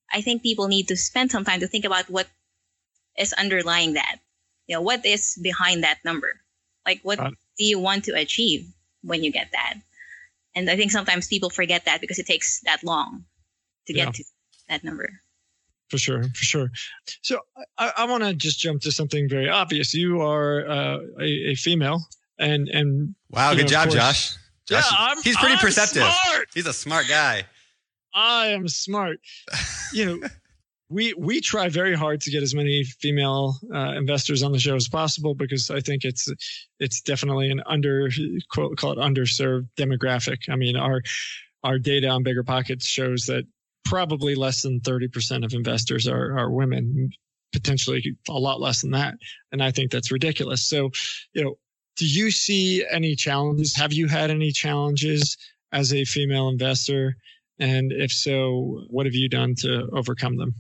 I 0.08 0.20
think 0.22 0.44
people 0.44 0.68
need 0.68 0.86
to 0.86 0.96
spend 0.96 1.32
some 1.32 1.44
time 1.44 1.58
to 1.58 1.66
think 1.66 1.84
about 1.84 2.08
what 2.08 2.28
is 3.18 3.32
underlying 3.32 3.94
that? 3.94 4.16
You 4.66 4.76
know, 4.76 4.82
what 4.82 5.04
is 5.04 5.38
behind 5.42 5.84
that 5.84 5.98
number? 6.04 6.40
Like, 6.84 7.00
what 7.02 7.18
uh, 7.18 7.30
do 7.58 7.64
you 7.64 7.78
want 7.78 8.04
to 8.04 8.12
achieve 8.12 8.66
when 9.02 9.22
you 9.22 9.32
get 9.32 9.48
that? 9.52 9.74
And 10.54 10.70
I 10.70 10.76
think 10.76 10.90
sometimes 10.90 11.28
people 11.28 11.50
forget 11.50 11.84
that 11.84 12.00
because 12.00 12.18
it 12.18 12.26
takes 12.26 12.60
that 12.60 12.82
long 12.82 13.24
to 13.86 13.92
get 13.92 14.06
yeah. 14.06 14.12
to 14.12 14.24
that 14.68 14.84
number. 14.84 15.08
For 15.90 15.98
sure, 15.98 16.24
for 16.24 16.44
sure. 16.44 16.70
So 17.22 17.40
I, 17.78 17.92
I 17.98 18.04
want 18.06 18.24
to 18.24 18.34
just 18.34 18.58
jump 18.58 18.82
to 18.82 18.90
something 18.90 19.28
very 19.28 19.48
obvious. 19.48 19.94
You 19.94 20.20
are 20.20 20.68
uh, 20.68 20.98
a, 21.20 21.50
a, 21.50 21.54
female, 21.54 22.00
and 22.40 22.68
and 22.68 23.14
wow, 23.30 23.54
good 23.54 23.62
know, 23.62 23.68
job, 23.68 23.88
course, 23.88 23.94
Josh. 23.94 24.36
Josh, 24.66 24.90
yeah, 24.90 24.96
I'm, 24.98 25.22
he's 25.22 25.36
pretty 25.36 25.54
I'm 25.54 25.60
perceptive. 25.60 26.02
Smart. 26.02 26.48
He's 26.52 26.66
a 26.66 26.72
smart 26.72 27.06
guy. 27.08 27.44
I 28.12 28.48
am 28.48 28.66
smart. 28.66 29.20
You 29.92 30.06
know, 30.06 30.28
we 30.88 31.14
we 31.14 31.40
try 31.40 31.68
very 31.68 31.94
hard 31.94 32.20
to 32.22 32.30
get 32.30 32.42
as 32.42 32.54
many 32.54 32.84
female 32.84 33.56
uh, 33.74 33.92
investors 33.96 34.42
on 34.42 34.52
the 34.52 34.58
show 34.58 34.76
as 34.76 34.88
possible 34.88 35.34
because 35.34 35.70
I 35.70 35.80
think 35.80 36.04
it's 36.04 36.28
it's 36.78 37.00
definitely 37.00 37.50
an 37.50 37.62
under 37.66 38.08
quote 38.50 38.76
call 38.76 38.92
it 38.92 38.98
underserved 38.98 39.68
demographic. 39.76 40.48
I 40.48 40.56
mean 40.56 40.76
our 40.76 41.02
our 41.64 41.78
data 41.78 42.08
on 42.08 42.22
bigger 42.22 42.44
pockets 42.44 42.86
shows 42.86 43.24
that 43.26 43.44
probably 43.84 44.34
less 44.34 44.62
than 44.62 44.80
30% 44.80 45.44
of 45.44 45.54
investors 45.54 46.06
are 46.06 46.38
are 46.38 46.50
women 46.50 47.10
potentially 47.52 48.16
a 48.28 48.32
lot 48.32 48.60
less 48.60 48.82
than 48.82 48.90
that 48.90 49.14
and 49.50 49.62
I 49.62 49.70
think 49.70 49.90
that's 49.90 50.12
ridiculous. 50.12 50.68
So, 50.68 50.90
you 51.32 51.42
know, 51.42 51.58
do 51.96 52.06
you 52.06 52.30
see 52.30 52.84
any 52.88 53.16
challenges? 53.16 53.74
Have 53.76 53.92
you 53.92 54.06
had 54.06 54.30
any 54.30 54.52
challenges 54.52 55.36
as 55.72 55.92
a 55.92 56.04
female 56.04 56.48
investor? 56.48 57.16
And 57.58 57.90
if 57.90 58.12
so, 58.12 58.84
what 58.88 59.06
have 59.06 59.14
you 59.14 59.28
done 59.28 59.54
to 59.60 59.88
overcome 59.92 60.36
them? 60.36 60.54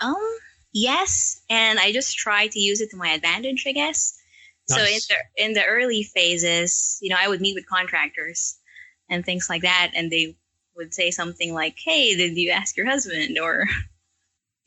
Um, 0.00 0.36
yes, 0.72 1.40
and 1.48 1.78
I 1.78 1.92
just 1.92 2.16
try 2.16 2.46
to 2.46 2.60
use 2.60 2.80
it 2.80 2.90
to 2.90 2.96
my 2.96 3.10
advantage, 3.10 3.64
I 3.66 3.72
guess. 3.72 4.18
Nice. 4.68 4.78
So 4.78 4.84
in 4.84 5.00
the 5.08 5.44
in 5.44 5.52
the 5.54 5.64
early 5.64 6.02
phases, 6.02 6.98
you 7.00 7.10
know, 7.10 7.16
I 7.20 7.28
would 7.28 7.40
meet 7.40 7.54
with 7.54 7.66
contractors 7.66 8.58
and 9.10 9.24
things 9.24 9.48
like 9.48 9.62
that, 9.62 9.92
and 9.94 10.10
they 10.10 10.36
would 10.76 10.94
say 10.94 11.10
something 11.10 11.52
like, 11.52 11.76
"Hey, 11.84 12.16
did 12.16 12.36
you 12.36 12.50
ask 12.50 12.76
your 12.76 12.86
husband?" 12.86 13.38
or 13.38 13.66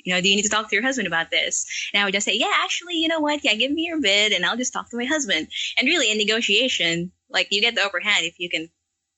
you 0.07 0.13
know, 0.13 0.21
do 0.21 0.29
you 0.29 0.37
need 0.37 0.43
to 0.43 0.49
talk 0.49 0.69
to 0.69 0.75
your 0.75 0.83
husband 0.83 1.05
about 1.05 1.31
this? 1.31 1.65
And 1.93 2.01
I 2.01 2.05
would 2.05 2.13
just 2.13 2.25
say, 2.25 2.37
yeah, 2.37 2.53
actually, 2.63 2.95
you 2.95 3.09
know 3.09 3.19
what? 3.19 3.43
Yeah, 3.43 3.55
give 3.55 3.71
me 3.71 3.81
your 3.81 3.99
bid 3.99 4.31
and 4.31 4.45
I'll 4.45 4.55
just 4.55 4.71
talk 4.71 4.89
to 4.89 4.97
my 4.97 5.03
husband. 5.03 5.49
And 5.77 5.85
really, 5.85 6.09
in 6.09 6.17
negotiation, 6.17 7.11
like 7.29 7.49
you 7.51 7.59
get 7.59 7.75
the 7.75 7.83
upper 7.83 7.99
hand 7.99 8.25
if 8.25 8.39
you 8.39 8.49
can 8.49 8.69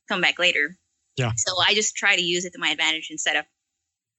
come 0.07 0.19
back 0.19 0.39
later. 0.39 0.75
Yeah. 1.15 1.31
So 1.35 1.53
I 1.61 1.75
just 1.75 1.95
try 1.95 2.15
to 2.15 2.21
use 2.21 2.43
it 2.43 2.53
to 2.53 2.59
my 2.59 2.69
advantage 2.69 3.09
instead 3.11 3.35
of 3.35 3.45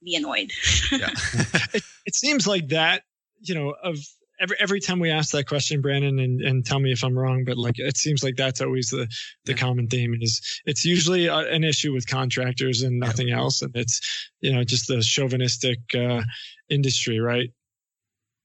be 0.02 0.16
annoyed. 0.16 0.50
yeah. 0.92 1.10
it, 1.74 1.82
it 2.06 2.14
seems 2.14 2.46
like 2.46 2.68
that, 2.68 3.02
you 3.40 3.54
know, 3.54 3.74
of 3.82 3.98
every 4.40 4.56
every 4.58 4.80
time 4.80 4.98
we 4.98 5.10
ask 5.10 5.32
that 5.32 5.46
question, 5.46 5.80
Brandon, 5.80 6.18
and, 6.18 6.40
and 6.40 6.64
tell 6.64 6.80
me 6.80 6.92
if 6.92 7.04
I'm 7.04 7.16
wrong, 7.16 7.44
but 7.44 7.56
like 7.56 7.78
it 7.78 7.96
seems 7.96 8.24
like 8.24 8.36
that's 8.36 8.60
always 8.60 8.90
the 8.90 9.06
the 9.44 9.52
yeah. 9.52 9.58
common 9.58 9.88
theme 9.88 10.16
is 10.20 10.40
it's 10.64 10.84
usually 10.84 11.26
a, 11.26 11.36
an 11.36 11.62
issue 11.62 11.92
with 11.92 12.08
contractors 12.08 12.82
and 12.82 12.98
nothing 12.98 13.28
yeah. 13.28 13.38
else, 13.38 13.62
and 13.62 13.74
it's 13.76 14.00
you 14.40 14.52
know 14.52 14.64
just 14.64 14.88
the 14.88 15.02
chauvinistic 15.02 15.78
uh, 15.94 16.22
industry, 16.68 17.20
right? 17.20 17.50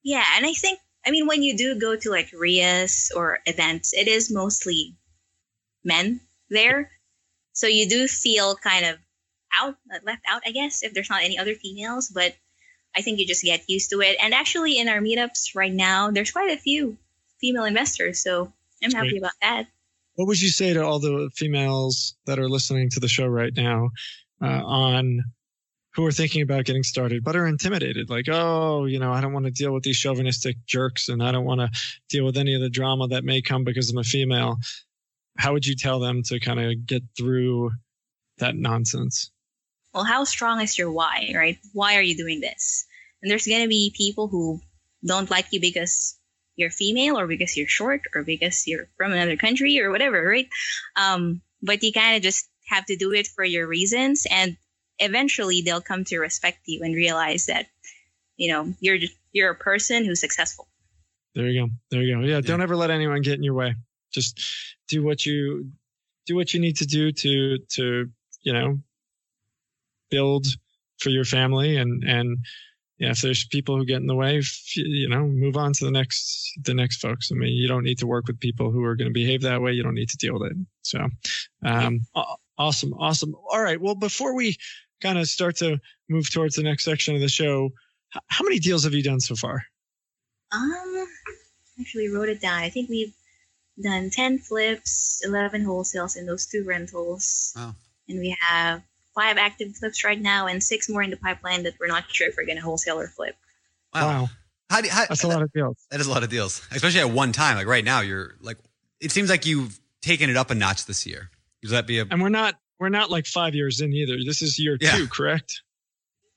Yeah, 0.04 0.24
and 0.36 0.46
I 0.46 0.54
think 0.54 0.80
I 1.06 1.12
mean 1.12 1.28
when 1.28 1.42
you 1.42 1.58
do 1.58 1.80
go 1.80 1.96
to 1.96 2.10
like 2.10 2.30
REIAs 2.32 3.12
or 3.16 3.40
events, 3.46 3.94
it 3.94 4.08
is 4.08 4.32
mostly 4.32 4.96
men 5.84 6.20
there, 6.50 6.92
so 7.54 7.68
you 7.68 7.88
do 7.88 8.08
feel 8.08 8.56
kind 8.56 8.86
of 8.86 8.98
out 9.62 9.76
left 10.04 10.24
out, 10.28 10.42
I 10.46 10.52
guess, 10.52 10.84
if 10.84 10.94
there's 10.94 11.10
not 11.10 11.24
any 11.24 11.38
other 11.38 11.56
females, 11.56 12.10
but 12.10 12.36
I 12.96 13.02
think 13.02 13.20
you 13.20 13.28
just 13.28 13.44
get 13.44 13.64
used 13.68 13.90
to 13.92 14.02
it. 14.02 14.18
And 14.22 14.34
actually, 14.34 14.80
in 14.80 14.88
our 14.88 15.00
meetups 15.00 15.56
right 15.56 15.74
now, 15.74 16.12
there's 16.12 16.32
quite 16.32 16.52
a 16.52 16.58
few 16.58 16.98
female 17.42 17.66
investors, 17.66 18.22
so 18.24 18.52
I'm 18.84 18.92
happy 18.92 19.10
Great. 19.10 19.20
about 19.20 19.34
that. 19.42 19.68
What 20.16 20.28
would 20.28 20.42
you 20.42 20.50
say 20.50 20.74
to 20.74 20.84
all 20.84 21.00
the 21.00 21.30
females 21.36 22.16
that 22.26 22.40
are 22.40 22.48
listening 22.48 22.90
to 22.92 23.00
the 23.00 23.08
show 23.08 23.28
right 23.28 23.54
now 23.56 23.90
uh, 24.42 24.64
on 24.64 25.24
who 25.94 26.06
are 26.06 26.12
thinking 26.12 26.42
about 26.42 26.66
getting 26.66 26.84
started 26.84 27.24
but 27.24 27.36
are 27.36 27.48
intimidated? 27.48 28.10
Like, 28.10 28.28
oh, 28.30 28.86
you 28.86 28.98
know, 28.98 29.12
I 29.12 29.20
don't 29.20 29.34
want 29.34 29.46
to 29.46 29.52
deal 29.52 29.74
with 29.74 29.84
these 29.84 29.98
chauvinistic 29.98 30.56
jerks 30.66 31.10
and 31.10 31.22
I 31.22 31.34
don't 31.34 31.46
want 31.46 31.62
to 31.62 31.70
deal 32.10 32.26
with 32.26 32.38
any 32.38 32.56
of 32.56 32.62
the 32.62 32.70
drama 32.70 33.10
that 33.10 33.26
may 33.26 33.42
come 33.42 33.66
because 33.66 33.90
I'm 33.90 33.98
a 33.98 34.04
female. 34.04 34.58
How 35.38 35.52
would 35.52 35.66
you 35.66 35.76
tell 35.76 36.00
them 36.00 36.24
to 36.24 36.40
kind 36.40 36.62
of 36.62 36.86
get 36.86 37.04
through 37.18 37.72
that 38.38 38.56
nonsense? 38.56 39.32
Well, 39.96 40.04
how 40.04 40.26
strong 40.26 40.60
is 40.60 40.78
your 40.78 40.92
why, 40.92 41.32
right? 41.34 41.58
Why 41.72 41.96
are 41.96 42.02
you 42.02 42.18
doing 42.18 42.42
this? 42.42 42.86
And 43.22 43.32
there's 43.32 43.48
going 43.48 43.62
to 43.62 43.70
be 43.70 43.94
people 43.96 44.28
who 44.28 44.60
don't 45.08 45.32
like 45.32 45.48
you 45.52 45.62
because 45.62 46.20
you're 46.58 46.70
female 46.70 47.18
or 47.18 47.28
because 47.28 47.56
you're 47.56 47.68
short 47.68 48.02
or 48.14 48.24
because 48.24 48.68
you're 48.68 48.90
from 48.98 49.14
another 49.14 49.38
country 49.38 49.80
or 49.80 49.92
whatever, 49.92 50.22
right? 50.22 50.50
Um, 50.98 51.42
but 51.62 51.82
you 51.82 51.94
kind 51.94 52.18
of 52.18 52.22
just 52.22 52.46
have 52.68 52.86
to 52.88 52.98
do 52.98 53.14
it 53.14 53.28
for 53.28 53.46
your 53.46 53.68
reasons 53.68 54.28
and 54.30 54.58
eventually 55.00 55.62
they'll 55.62 55.80
come 55.80 56.04
to 56.06 56.20
respect 56.20 56.60
you 56.66 56.82
and 56.84 56.94
realize 56.94 57.46
that, 57.46 57.68
you 58.36 58.52
know, 58.52 58.74
you're 58.82 58.98
you're 59.32 59.52
a 59.52 59.56
person 59.56 60.04
who's 60.04 60.20
successful. 60.20 60.68
There 61.36 61.48
you 61.48 61.68
go. 61.68 61.72
There 61.90 62.02
you 62.02 62.16
go. 62.16 62.22
Yeah, 62.22 62.36
yeah. 62.36 62.42
Don't 62.42 62.62
ever 62.62 62.76
let 62.76 62.92
anyone 62.92 63.22
get 63.22 63.36
in 63.36 63.44
your 63.44 63.54
way. 63.54 63.76
Just 64.12 64.42
do 64.90 65.04
what 65.04 65.26
you 65.26 65.72
do 66.26 66.36
what 66.36 66.54
you 66.54 66.60
need 66.60 66.78
to 66.78 66.86
do 66.86 67.14
to 67.14 67.60
to 67.76 68.10
you 68.42 68.54
know 68.54 68.80
build 70.10 70.46
for 71.00 71.10
your 71.10 71.26
family 71.26 71.78
and 71.78 72.04
and 72.04 72.38
yeah, 72.98 73.12
if 73.12 73.22
there's 73.22 73.46
people 73.46 73.78
who 73.78 73.86
get 73.86 74.00
in 74.00 74.08
the 74.08 74.16
way, 74.16 74.42
you 74.76 75.10
know, 75.10 75.26
move 75.26 75.58
on 75.58 75.74
to 75.74 75.86
the 75.86 75.92
next 75.92 76.54
the 76.64 76.74
next 76.74 77.02
folks. 77.02 77.30
I 77.32 77.36
mean, 77.36 77.54
you 77.54 77.68
don't 77.68 77.84
need 77.84 78.00
to 78.00 78.08
work 78.08 78.28
with 78.28 78.40
people 78.40 78.72
who 78.72 78.84
are 78.86 78.96
going 78.96 79.10
to 79.10 79.14
behave 79.14 79.42
that 79.42 79.62
way. 79.62 79.74
You 79.74 79.84
don't 79.84 79.96
need 79.96 80.10
to 80.10 80.18
deal 80.18 80.40
with 80.40 80.52
it. 80.52 80.58
So, 80.84 81.06
um, 81.66 82.06
awesome, 82.58 82.94
awesome. 82.94 83.36
All 83.52 83.62
right. 83.62 83.82
Well, 83.82 83.96
before 83.96 84.34
we 84.34 84.56
kind 85.02 85.18
of 85.18 85.28
start 85.28 85.58
to 85.58 85.78
move 86.10 86.32
towards 86.32 86.56
the 86.56 86.64
next 86.64 86.86
section 86.86 87.16
of 87.16 87.22
the 87.22 87.28
show, 87.28 87.72
how 88.28 88.44
many 88.44 88.60
deals 88.60 88.86
have 88.86 88.94
you 88.94 89.04
done 89.04 89.20
so 89.20 89.36
far? 89.36 89.66
Um, 90.54 91.08
actually 91.82 92.08
wrote 92.08 92.30
it 92.30 92.40
down. 92.40 92.64
I 92.64 92.70
think 92.70 92.90
we've 92.90 93.14
done 93.84 94.10
ten 94.10 94.40
flips, 94.40 95.22
eleven 95.26 95.66
wholesales, 95.66 96.16
and 96.16 96.26
those 96.30 96.46
two 96.46 96.64
rentals. 96.66 97.52
Wow. 97.58 97.76
And 98.08 98.20
we 98.20 98.38
have 98.40 98.84
five 99.16 99.38
active 99.38 99.76
flips 99.76 100.04
right 100.04 100.22
now 100.22 100.48
and 100.48 100.62
six 100.62 100.90
more 100.90 101.02
in 101.02 101.10
the 101.10 101.18
pipeline 101.18 101.64
that 101.64 101.74
we're 101.80 101.88
not 101.88 102.04
sure 102.10 102.28
if 102.28 102.36
we're 102.38 102.46
going 102.46 102.58
to 102.58 102.64
wholesale 102.64 103.00
or 103.00 103.08
flip. 103.08 103.36
Wow. 103.94 104.08
wow. 104.08 104.30
How 104.70 104.82
do, 104.82 104.90
how, 104.90 105.06
That's 105.06 105.24
a 105.24 105.28
lot 105.28 105.42
of 105.42 105.52
deals. 105.54 105.78
That 105.92 106.00
is 106.00 106.08
a 106.08 106.12
lot 106.12 106.24
of 106.24 106.30
deals, 106.30 106.68
especially 106.72 107.00
at 107.00 107.10
one 107.10 107.32
time. 107.32 107.56
Like 107.56 107.68
right 107.68 107.86
now, 107.86 108.02
you're 108.02 108.36
like, 108.42 108.58
it 109.00 109.12
seems 109.12 109.30
like 109.30 109.46
you've 109.46 109.80
taken 110.02 110.30
it 110.30 110.38
up 110.38 110.50
a 110.52 110.56
notch 110.56 110.86
this 110.86 111.06
year. 111.06 111.30
Does 111.62 111.72
that 111.72 111.88
be 111.88 112.00
a? 112.00 112.06
And 112.10 112.22
we're 112.22 112.30
not 112.30 112.56
we're 112.80 112.90
not 112.90 113.10
like 113.10 113.26
five 113.26 113.56
years 113.56 113.82
in 113.82 113.94
either. 113.94 114.18
This 114.26 114.42
is 114.42 114.60
year 114.60 114.78
yeah. 114.82 114.96
two, 114.96 115.08
correct? 115.08 115.62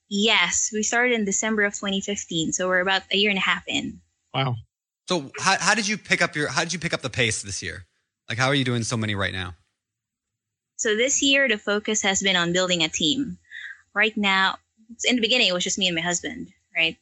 Yes, 0.09 0.69
we 0.73 0.83
started 0.83 1.13
in 1.13 1.25
December 1.25 1.63
of 1.63 1.73
2015, 1.73 2.53
so 2.53 2.67
we're 2.67 2.79
about 2.79 3.03
a 3.11 3.17
year 3.17 3.29
and 3.29 3.37
a 3.37 3.41
half 3.41 3.63
in. 3.67 3.99
Wow. 4.33 4.55
So 5.07 5.31
how 5.39 5.57
how 5.59 5.75
did 5.75 5.87
you 5.87 5.97
pick 5.97 6.21
up 6.21 6.35
your 6.35 6.49
how 6.49 6.63
did 6.63 6.73
you 6.73 6.79
pick 6.79 6.93
up 6.93 7.01
the 7.01 7.09
pace 7.09 7.41
this 7.41 7.61
year? 7.61 7.85
Like 8.27 8.37
how 8.37 8.47
are 8.47 8.55
you 8.55 8.63
doing 8.63 8.83
so 8.83 8.95
many 8.95 9.15
right 9.15 9.33
now? 9.33 9.55
So 10.79 10.95
this 10.95 11.21
year, 11.21 11.49
the 11.49 11.57
focus 11.57 12.01
has 12.03 12.23
been 12.23 12.37
on 12.37 12.53
building 12.53 12.83
a 12.83 12.87
team. 12.87 13.37
Right 13.93 14.15
now, 14.15 14.55
in 15.03 15.17
the 15.17 15.21
beginning, 15.21 15.47
it 15.47 15.53
was 15.53 15.65
just 15.65 15.77
me 15.77 15.87
and 15.87 15.95
my 15.95 16.01
husband, 16.01 16.53
right? 16.73 16.95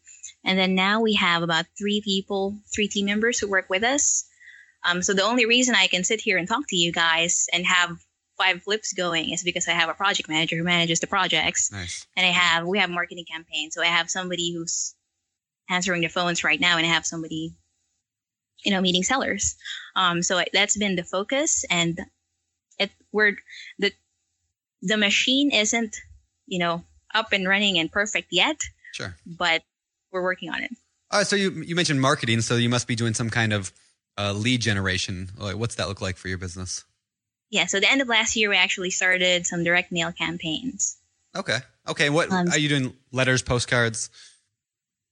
And 0.43 0.57
then 0.57 0.73
now 0.73 1.01
we 1.01 1.13
have 1.13 1.43
about 1.43 1.65
three 1.77 2.01
people, 2.01 2.57
three 2.73 2.87
team 2.87 3.05
members 3.05 3.37
who 3.37 3.47
work 3.47 3.69
with 3.69 3.83
us. 3.83 4.27
Um, 4.83 5.03
so 5.03 5.13
the 5.13 5.21
only 5.21 5.45
reason 5.45 5.75
I 5.75 5.85
can 5.85 6.03
sit 6.03 6.19
here 6.19 6.39
and 6.39 6.47
talk 6.47 6.67
to 6.69 6.75
you 6.75 6.91
guys 6.91 7.45
and 7.53 7.67
have 7.67 7.99
five 8.35 8.63
flips 8.63 8.93
going 8.93 9.29
is 9.29 9.43
because 9.43 9.67
I 9.67 9.73
have 9.73 9.89
a 9.89 9.93
project 9.93 10.27
manager 10.27 10.57
who 10.57 10.63
manages 10.63 10.99
the 10.99 11.07
projects. 11.07 11.71
Nice. 11.71 12.07
And 12.15 12.25
I 12.25 12.31
have, 12.31 12.65
we 12.65 12.79
have 12.79 12.89
marketing 12.89 13.25
campaigns. 13.31 13.75
So 13.75 13.83
I 13.83 13.87
have 13.87 14.09
somebody 14.09 14.53
who's 14.53 14.95
answering 15.69 16.01
the 16.01 16.07
phones 16.07 16.43
right 16.43 16.59
now 16.59 16.77
and 16.77 16.85
I 16.85 16.89
have 16.89 17.05
somebody, 17.05 17.53
you 18.65 18.71
know, 18.71 18.81
meeting 18.81 19.03
sellers. 19.03 19.55
Um, 19.95 20.23
so 20.23 20.41
that's 20.51 20.77
been 20.77 20.95
the 20.95 21.03
focus. 21.03 21.63
And 21.69 21.99
it 22.79 22.91
we're 23.11 23.37
the 23.79 23.91
the 24.81 24.97
machine 24.97 25.51
isn't 25.51 25.97
you 26.45 26.59
know 26.59 26.83
up 27.13 27.31
and 27.31 27.47
running 27.47 27.77
and 27.79 27.91
perfect 27.91 28.27
yet 28.31 28.61
sure. 28.93 29.15
but 29.25 29.63
we're 30.11 30.23
working 30.23 30.49
on 30.49 30.63
it. 30.63 30.71
All 31.11 31.19
right 31.19 31.27
so 31.27 31.35
you 31.35 31.51
you 31.51 31.75
mentioned 31.75 32.01
marketing 32.01 32.41
so 32.41 32.55
you 32.55 32.69
must 32.69 32.87
be 32.87 32.95
doing 32.95 33.13
some 33.13 33.29
kind 33.29 33.53
of 33.53 33.71
uh, 34.17 34.33
lead 34.33 34.61
generation. 34.61 35.29
Like 35.37 35.57
what's 35.57 35.75
that 35.75 35.87
look 35.87 36.01
like 36.01 36.17
for 36.17 36.27
your 36.27 36.37
business? 36.37 36.85
Yeah 37.49 37.65
so 37.65 37.79
the 37.79 37.89
end 37.89 38.01
of 38.01 38.07
last 38.07 38.35
year 38.35 38.49
we 38.49 38.57
actually 38.57 38.91
started 38.91 39.45
some 39.45 39.63
direct 39.63 39.91
mail 39.91 40.11
campaigns. 40.11 40.97
Okay. 41.35 41.59
Okay 41.87 42.09
what 42.09 42.31
um, 42.31 42.49
are 42.49 42.57
you 42.57 42.69
doing 42.69 42.93
letters 43.11 43.41
postcards? 43.41 44.09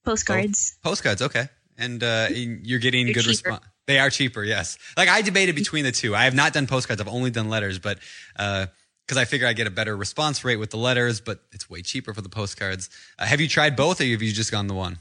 Postcards. 0.03 0.77
Oh, 0.83 0.89
postcards 0.89 1.21
okay. 1.21 1.49
And 1.77 2.03
uh, 2.03 2.27
you're 2.31 2.79
getting 2.79 3.11
good 3.11 3.25
response 3.25 3.65
they 3.87 3.99
are 3.99 4.09
cheaper, 4.09 4.43
yes. 4.43 4.77
Like 4.97 5.09
I 5.09 5.21
debated 5.21 5.55
between 5.55 5.83
the 5.83 5.91
two. 5.91 6.15
I 6.15 6.23
have 6.23 6.33
not 6.33 6.53
done 6.53 6.67
postcards. 6.67 7.01
I've 7.01 7.07
only 7.07 7.29
done 7.29 7.49
letters, 7.49 7.79
but 7.79 7.99
because 8.33 9.17
uh, 9.17 9.19
I 9.19 9.25
figure 9.25 9.47
I 9.47 9.53
get 9.53 9.67
a 9.67 9.71
better 9.71 9.95
response 9.95 10.43
rate 10.43 10.57
with 10.57 10.71
the 10.71 10.77
letters, 10.77 11.21
but 11.21 11.41
it's 11.51 11.69
way 11.69 11.81
cheaper 11.81 12.13
for 12.13 12.21
the 12.21 12.29
postcards. 12.29 12.89
Uh, 13.19 13.25
have 13.25 13.39
you 13.41 13.47
tried 13.47 13.75
both, 13.75 14.01
or 14.01 14.05
have 14.05 14.21
you 14.21 14.31
just 14.31 14.51
gone 14.51 14.67
the 14.67 14.73
one? 14.73 14.97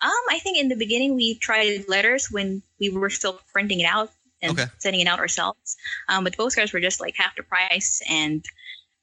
Um, 0.00 0.10
I 0.30 0.38
think 0.38 0.58
in 0.58 0.68
the 0.68 0.76
beginning 0.76 1.16
we 1.16 1.34
tried 1.38 1.88
letters 1.88 2.28
when 2.30 2.62
we 2.78 2.90
were 2.90 3.10
still 3.10 3.40
printing 3.52 3.80
it 3.80 3.86
out 3.86 4.10
and 4.40 4.52
okay. 4.52 4.70
sending 4.78 5.00
it 5.00 5.08
out 5.08 5.18
ourselves. 5.18 5.76
Um, 6.08 6.24
but 6.24 6.36
postcards 6.36 6.72
were 6.72 6.80
just 6.80 7.00
like 7.00 7.16
half 7.16 7.34
the 7.36 7.42
price, 7.42 8.02
and 8.08 8.44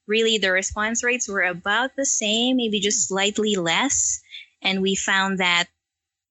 really 0.07 0.37
the 0.37 0.51
response 0.51 1.03
rates 1.03 1.27
were 1.27 1.41
about 1.41 1.95
the 1.95 2.05
same, 2.05 2.57
maybe 2.57 2.79
just 2.79 3.07
slightly 3.07 3.55
less. 3.55 4.21
And 4.61 4.81
we 4.81 4.95
found 4.95 5.39
that 5.39 5.65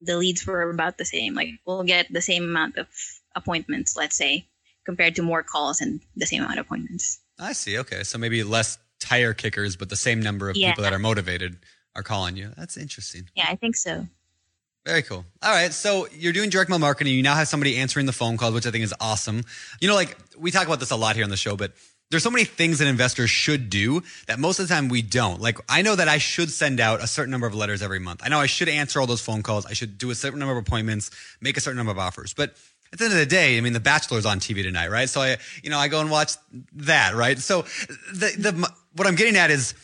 the 0.04 0.16
leads 0.16 0.46
were 0.46 0.70
about 0.70 0.98
the 0.98 1.04
same. 1.04 1.34
Like 1.34 1.48
we'll 1.66 1.84
get 1.84 2.12
the 2.12 2.22
same 2.22 2.44
amount 2.44 2.76
of 2.76 2.86
appointments, 3.34 3.96
let's 3.96 4.16
say, 4.16 4.46
compared 4.84 5.16
to 5.16 5.22
more 5.22 5.42
calls 5.42 5.80
and 5.80 6.00
the 6.16 6.26
same 6.26 6.42
amount 6.42 6.58
of 6.58 6.66
appointments. 6.66 7.20
I 7.38 7.52
see. 7.52 7.78
Okay, 7.78 8.02
so 8.04 8.18
maybe 8.18 8.42
less 8.44 8.78
tire 9.00 9.34
kickers, 9.34 9.76
but 9.76 9.88
the 9.88 9.96
same 9.96 10.20
number 10.20 10.48
of 10.48 10.56
yeah. 10.56 10.70
people 10.70 10.84
that 10.84 10.92
are 10.92 10.98
motivated. 10.98 11.58
are 11.96 12.02
calling 12.02 12.36
you. 12.36 12.50
That's 12.56 12.76
interesting. 12.76 13.28
Yeah, 13.34 13.46
I 13.48 13.56
think 13.56 13.76
so. 13.76 14.06
Very 14.84 15.02
cool. 15.02 15.24
All 15.42 15.52
right. 15.52 15.72
So 15.72 16.08
you're 16.12 16.32
doing 16.32 16.50
direct 16.50 16.68
mail 16.68 16.78
marketing. 16.78 17.14
You 17.14 17.22
now 17.22 17.34
have 17.34 17.48
somebody 17.48 17.78
answering 17.78 18.06
the 18.06 18.12
phone 18.12 18.36
calls, 18.36 18.52
which 18.52 18.66
I 18.66 18.70
think 18.70 18.84
is 18.84 18.92
awesome. 19.00 19.44
You 19.80 19.88
know, 19.88 19.94
like 19.94 20.16
we 20.36 20.50
talk 20.50 20.66
about 20.66 20.80
this 20.80 20.90
a 20.90 20.96
lot 20.96 21.16
here 21.16 21.24
on 21.24 21.30
the 21.30 21.36
show, 21.36 21.56
but 21.56 21.72
there's 22.10 22.22
so 22.22 22.30
many 22.30 22.44
things 22.44 22.78
that 22.78 22.86
investors 22.86 23.30
should 23.30 23.70
do 23.70 24.02
that 24.26 24.38
most 24.38 24.58
of 24.58 24.68
the 24.68 24.74
time 24.74 24.88
we 24.88 25.02
don't. 25.02 25.40
Like 25.40 25.58
I 25.68 25.82
know 25.82 25.96
that 25.96 26.08
I 26.08 26.18
should 26.18 26.50
send 26.50 26.80
out 26.80 27.02
a 27.02 27.06
certain 27.06 27.30
number 27.30 27.46
of 27.46 27.54
letters 27.54 27.82
every 27.82 27.98
month. 27.98 28.20
I 28.24 28.28
know 28.28 28.40
I 28.40 28.46
should 28.46 28.68
answer 28.68 29.00
all 29.00 29.06
those 29.06 29.20
phone 29.20 29.42
calls. 29.42 29.66
I 29.66 29.72
should 29.72 29.98
do 29.98 30.10
a 30.10 30.14
certain 30.14 30.38
number 30.38 30.52
of 30.52 30.58
appointments, 30.58 31.10
make 31.40 31.56
a 31.56 31.60
certain 31.60 31.76
number 31.76 31.92
of 31.92 31.98
offers. 31.98 32.34
But 32.34 32.54
at 32.92 32.98
the 32.98 33.06
end 33.06 33.14
of 33.14 33.18
the 33.18 33.26
day, 33.26 33.58
I 33.58 33.60
mean, 33.60 33.72
The 33.72 33.80
Bachelor's 33.80 34.26
on 34.26 34.38
TV 34.38 34.62
tonight, 34.62 34.90
right? 34.90 35.08
So 35.08 35.20
I, 35.20 35.38
you 35.62 35.70
know, 35.70 35.78
I 35.78 35.88
go 35.88 36.00
and 36.00 36.10
watch 36.10 36.34
that, 36.74 37.14
right? 37.14 37.38
So 37.38 37.62
the 38.12 38.32
the 38.38 38.70
what 38.94 39.08
I'm 39.08 39.16
getting 39.16 39.36
at 39.36 39.50
is 39.50 39.74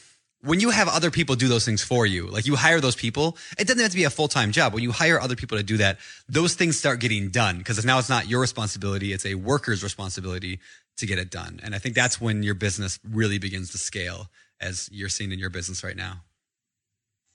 when 0.43 0.61
you 0.61 0.71
have 0.71 0.89
other 0.89 1.11
people 1.11 1.35
do 1.35 1.49
those 1.49 1.65
things 1.65 1.83
for 1.83 2.07
you, 2.07 2.27
like 2.27 2.47
you 2.47 2.57
hire 2.57 2.81
those 2.81 2.97
people, 2.97 3.37
it 3.59 3.67
doesn't 3.67 3.83
have 3.83 3.91
to 3.91 3.97
be 3.97 4.05
a 4.05 4.11
full 4.11 4.29
time 4.29 4.53
job. 4.53 4.73
When 4.73 4.83
you 4.83 4.93
hire 4.93 5.21
other 5.21 5.37
people 5.37 5.59
to 5.59 5.65
do 5.65 5.77
that, 5.79 5.99
those 6.29 6.55
things 6.55 6.79
start 6.79 7.01
getting 7.01 7.31
done 7.31 7.59
because 7.59 7.85
now 7.85 7.99
it's 7.99 8.09
not 8.09 8.29
your 8.29 8.41
responsibility, 8.41 9.13
it's 9.13 9.27
a 9.27 9.35
worker's 9.35 9.83
responsibility 9.83 10.61
to 10.97 11.07
get 11.07 11.19
it 11.19 11.31
done. 11.31 11.61
And 11.63 11.75
I 11.75 11.79
think 11.79 11.95
that's 11.95 12.21
when 12.21 12.43
your 12.43 12.55
business 12.55 12.99
really 13.09 13.39
begins 13.39 13.71
to 13.73 13.79
scale 13.79 14.29
as 14.61 14.89
you're 14.93 15.09
seeing 15.09 15.33
in 15.33 15.39
your 15.39 15.51
business 15.51 15.83
right 15.83 15.97
now. 15.97 16.23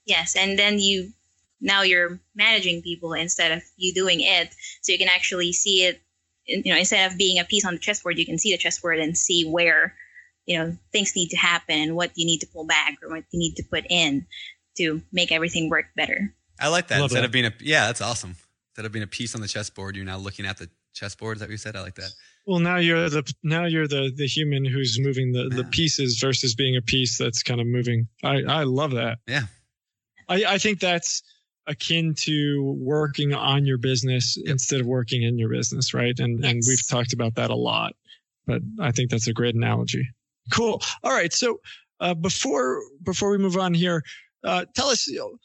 Yes, 0.04 0.36
and 0.36 0.58
then 0.58 0.78
you 0.78 1.12
now 1.60 1.82
you're 1.82 2.20
managing 2.34 2.82
people 2.82 3.12
instead 3.12 3.50
of 3.50 3.62
you 3.76 3.92
doing 3.92 4.20
it, 4.20 4.54
so 4.82 4.92
you 4.92 4.98
can 4.98 5.08
actually 5.08 5.52
see 5.52 5.84
it. 5.84 6.00
You 6.46 6.72
know, 6.72 6.78
instead 6.78 7.10
of 7.10 7.18
being 7.18 7.40
a 7.40 7.44
piece 7.44 7.64
on 7.64 7.72
the 7.72 7.80
chessboard, 7.80 8.18
you 8.18 8.26
can 8.26 8.38
see 8.38 8.52
the 8.52 8.58
chessboard 8.58 9.00
and 9.00 9.16
see 9.16 9.48
where 9.48 9.94
you 10.46 10.58
know 10.58 10.76
things 10.92 11.16
need 11.16 11.30
to 11.30 11.36
happen, 11.36 11.96
what 11.96 12.12
you 12.14 12.24
need 12.24 12.38
to 12.38 12.46
pull 12.46 12.66
back, 12.66 12.98
or 13.02 13.08
what 13.10 13.24
you 13.32 13.38
need 13.38 13.56
to 13.56 13.64
put 13.64 13.84
in 13.90 14.26
to 14.76 15.02
make 15.12 15.32
everything 15.32 15.68
work 15.68 15.86
better. 15.96 16.32
I 16.60 16.68
like 16.68 16.88
that. 16.88 17.00
Love 17.00 17.10
Instead 17.10 17.22
that. 17.22 17.26
of 17.26 17.32
being 17.32 17.46
a 17.46 17.52
yeah, 17.60 17.86
that's 17.86 18.00
awesome. 18.00 18.36
Instead 18.72 18.86
of 18.86 18.92
being 18.92 19.02
a 19.02 19.08
piece 19.08 19.34
on 19.34 19.40
the 19.40 19.48
chessboard, 19.48 19.96
you're 19.96 20.04
now 20.04 20.18
looking 20.18 20.46
at 20.46 20.58
the 20.58 20.68
chessboard. 20.94 21.36
Is 21.36 21.40
that 21.40 21.46
what 21.46 21.52
you 21.52 21.56
said? 21.56 21.74
I 21.74 21.82
like 21.82 21.96
that. 21.96 22.10
Well, 22.46 22.60
now 22.60 22.76
you're 22.76 23.10
the 23.10 23.30
now 23.42 23.64
you're 23.64 23.88
the 23.88 24.12
the 24.14 24.26
human 24.26 24.64
who's 24.64 25.00
moving 25.00 25.32
the 25.32 25.48
the 25.48 25.64
pieces 25.64 26.18
versus 26.20 26.54
being 26.54 26.76
a 26.76 26.82
piece 26.82 27.18
that's 27.18 27.42
kind 27.42 27.60
of 27.60 27.66
moving. 27.66 28.06
I 28.22 28.42
I 28.48 28.62
love 28.62 28.92
that. 28.92 29.18
Yeah. 29.26 29.42
I 30.28 30.44
I 30.44 30.58
think 30.58 30.78
that's 30.78 31.22
akin 31.66 32.14
to 32.14 32.76
working 32.78 33.34
on 33.34 33.66
your 33.66 33.78
business 33.78 34.38
instead 34.44 34.80
of 34.80 34.86
working 34.86 35.24
in 35.24 35.38
your 35.38 35.48
business, 35.48 35.92
right? 35.92 36.18
And 36.20 36.44
and 36.44 36.62
we've 36.68 36.86
talked 36.86 37.12
about 37.12 37.34
that 37.34 37.50
a 37.50 37.56
lot, 37.56 37.94
but 38.46 38.62
I 38.80 38.92
think 38.92 39.10
that's 39.10 39.26
a 39.26 39.32
great 39.32 39.56
analogy. 39.56 40.08
Cool. 40.52 40.80
All 41.02 41.12
right. 41.12 41.32
So 41.32 41.60
uh, 41.98 42.14
before 42.14 42.80
before 43.02 43.30
we 43.30 43.38
move 43.38 43.56
on 43.56 43.74
here, 43.74 44.04
uh, 44.44 44.66
tell 44.74 44.88
us. 44.88 45.08
You 45.08 45.18
know, 45.18 45.36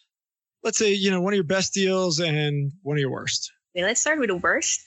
let's 0.64 0.78
say 0.78 0.94
you 0.94 1.10
know 1.10 1.22
one 1.22 1.34
of 1.34 1.38
your 1.38 1.44
best 1.44 1.74
deals 1.74 2.20
and 2.20 2.72
one 2.84 2.98
of 2.98 3.02
your 3.02 3.12
worst. 3.12 3.52
Okay, 3.76 3.84
let's 3.84 4.02
start 4.02 4.20
with 4.20 4.30
the 4.30 4.38
worst. 4.38 4.82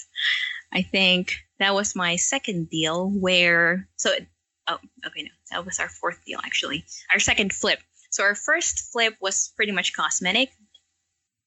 I 0.73 0.83
think 0.83 1.44
that 1.65 1.75
was 1.75 1.97
my 1.97 2.17
second 2.17 2.71
deal 2.71 3.11
where 3.11 3.89
so 3.97 4.11
it, 4.13 4.27
oh 4.69 4.79
okay 5.07 5.23
no 5.23 5.31
that 5.51 5.65
was 5.65 5.79
our 5.81 5.89
fourth 5.89 6.19
deal 6.25 6.39
actually 6.45 6.85
our 7.13 7.19
second 7.21 7.53
flip. 7.53 7.81
So 8.11 8.23
our 8.23 8.37
first 8.37 8.93
flip 8.93 9.17
was 9.21 9.53
pretty 9.57 9.73
much 9.73 9.93
cosmetic, 9.93 10.51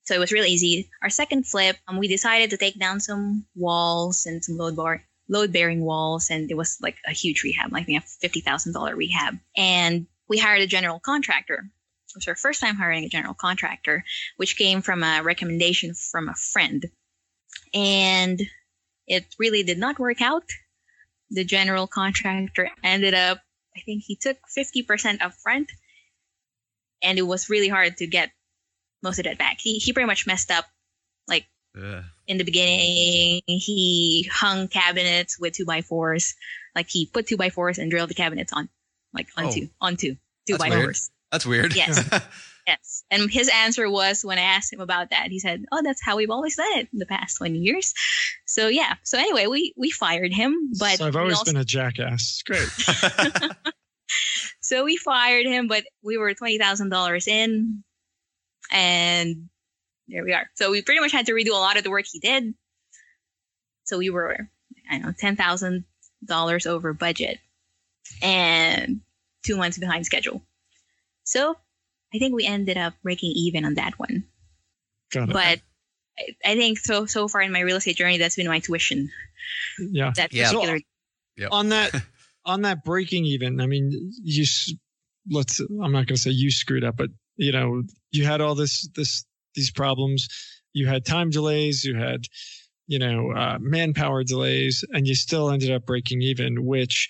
so 0.03 0.15
it 0.15 0.19
was 0.19 0.33
really 0.33 0.49
easy. 0.49 0.89
Our 1.01 1.09
second 1.09 1.47
flip, 1.47 1.77
um, 1.87 1.97
we 1.97 2.09
decided 2.09 2.49
to 2.49 2.57
take 2.57 2.77
down 2.77 2.99
some 2.99 3.45
walls 3.55 4.25
and 4.25 4.43
some 4.43 4.57
load 4.57 4.75
bar 4.75 5.01
load 5.29 5.53
bearing 5.53 5.81
walls, 5.81 6.29
and 6.29 6.51
it 6.51 6.57
was 6.57 6.77
like 6.81 6.97
a 7.07 7.11
huge 7.11 7.43
rehab, 7.43 7.71
like 7.71 7.87
a 7.87 8.01
fifty 8.01 8.41
thousand 8.41 8.73
dollar 8.73 8.97
rehab, 8.97 9.35
and 9.55 10.07
we 10.27 10.37
hired 10.37 10.61
a 10.61 10.67
general 10.67 10.99
contractor. 10.99 11.69
It 12.09 12.15
was 12.15 12.27
our 12.27 12.35
first 12.35 12.59
time 12.59 12.75
hiring 12.75 13.05
a 13.05 13.09
general 13.09 13.33
contractor, 13.33 14.03
which 14.35 14.57
came 14.57 14.81
from 14.81 15.03
a 15.03 15.21
recommendation 15.23 15.93
from 15.93 16.27
a 16.27 16.35
friend 16.35 16.85
and 17.73 18.41
it 19.07 19.25
really 19.39 19.63
did 19.63 19.77
not 19.77 19.99
work 19.99 20.21
out. 20.21 20.43
The 21.29 21.43
general 21.43 21.87
contractor 21.87 22.69
ended 22.83 23.13
up, 23.13 23.39
I 23.75 23.81
think 23.81 24.03
he 24.05 24.15
took 24.15 24.37
50% 24.57 25.19
upfront, 25.19 25.67
and 27.01 27.17
it 27.17 27.23
was 27.23 27.49
really 27.49 27.67
hard 27.67 27.97
to 27.97 28.07
get 28.07 28.31
most 29.03 29.19
of 29.19 29.25
that 29.25 29.37
back. 29.37 29.57
He, 29.59 29.77
he 29.77 29.93
pretty 29.93 30.07
much 30.07 30.25
messed 30.25 30.51
up 30.51 30.65
like 31.27 31.45
Ugh. 31.77 32.03
in 32.27 32.37
the 32.37 32.43
beginning. 32.43 33.41
He 33.45 34.29
hung 34.31 34.67
cabinets 34.67 35.39
with 35.39 35.53
two 35.53 35.65
by 35.65 35.81
fours, 35.81 36.35
like 36.75 36.89
he 36.89 37.05
put 37.05 37.27
two 37.27 37.37
by 37.37 37.49
fours 37.49 37.77
and 37.77 37.91
drilled 37.91 38.09
the 38.09 38.15
cabinets 38.15 38.53
on, 38.53 38.69
like 39.13 39.27
onto, 39.37 39.65
oh. 39.65 39.85
onto 39.87 40.13
two 40.13 40.17
That's 40.47 40.63
by 40.63 40.69
weird. 40.69 40.83
fours. 40.83 41.11
That's 41.31 41.45
weird. 41.45 41.75
Yes. 41.75 42.09
Yes. 42.67 43.05
And 43.09 43.31
his 43.31 43.49
answer 43.49 43.89
was 43.89 44.25
when 44.25 44.37
I 44.37 44.41
asked 44.41 44.73
him 44.73 44.81
about 44.81 45.11
that, 45.11 45.29
he 45.29 45.39
said, 45.39 45.63
Oh, 45.71 45.81
that's 45.81 46.03
how 46.03 46.17
we've 46.17 46.29
always 46.29 46.57
done 46.57 46.79
it 46.79 46.89
in 46.91 46.99
the 46.99 47.05
past 47.05 47.37
20 47.37 47.57
years. 47.57 47.93
So, 48.45 48.67
yeah. 48.67 48.95
So, 49.03 49.17
anyway, 49.17 49.47
we, 49.47 49.73
we 49.77 49.89
fired 49.89 50.33
him, 50.33 50.71
but 50.77 50.97
so 50.97 51.07
I've 51.07 51.15
always 51.15 51.37
also- 51.37 51.53
been 51.53 51.61
a 51.61 51.65
jackass. 51.65 52.43
Great. 52.45 52.67
so 54.59 54.83
we 54.83 54.97
fired 54.97 55.45
him, 55.45 55.67
but 55.67 55.85
we 56.03 56.17
were 56.17 56.33
$20,000 56.33 57.27
in 57.27 57.83
and 58.69 59.49
there 60.09 60.25
we 60.25 60.33
are. 60.33 60.49
So, 60.55 60.69
we 60.69 60.81
pretty 60.81 60.99
much 60.99 61.13
had 61.13 61.27
to 61.27 61.33
redo 61.33 61.51
a 61.51 61.53
lot 61.53 61.77
of 61.77 61.85
the 61.85 61.89
work 61.89 62.05
he 62.11 62.19
did. 62.19 62.53
So, 63.85 63.97
we 63.97 64.09
were, 64.09 64.49
I 64.91 64.99
don't 64.99 65.07
know, 65.07 65.13
$10,000 65.13 66.67
over 66.67 66.93
budget 66.93 67.39
and 68.21 68.99
two 69.45 69.55
months 69.55 69.77
behind 69.77 70.05
schedule. 70.05 70.41
So, 71.23 71.55
I 72.13 72.19
think 72.19 72.33
we 72.35 72.45
ended 72.45 72.77
up 72.77 72.93
breaking 73.03 73.31
even 73.35 73.65
on 73.65 73.75
that 73.75 73.97
one. 73.99 74.23
Got 75.11 75.29
it. 75.29 75.33
but 75.33 75.59
I, 76.19 76.51
I 76.51 76.55
think 76.55 76.79
so 76.79 77.05
so 77.05 77.27
far 77.27 77.41
in 77.41 77.51
my 77.51 77.61
real 77.61 77.77
estate 77.77 77.95
journey 77.97 78.17
that's 78.17 78.35
been 78.35 78.47
my 78.47 78.59
tuition 78.59 79.09
yeah. 79.79 80.11
that 80.15 80.33
Yeah. 80.33 80.47
particular 80.51 80.79
Yep. 81.37 81.49
on 81.51 81.69
that 81.69 81.91
on 82.45 82.61
that 82.63 82.83
breaking 82.83 83.25
even 83.25 83.61
i 83.61 83.67
mean 83.67 84.11
you 84.23 84.43
let's 85.29 85.59
i'm 85.59 85.91
not 85.91 86.07
going 86.07 86.15
to 86.15 86.17
say 86.17 86.31
you 86.31 86.49
screwed 86.49 86.83
up 86.83 86.97
but 86.97 87.09
you 87.35 87.51
know 87.51 87.83
you 88.11 88.25
had 88.25 88.41
all 88.41 88.55
this 88.55 88.89
this 88.95 89.23
these 89.53 89.69
problems 89.69 90.27
you 90.73 90.87
had 90.87 91.05
time 91.05 91.29
delays 91.29 91.83
you 91.83 91.95
had 91.95 92.25
you 92.87 92.97
know 92.99 93.31
uh, 93.31 93.57
manpower 93.61 94.23
delays 94.23 94.83
and 94.93 95.07
you 95.07 95.13
still 95.13 95.51
ended 95.51 95.71
up 95.71 95.85
breaking 95.85 96.21
even 96.23 96.65
which 96.65 97.07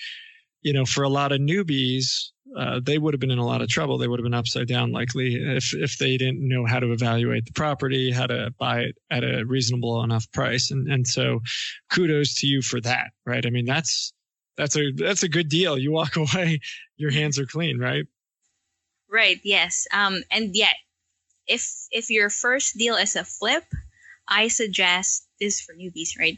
you 0.62 0.74
know 0.74 0.86
for 0.86 1.04
a 1.04 1.10
lot 1.10 1.32
of 1.32 1.40
newbies 1.40 2.30
uh, 2.56 2.80
they 2.84 2.98
would 2.98 3.14
have 3.14 3.20
been 3.20 3.32
in 3.32 3.40
a 3.40 3.46
lot 3.46 3.62
of 3.62 3.70
trouble. 3.70 3.98
They 3.98 4.08
would 4.08 4.20
have 4.20 4.24
been 4.24 4.34
upside 4.34 4.68
down 4.68 4.92
likely 4.92 5.36
if 5.36 5.74
if 5.74 5.98
they 5.98 6.18
didn't 6.18 6.48
know 6.48 6.66
how 6.66 6.80
to 6.80 6.92
evaluate 6.92 7.46
the 7.46 7.54
property 7.54 8.12
how 8.12 8.28
to 8.28 8.54
buy 8.58 8.82
it 8.82 8.98
at 9.12 9.24
a 9.24 9.44
reasonable 9.46 10.04
enough 10.04 10.32
price. 10.32 10.72
And 10.72 10.88
and 10.88 11.08
so 11.08 11.42
kudos 11.92 12.40
to 12.42 12.48
you 12.48 12.62
for 12.62 12.80
that 12.82 13.12
right? 13.26 13.46
I 13.46 13.50
mean 13.50 13.66
that's 13.66 14.14
that's 14.56 14.78
a 14.78 14.92
that's 14.92 15.24
a 15.24 15.30
good 15.30 15.50
deal. 15.50 15.78
You 15.78 15.92
walk 15.92 16.16
away, 16.16 16.60
your 16.96 17.12
hands 17.12 17.40
are 17.40 17.46
clean, 17.46 17.80
right? 17.80 18.06
right 19.10 19.40
yes. 19.44 19.88
Um 19.94 20.24
and 20.32 20.56
yet 20.56 20.76
if 21.48 21.88
if 21.92 22.10
your 22.10 22.30
first 22.30 22.78
deal 22.78 22.96
is 22.96 23.16
a 23.16 23.24
flip 23.24 23.64
i 24.28 24.48
suggest 24.48 25.28
this 25.40 25.62
for 25.62 25.74
newbies 25.74 26.20
right 26.20 26.38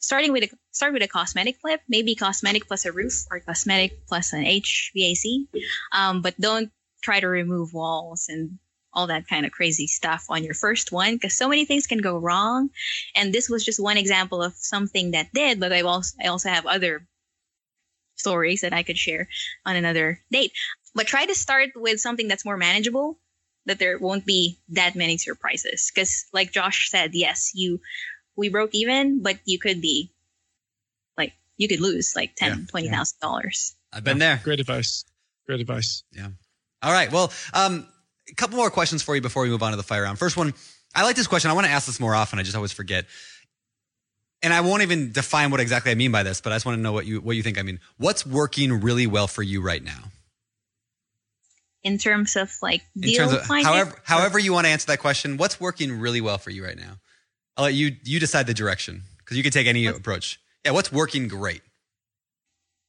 starting 0.00 0.32
with 0.32 0.44
a 0.44 0.48
start 0.72 0.92
with 0.92 1.02
a 1.02 1.08
cosmetic 1.08 1.56
flip 1.60 1.80
maybe 1.88 2.14
cosmetic 2.14 2.66
plus 2.66 2.84
a 2.84 2.92
roof 2.92 3.24
or 3.30 3.40
cosmetic 3.40 4.06
plus 4.06 4.32
an 4.32 4.44
hvac 4.44 5.46
um 5.92 6.22
but 6.22 6.38
don't 6.40 6.70
try 7.02 7.20
to 7.20 7.28
remove 7.28 7.72
walls 7.72 8.26
and 8.28 8.58
all 8.92 9.06
that 9.06 9.28
kind 9.28 9.46
of 9.46 9.52
crazy 9.52 9.86
stuff 9.86 10.26
on 10.28 10.44
your 10.44 10.54
first 10.54 10.92
one 10.92 11.14
because 11.14 11.36
so 11.36 11.48
many 11.48 11.64
things 11.64 11.86
can 11.86 11.98
go 11.98 12.18
wrong. 12.18 12.70
And 13.14 13.32
this 13.32 13.48
was 13.48 13.64
just 13.64 13.80
one 13.80 13.96
example 13.96 14.42
of 14.42 14.54
something 14.54 15.12
that 15.12 15.32
did 15.32 15.60
but 15.60 15.72
i 15.72 15.82
also 15.82 16.16
i 16.22 16.26
also 16.28 16.48
have 16.48 16.66
other 16.66 17.06
stories 18.16 18.60
that 18.60 18.72
i 18.72 18.82
could 18.82 18.98
share 18.98 19.28
on 19.64 19.76
another 19.76 20.20
date. 20.30 20.52
But 20.94 21.06
try 21.06 21.24
to 21.24 21.34
start 21.34 21.70
with 21.76 22.00
something 22.00 22.26
that's 22.28 22.44
more 22.44 22.56
manageable 22.56 23.18
that 23.66 23.78
there 23.78 23.98
won't 23.98 24.26
be 24.26 24.58
that 24.70 24.96
many 24.96 25.18
surprises. 25.18 25.90
Because 25.94 26.26
like 26.32 26.52
josh 26.52 26.90
said 26.90 27.14
yes 27.14 27.52
you 27.54 27.80
we 28.36 28.48
broke 28.48 28.70
even 28.74 29.22
but 29.22 29.38
you 29.44 29.58
could 29.58 29.80
be 29.80 30.10
like 31.16 31.32
you 31.56 31.68
could 31.68 31.80
lose 31.80 32.14
like 32.16 32.34
ten 32.36 32.50
Yeah. 32.60 32.64
twenty 32.68 32.88
thousand 32.88 33.18
dollars 33.20 33.74
I've 33.92 34.04
been 34.04 34.18
there. 34.18 34.40
Great 34.44 34.60
advice. 34.60 35.04
Great 35.46 35.60
advice. 35.60 36.04
Yeah. 36.12 36.28
All 36.80 36.92
right. 36.92 37.10
Well, 37.10 37.32
um, 37.52 37.88
a 38.30 38.34
couple 38.36 38.56
more 38.56 38.70
questions 38.70 39.02
for 39.02 39.16
you 39.16 39.20
before 39.20 39.42
we 39.42 39.48
move 39.48 39.64
on 39.64 39.72
to 39.72 39.76
the 39.76 39.82
fire 39.82 40.02
round. 40.02 40.16
First 40.16 40.36
one, 40.36 40.54
I 40.94 41.02
like 41.02 41.16
this 41.16 41.26
question. 41.26 41.50
I 41.50 41.54
want 41.54 41.66
to 41.66 41.72
ask 41.72 41.86
this 41.86 41.98
more 41.98 42.14
often. 42.14 42.38
I 42.38 42.44
just 42.44 42.54
always 42.54 42.70
forget. 42.70 43.06
And 44.44 44.54
I 44.54 44.60
won't 44.60 44.82
even 44.82 45.10
define 45.10 45.50
what 45.50 45.58
exactly 45.58 45.90
I 45.90 45.96
mean 45.96 46.12
by 46.12 46.22
this, 46.22 46.40
but 46.40 46.52
I 46.52 46.54
just 46.54 46.64
want 46.66 46.78
to 46.78 46.82
know 46.82 46.92
what 46.92 47.04
you 47.04 47.20
what 47.20 47.34
you 47.36 47.42
think 47.42 47.58
I 47.58 47.62
mean. 47.62 47.80
What's 47.98 48.24
working 48.24 48.80
really 48.80 49.08
well 49.08 49.26
for 49.26 49.42
you 49.42 49.60
right 49.60 49.82
now? 49.82 50.04
in 51.82 51.96
terms 51.98 52.36
of 52.36 52.52
like 52.62 52.82
In 52.94 53.00
deal 53.02 53.16
terms 53.18 53.32
of 53.32 53.42
finding. 53.46 53.64
however 53.66 53.96
however 54.04 54.38
you 54.38 54.52
want 54.52 54.66
to 54.66 54.70
answer 54.70 54.86
that 54.88 54.98
question, 55.00 55.36
what's 55.36 55.58
working 55.60 55.98
really 55.98 56.20
well 56.20 56.38
for 56.38 56.50
you 56.50 56.64
right 56.64 56.76
now? 56.76 56.98
I'll 57.60 57.66
let 57.66 57.74
you 57.74 57.94
you 58.04 58.18
decide 58.18 58.46
the 58.46 58.54
direction 58.54 59.02
because 59.18 59.36
you 59.36 59.42
can 59.42 59.52
take 59.52 59.66
any 59.66 59.84
approach. 59.84 60.40
Yeah, 60.64 60.70
what's 60.70 60.90
working 60.90 61.28
great? 61.28 61.60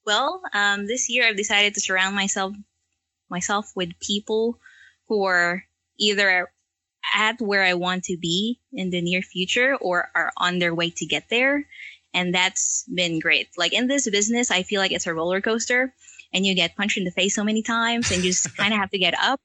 Well, 0.05 0.41
um, 0.53 0.87
this 0.87 1.09
year 1.09 1.27
I've 1.27 1.35
decided 1.35 1.73
to 1.73 1.81
surround 1.81 2.15
myself 2.15 2.53
myself 3.29 3.73
with 3.75 3.99
people 3.99 4.59
who 5.09 5.25
are 5.25 5.65
either 5.99 6.49
at 7.13 7.41
where 7.41 7.63
I 7.63 7.73
want 7.73 8.05
to 8.05 8.15
be 8.15 8.61
in 8.71 8.91
the 8.91 9.01
near 9.01 9.21
future 9.21 9.75
or 9.75 10.09
are 10.15 10.31
on 10.37 10.59
their 10.59 10.73
way 10.73 10.89
to 10.91 11.05
get 11.05 11.25
there. 11.29 11.67
And 12.13 12.33
that's 12.33 12.85
been 12.95 13.19
great. 13.19 13.49
Like 13.57 13.73
in 13.73 13.89
this 13.89 14.09
business, 14.09 14.51
I 14.51 14.63
feel 14.63 14.79
like 14.79 14.93
it's 14.93 15.07
a 15.07 15.13
roller 15.13 15.41
coaster 15.41 15.93
and 16.33 16.45
you 16.45 16.55
get 16.55 16.77
punched 16.77 16.97
in 16.97 17.03
the 17.03 17.11
face 17.11 17.35
so 17.35 17.43
many 17.43 17.61
times 17.61 18.09
and 18.09 18.23
you 18.23 18.31
just 18.31 18.55
kind 18.57 18.73
of 18.73 18.79
have 18.79 18.91
to 18.91 18.99
get 18.99 19.15
up. 19.21 19.41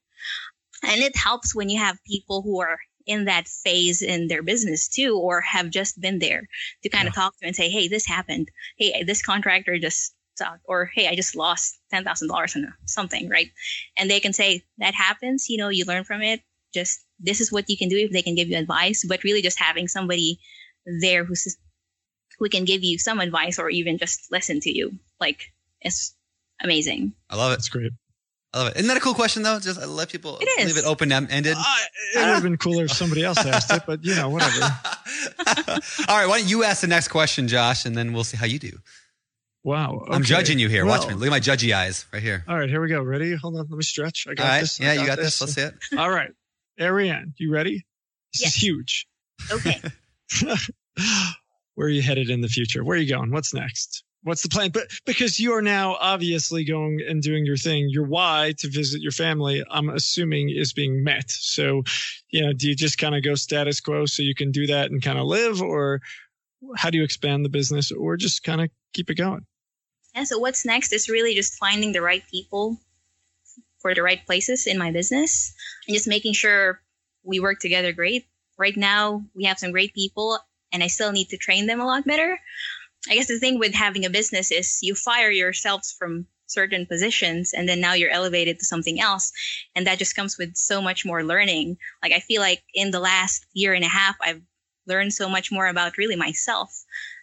And 0.85 1.03
it 1.03 1.17
helps 1.17 1.53
when 1.53 1.69
you 1.69 1.81
have 1.81 1.99
people 2.07 2.43
who 2.43 2.61
are 2.61 2.79
in 3.07 3.27
that 3.27 3.49
phase 3.49 4.03
in 4.03 4.29
their 4.29 4.43
business 4.43 4.89
too, 4.89 5.19
or 5.19 5.41
have 5.41 5.71
just 5.71 6.01
been 6.01 6.19
there 6.19 6.49
to 6.83 6.89
kind 6.89 7.05
yeah. 7.05 7.11
of 7.11 7.15
talk 7.15 7.39
to 7.39 7.47
and 7.47 7.57
say, 7.57 7.69
Hey, 7.71 7.89
this 7.89 8.07
happened. 8.07 8.51
Hey, 8.77 9.03
this 9.05 9.23
contractor 9.23 9.79
just 9.79 10.15
sucked. 10.37 10.63
Or, 10.65 10.87
Hey, 10.87 11.09
I 11.09 11.15
just 11.15 11.37
lost 11.37 11.79
$10,000 11.93 12.57
on 12.57 12.75
something, 12.85 13.29
right? 13.29 13.51
And 13.97 14.11
they 14.11 14.21
can 14.21 14.33
say 14.33 14.63
that 14.79 14.95
happens. 14.95 15.49
You 15.49 15.59
know, 15.59 15.69
you 15.69 15.85
learn 15.85 16.05
from 16.05 16.23
it. 16.23 16.41
Just 16.75 17.01
this 17.19 17.41
is 17.41 17.53
what 17.53 17.71
you 17.71 17.77
can 17.77 17.89
do 17.89 17.97
if 17.97 18.11
they 18.11 18.23
can 18.23 18.35
give 18.35 18.49
you 18.49 18.59
advice, 18.59 19.05
but 19.09 19.25
really 19.25 19.43
just 19.43 19.59
having 19.59 19.89
somebody 19.89 20.39
there 21.01 21.25
who's 21.25 21.57
who 22.39 22.49
can 22.49 22.65
give 22.65 22.85
you 22.85 22.99
some 22.99 23.21
advice 23.21 23.59
or 23.59 23.71
even 23.71 23.99
just 23.99 24.31
listen 24.31 24.61
to 24.61 24.71
you. 24.71 24.93
Like 25.21 25.53
it's 25.81 26.15
amazing. 26.63 27.15
I 27.31 27.37
love 27.37 27.53
it. 27.53 27.59
It's 27.59 27.69
great. 27.69 27.93
I 28.53 28.59
love 28.59 28.69
it. 28.69 28.77
Isn't 28.77 28.89
that 28.89 28.97
a 28.97 29.01
cool 29.01 29.15
question 29.15 29.43
though? 29.43 29.59
Just 29.59 29.85
let 29.87 30.09
people 30.09 30.39
it 30.41 30.67
leave 30.67 30.77
it 30.77 30.85
open 30.85 31.13
ended. 31.13 31.57
Uh, 31.59 31.77
it 32.15 32.19
would 32.19 32.25
have 32.27 32.43
been 32.43 32.57
cooler 32.57 32.85
if 32.85 32.93
somebody 32.93 33.23
else 33.25 33.39
asked 33.45 33.73
it, 33.73 33.83
but 33.87 34.05
you 34.05 34.15
know, 34.15 34.31
whatever. 34.31 34.61
All 36.09 36.17
right, 36.17 36.27
why 36.27 36.39
don't 36.39 36.49
you 36.49 36.65
ask 36.65 36.81
the 36.81 36.87
next 36.87 37.09
question, 37.09 37.49
Josh, 37.49 37.85
and 37.85 37.97
then 37.97 38.13
we'll 38.13 38.25
see 38.25 38.37
how 38.37 38.47
you 38.47 38.59
do. 38.59 38.73
Wow. 39.67 40.03
Okay. 40.03 40.15
I'm 40.15 40.23
judging 40.23 40.61
you 40.61 40.69
here. 40.69 40.87
Well, 40.87 41.01
Watch 41.01 41.09
me. 41.09 41.15
Look 41.15 41.27
at 41.27 41.31
my 41.31 41.41
judgy 41.41 41.75
eyes 41.75 42.07
right 42.13 42.23
here. 42.23 42.45
All 42.47 42.57
right, 42.57 42.69
here 42.69 42.81
we 42.81 42.89
go. 42.89 43.03
Ready? 43.03 43.35
Hold 43.35 43.57
on. 43.57 43.67
Let 43.69 43.77
me 43.77 43.83
stretch. 43.83 44.27
I 44.31 44.35
got 44.35 44.45
All 44.45 44.49
right. 44.49 44.61
this. 44.61 44.79
Yeah, 44.79 44.95
got 44.95 45.01
you 45.01 45.07
got 45.09 45.17
this. 45.17 45.39
this. 45.39 45.41
Let's 45.41 45.55
see 45.55 45.63
it. 45.63 45.75
All 45.99 46.09
right. 46.09 46.31
Ariane, 46.81 47.35
you 47.37 47.53
ready? 47.53 47.85
This 48.33 48.43
yes. 48.43 48.57
is 48.57 48.63
huge. 48.63 49.07
Okay. 49.51 49.83
Where 51.75 51.89
are 51.89 51.91
you 51.91 52.01
headed 52.01 52.31
in 52.31 52.43
the 52.43 52.49
future? 52.49 52.85
Where 52.85 52.97
are 52.97 53.01
you 53.01 53.09
going? 53.13 53.33
What's 53.33 53.53
next? 53.53 54.05
What's 54.27 54.43
the 54.43 54.49
plan? 54.49 54.71
But 54.73 54.89
because 55.05 55.39
you 55.39 55.53
are 55.53 55.63
now 55.63 55.97
obviously 56.01 56.65
going 56.65 57.01
and 57.09 57.23
doing 57.23 57.47
your 57.47 57.57
thing, 57.57 57.89
your 57.89 58.03
why 58.03 58.55
to 58.59 58.69
visit 58.69 59.01
your 59.01 59.13
family, 59.13 59.63
I'm 59.71 59.89
assuming 59.89 60.51
is 60.51 60.73
being 60.73 61.05
met. 61.05 61.31
So, 61.31 61.85
you 62.31 62.45
know, 62.45 62.53
do 62.53 62.69
you 62.69 62.75
just 62.75 62.99
kind 62.99 63.15
of 63.15 63.23
go 63.23 63.37
status 63.37 63.81
quo 63.81 64.05
so 64.05 64.25
you 64.25 64.35
can 64.35 64.51
do 64.51 64.67
that 64.67 64.91
and 64.91 65.01
kind 65.01 65.17
of 65.17 65.27
live, 65.27 65.63
or 65.63 66.01
how 66.77 66.91
do 66.91 66.99
you 66.99 67.05
expand 67.05 67.45
the 67.45 67.49
business, 67.49 67.93
or 67.93 68.17
just 68.17 68.43
kind 68.43 68.61
of 68.61 68.69
keep 68.93 69.11
it 69.11 69.15
going? 69.15 69.47
Yeah. 70.13 70.25
So 70.25 70.41
what's 70.41 70.67
next 70.67 70.93
is 70.93 71.09
really 71.09 71.37
just 71.37 71.55
finding 71.55 71.93
the 71.93 72.03
right 72.03 72.25
people 72.29 72.79
for 73.79 73.95
the 73.95 74.03
right 74.03 74.27
places 74.27 74.67
in 74.67 74.77
my 74.77 74.91
business 74.91 75.55
and 75.87 75.95
just 75.95 76.09
making 76.09 76.33
sure 76.33 76.81
we 77.23 77.39
work 77.39 77.61
together 77.61 77.93
great. 77.93 78.27
Right 78.59 78.77
now, 78.77 79.23
we 79.37 79.45
have 79.45 79.61
some 79.61 79.71
great 79.71 79.95
people 79.95 80.37
and 80.73 80.83
I 80.83 80.89
still 80.89 81.13
need 81.13 81.29
to 81.29 81.37
train 81.37 81.67
them 81.67 81.81
a 81.81 81.87
lot 81.87 82.05
better. 82.05 82.41
I 83.09 83.15
guess 83.15 83.29
the 83.29 83.39
thing 83.39 83.59
with 83.59 83.75
having 83.75 84.05
a 84.05 84.11
business 84.11 84.51
is 84.51 84.79
you 84.83 84.95
fire 84.95 85.31
yourselves 85.31 85.95
from 85.99 86.27
certain 86.47 86.87
positions 86.87 87.53
and 87.53 87.69
then 87.69 87.81
now 87.81 87.95
you're 87.95 88.11
elevated 88.11 88.59
to 88.59 88.65
something 88.65 89.01
else. 89.01 89.33
And 89.75 89.87
that 89.87 89.99
just 89.99 90.17
comes 90.17 90.39
with 90.39 90.57
so 90.57 90.81
much 90.81 91.05
more 91.05 91.25
learning. 91.25 91.77
Like 92.03 92.13
I 92.13 92.21
feel 92.21 92.41
like 92.41 92.63
in 92.75 92.91
the 92.91 93.01
last 93.01 93.47
year 93.53 93.75
and 93.75 93.85
a 93.85 93.89
half, 93.89 94.17
I've 94.23 94.43
learned 94.87 95.13
so 95.13 95.29
much 95.29 95.51
more 95.51 95.67
about 95.67 95.99
really 95.99 96.17
myself 96.17 96.71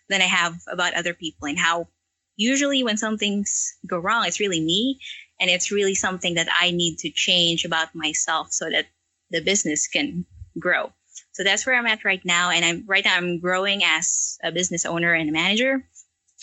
than 0.09 0.21
I 0.21 0.25
have 0.25 0.55
about 0.67 0.93
other 0.93 1.13
people 1.13 1.47
and 1.47 1.57
how 1.57 1.87
usually 2.35 2.83
when 2.83 2.97
some 2.97 3.17
things 3.17 3.75
go 3.87 3.97
wrong, 3.97 4.25
it's 4.25 4.39
really 4.39 4.59
me. 4.59 4.99
And 5.39 5.49
it's 5.49 5.71
really 5.71 5.95
something 5.95 6.35
that 6.35 6.47
I 6.57 6.71
need 6.71 6.99
to 6.99 7.09
change 7.09 7.65
about 7.65 7.95
myself 7.95 8.53
so 8.53 8.69
that 8.69 8.85
the 9.29 9.41
business 9.41 9.87
can 9.87 10.25
grow. 10.57 10.93
So 11.33 11.43
that's 11.43 11.65
where 11.65 11.75
I'm 11.75 11.87
at 11.87 12.05
right 12.05 12.23
now. 12.23 12.51
And 12.51 12.63
I'm 12.63 12.83
right 12.87 13.03
now 13.03 13.17
I'm 13.17 13.39
growing 13.39 13.83
as 13.83 14.37
a 14.43 14.51
business 14.51 14.85
owner 14.85 15.13
and 15.13 15.29
a 15.29 15.33
manager 15.33 15.83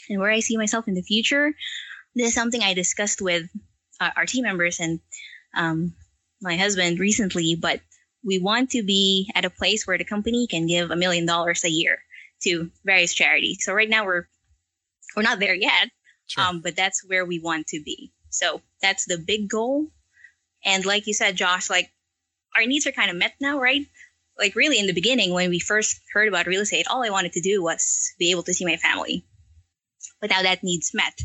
and 0.08 0.20
where 0.20 0.30
I 0.30 0.40
see 0.40 0.56
myself 0.56 0.88
in 0.88 0.94
the 0.94 1.02
future. 1.02 1.52
This 2.14 2.28
is 2.28 2.34
something 2.34 2.62
I 2.62 2.74
discussed 2.74 3.22
with 3.22 3.48
uh, 4.00 4.10
our 4.16 4.26
team 4.26 4.42
members 4.42 4.80
and 4.80 5.00
um, 5.56 5.94
my 6.42 6.56
husband 6.56 6.98
recently, 6.98 7.54
but 7.54 7.80
we 8.24 8.38
want 8.38 8.70
to 8.70 8.82
be 8.82 9.30
at 9.34 9.44
a 9.44 9.50
place 9.50 9.86
where 9.86 9.98
the 9.98 10.04
company 10.04 10.46
can 10.46 10.66
give 10.66 10.90
a 10.90 10.96
million 10.96 11.26
dollars 11.26 11.64
a 11.64 11.70
year 11.70 11.98
to 12.42 12.70
various 12.84 13.14
charities. 13.14 13.64
So 13.64 13.72
right 13.72 13.88
now 13.88 14.04
we're 14.04 14.26
we're 15.16 15.22
not 15.22 15.40
there 15.40 15.54
yet, 15.54 15.88
sure. 16.26 16.44
um, 16.44 16.60
but 16.60 16.76
that's 16.76 17.04
where 17.04 17.24
we 17.24 17.38
want 17.38 17.68
to 17.68 17.82
be. 17.82 18.12
So 18.30 18.62
that's 18.80 19.06
the 19.06 19.18
big 19.18 19.48
goal. 19.48 19.88
And 20.64 20.84
like 20.84 21.06
you 21.06 21.14
said, 21.14 21.36
Josh, 21.36 21.68
like 21.70 21.90
our 22.56 22.64
needs 22.64 22.86
are 22.86 22.92
kind 22.92 23.10
of 23.10 23.16
met 23.16 23.34
now, 23.40 23.58
right? 23.58 23.86
Like 24.38 24.54
really 24.54 24.78
in 24.78 24.86
the 24.86 24.94
beginning, 24.94 25.32
when 25.32 25.50
we 25.50 25.58
first 25.58 26.00
heard 26.12 26.28
about 26.28 26.46
real 26.46 26.62
estate, 26.62 26.86
all 26.88 27.04
I 27.04 27.10
wanted 27.10 27.32
to 27.32 27.40
do 27.40 27.62
was 27.62 28.12
be 28.18 28.30
able 28.30 28.42
to 28.44 28.54
see 28.54 28.64
my 28.64 28.76
family. 28.76 29.24
But 30.20 30.30
now 30.30 30.42
that 30.42 30.62
needs 30.62 30.92
met. 30.94 31.18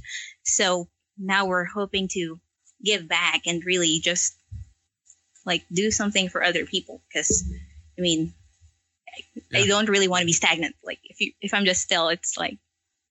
So 0.43 0.89
now 1.18 1.45
we're 1.45 1.66
hoping 1.66 2.10
to 2.14 2.39
give 2.84 3.08
back 3.08 3.41
and 3.45 3.64
really 3.66 3.99
just 4.03 4.36
like 5.45 5.64
do 5.72 5.91
something 5.91 6.30
for 6.30 6.43
other 6.43 6.66
people. 6.66 7.01
Cause 7.14 7.43
I 7.97 8.01
mean, 8.01 8.34
yeah. 9.51 9.60
I 9.60 9.68
don't 9.68 9.89
really 9.89 10.08
want 10.08 10.22
to 10.22 10.26
be 10.26 10.34
stagnant. 10.34 10.76
Like 10.84 10.99
if 11.03 11.22
you, 11.22 11.32
if 11.41 11.53
I'm 11.53 11.66
just 11.66 11.82
still, 11.82 12.10
it's 12.10 12.38
like, 12.38 12.58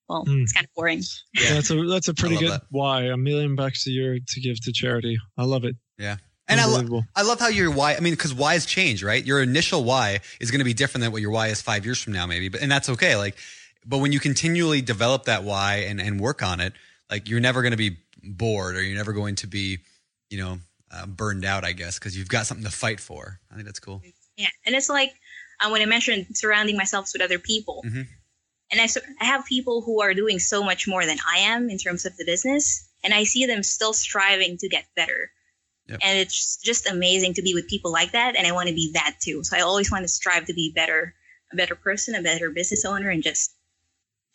well, 0.09 0.25
mm. 0.27 0.43
it's 0.43 0.53
kind 0.53 0.67
of 0.67 0.75
boring. 0.75 1.03
Yeah, 1.35 1.55
that's 1.55 1.71
a 1.71 1.83
that's 1.87 2.09
a 2.09 2.15
pretty 2.15 2.37
good 2.37 2.51
that. 2.51 2.63
why. 2.71 3.05
A 3.05 3.17
million 3.17 3.57
bucks 3.57 3.87
a 3.87 3.91
year 3.91 4.19
to 4.27 4.41
give 4.41 4.61
to 4.65 4.73
charity. 4.73 5.19
I 5.39 5.45
love 5.45 5.65
it. 5.65 5.77
Yeah. 5.99 6.17
And 6.47 6.61
I, 6.61 6.67
lo- 6.67 7.03
I 7.17 7.23
love 7.23 7.41
how 7.41 7.49
your 7.49 7.71
why, 7.71 7.95
I 7.95 8.01
mean, 8.01 8.13
because 8.13 8.35
whys 8.35 8.67
change, 8.67 9.03
right? 9.03 9.25
Your 9.25 9.43
initial 9.43 9.83
why 9.83 10.21
is 10.41 10.51
going 10.51 10.59
to 10.59 10.65
be 10.65 10.75
different 10.75 11.03
than 11.03 11.13
what 11.13 11.23
your 11.23 11.31
why 11.31 11.49
is 11.49 11.63
five 11.63 11.87
years 11.87 12.01
from 12.01 12.13
now, 12.13 12.27
maybe, 12.27 12.51
but, 12.51 12.61
and 12.61 12.71
that's 12.71 12.91
okay. 12.91 13.17
Like, 13.17 13.37
but 13.87 13.99
when 13.99 14.13
you 14.13 14.21
continually 14.21 14.83
develop 14.83 15.25
that 15.25 15.43
why 15.43 15.87
and, 15.89 16.01
and 16.01 16.21
work 16.21 16.43
on 16.43 16.61
it, 16.61 16.75
like 17.11 17.29
you're 17.29 17.41
never 17.41 17.63
going 17.63 17.73
to 17.73 17.79
be 17.79 17.97
bored 18.23 18.77
or 18.77 18.83
you're 18.83 18.97
never 18.97 19.13
going 19.13 19.37
to 19.37 19.47
be, 19.47 19.79
you 20.29 20.39
know, 20.39 20.59
uh, 20.93 21.07
burned 21.07 21.47
out, 21.47 21.65
I 21.65 21.73
guess, 21.73 21.99
because 21.99 22.17
you've 22.17 22.29
got 22.29 22.47
something 22.47 22.65
to 22.65 22.73
fight 22.73 23.01
for. 23.01 23.41
I 23.51 23.55
think 23.55 23.67
that's 23.67 23.81
cool. 23.81 24.03
Yeah. 24.37 24.49
And 24.67 24.75
it's 24.75 24.91
like 24.91 25.15
uh, 25.65 25.71
when 25.71 25.81
I 25.81 25.87
mentioned 25.87 26.27
surrounding 26.35 26.77
myself 26.77 27.11
with 27.15 27.23
other 27.23 27.39
people. 27.39 27.83
Mm-hmm 27.87 28.03
and 28.75 28.81
I, 28.81 28.89
I 29.21 29.27
have 29.27 29.45
people 29.45 29.83
who 29.83 30.03
are 30.03 30.15
doing 30.15 30.39
so 30.39 30.65
much 30.65 30.89
more 30.89 31.05
than 31.07 31.19
I 31.29 31.39
am 31.39 31.71
in 31.71 31.79
terms 31.79 32.07
of 32.07 32.17
the 32.17 32.25
business, 32.25 32.89
and 33.03 33.15
I 33.15 33.25
see 33.25 33.47
them 33.47 33.63
still 33.63 33.93
striving 33.93 34.57
to 34.59 34.69
get 34.69 34.87
better. 34.97 35.31
Yep. 35.89 36.01
And 36.03 36.19
it's 36.19 36.57
just 36.57 36.91
amazing 36.91 37.35
to 37.35 37.43
be 37.43 37.53
with 37.55 37.69
people 37.69 37.93
like 37.93 38.13
that, 38.13 38.37
and 38.37 38.47
I 38.47 38.53
want 38.53 38.69
to 38.69 38.75
be 38.75 38.91
that 38.95 39.17
too. 39.21 39.45
So 39.45 39.57
I 39.57 39.61
always 39.61 39.91
want 39.91 40.03
to 40.03 40.09
strive 40.09 40.47
to 40.47 40.55
be 40.55 40.73
better, 40.75 41.15
a 41.53 41.57
better 41.57 41.75
person, 41.75 42.15
a 42.15 42.23
better 42.23 42.51
business 42.51 42.85
owner, 42.85 43.11
and 43.11 43.23
just 43.23 43.55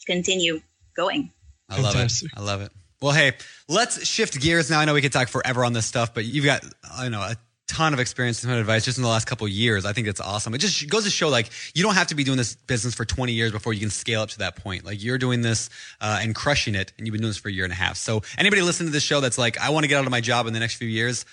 continue 0.06 0.62
going. 0.96 1.32
I 1.68 1.82
love 1.82 1.94
Fantastic. 1.94 2.32
it. 2.32 2.38
I 2.38 2.42
love 2.42 2.62
it. 2.62 2.72
Well, 3.02 3.14
hey, 3.14 3.34
let's 3.68 4.06
shift 4.06 4.40
gears 4.40 4.70
now. 4.70 4.80
I 4.80 4.86
know 4.86 4.94
we 4.94 5.02
could 5.02 5.14
talk 5.14 5.30
forever 5.30 5.64
on 5.64 5.74
this 5.74 5.86
stuff, 5.86 6.14
but 6.14 6.26
you've 6.26 6.46
got, 6.46 6.64
I 6.92 7.10
know, 7.10 7.22
a 7.22 7.36
ton 7.70 7.94
of 7.94 8.00
experience 8.00 8.44
and 8.44 8.52
advice 8.52 8.84
just 8.84 8.98
in 8.98 9.04
the 9.04 9.10
last 9.10 9.28
couple 9.28 9.48
years. 9.48 9.86
I 9.86 9.94
think 9.94 10.08
it's 10.08 10.20
awesome. 10.20 10.54
It 10.56 10.58
just 10.58 10.90
goes 10.90 11.04
to 11.04 11.10
show 11.10 11.30
like 11.30 11.50
you 11.76 11.84
don't 11.84 11.94
have 11.94 12.08
to 12.08 12.16
be 12.16 12.24
doing 12.24 12.38
this 12.38 12.56
business 12.56 12.96
for 12.96 13.06
20 13.06 13.32
years 13.32 13.52
before 13.52 13.74
you 13.74 13.80
can 13.80 13.92
scale 13.92 14.22
up 14.22 14.30
to 14.30 14.40
that 14.40 14.56
point. 14.56 14.86
Like 14.86 15.02
you're 15.04 15.20
doing 15.20 15.42
this 15.42 15.70
uh, 16.02 16.20
and 16.22 16.34
crushing 16.34 16.76
it, 16.76 16.92
and 16.98 17.06
you've 17.06 17.14
been 17.14 17.22
doing 17.22 17.30
this 17.30 17.38
for 17.38 17.50
a 17.50 17.52
year 17.52 17.64
and 17.64 17.72
a 17.72 17.76
half. 17.76 17.96
So 17.96 18.24
anybody 18.38 18.64
listening 18.64 18.88
to 18.88 18.94
this 18.94 19.04
show 19.04 19.22
that's 19.22 19.38
like, 19.38 19.60
I 19.60 19.70
want 19.70 19.84
to 19.84 19.88
get 19.88 19.98
out 20.00 20.06
of 20.06 20.12
my 20.12 20.22
job 20.22 20.48
in 20.48 20.54
the 20.54 20.60
next 20.60 20.76
few 20.76 20.88
years. 20.88 21.26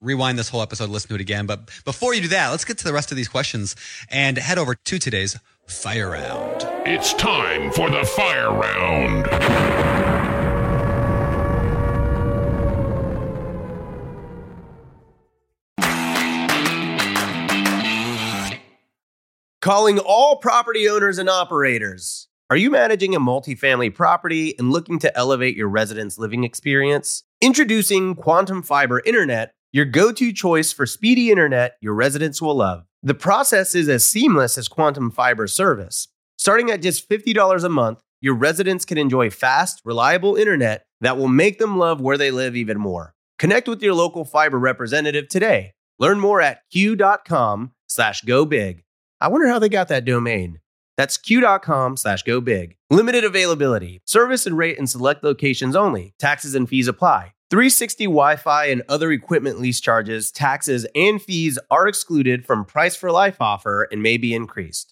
Rewind 0.00 0.38
this 0.38 0.48
whole 0.48 0.62
episode, 0.62 0.88
listen 0.88 1.08
to 1.10 1.14
it 1.16 1.20
again. 1.20 1.46
But 1.46 1.68
before 1.84 2.14
you 2.14 2.22
do 2.22 2.28
that, 2.28 2.50
let's 2.50 2.64
get 2.64 2.78
to 2.78 2.84
the 2.84 2.92
rest 2.92 3.10
of 3.10 3.16
these 3.16 3.28
questions 3.28 3.76
and 4.08 4.38
head 4.38 4.58
over 4.58 4.74
to 4.74 4.98
today's 4.98 5.38
fire 5.66 6.10
round. 6.10 6.62
It's 6.86 7.12
time 7.14 7.70
for 7.72 7.90
the 7.90 8.04
fire 8.04 8.52
round. 8.52 10.21
Calling 19.62 20.00
all 20.00 20.38
property 20.38 20.88
owners 20.88 21.18
and 21.18 21.28
operators. 21.28 22.26
Are 22.50 22.56
you 22.56 22.68
managing 22.68 23.14
a 23.14 23.20
multifamily 23.20 23.94
property 23.94 24.58
and 24.58 24.72
looking 24.72 24.98
to 24.98 25.16
elevate 25.16 25.56
your 25.56 25.68
residents' 25.68 26.18
living 26.18 26.42
experience? 26.42 27.22
Introducing 27.40 28.16
Quantum 28.16 28.64
Fiber 28.64 29.00
Internet, 29.06 29.54
your 29.72 29.84
go 29.84 30.10
to 30.10 30.32
choice 30.32 30.72
for 30.72 30.84
speedy 30.84 31.30
internet 31.30 31.76
your 31.80 31.94
residents 31.94 32.42
will 32.42 32.56
love. 32.56 32.86
The 33.04 33.14
process 33.14 33.76
is 33.76 33.88
as 33.88 34.02
seamless 34.02 34.58
as 34.58 34.66
Quantum 34.66 35.12
Fiber 35.12 35.46
service. 35.46 36.08
Starting 36.36 36.72
at 36.72 36.82
just 36.82 37.08
$50 37.08 37.62
a 37.62 37.68
month, 37.68 38.02
your 38.20 38.34
residents 38.34 38.84
can 38.84 38.98
enjoy 38.98 39.30
fast, 39.30 39.80
reliable 39.84 40.34
internet 40.34 40.86
that 41.02 41.16
will 41.16 41.28
make 41.28 41.60
them 41.60 41.78
love 41.78 42.00
where 42.00 42.18
they 42.18 42.32
live 42.32 42.56
even 42.56 42.80
more. 42.80 43.14
Connect 43.38 43.68
with 43.68 43.80
your 43.80 43.94
local 43.94 44.24
fiber 44.24 44.58
representative 44.58 45.28
today. 45.28 45.74
Learn 46.00 46.18
more 46.18 46.40
at 46.40 46.62
q.com 46.72 47.74
slash 47.86 48.22
go 48.22 48.44
big. 48.44 48.82
I 49.22 49.28
wonder 49.28 49.46
how 49.46 49.60
they 49.60 49.68
got 49.68 49.86
that 49.86 50.04
domain. 50.04 50.58
That's 50.96 51.16
q.com 51.16 51.96
slash 51.96 52.24
go 52.24 52.40
big. 52.40 52.74
Limited 52.90 53.22
availability. 53.22 54.02
Service 54.04 54.46
and 54.46 54.58
rate 54.58 54.78
in 54.78 54.88
select 54.88 55.22
locations 55.22 55.76
only. 55.76 56.12
Taxes 56.18 56.56
and 56.56 56.68
fees 56.68 56.88
apply. 56.88 57.32
360 57.48 58.06
Wi 58.06 58.34
Fi 58.34 58.64
and 58.64 58.82
other 58.88 59.12
equipment 59.12 59.60
lease 59.60 59.80
charges, 59.80 60.32
taxes, 60.32 60.88
and 60.96 61.22
fees 61.22 61.56
are 61.70 61.86
excluded 61.86 62.44
from 62.44 62.64
price 62.64 62.96
for 62.96 63.12
life 63.12 63.36
offer 63.40 63.86
and 63.92 64.02
may 64.02 64.16
be 64.16 64.34
increased. 64.34 64.91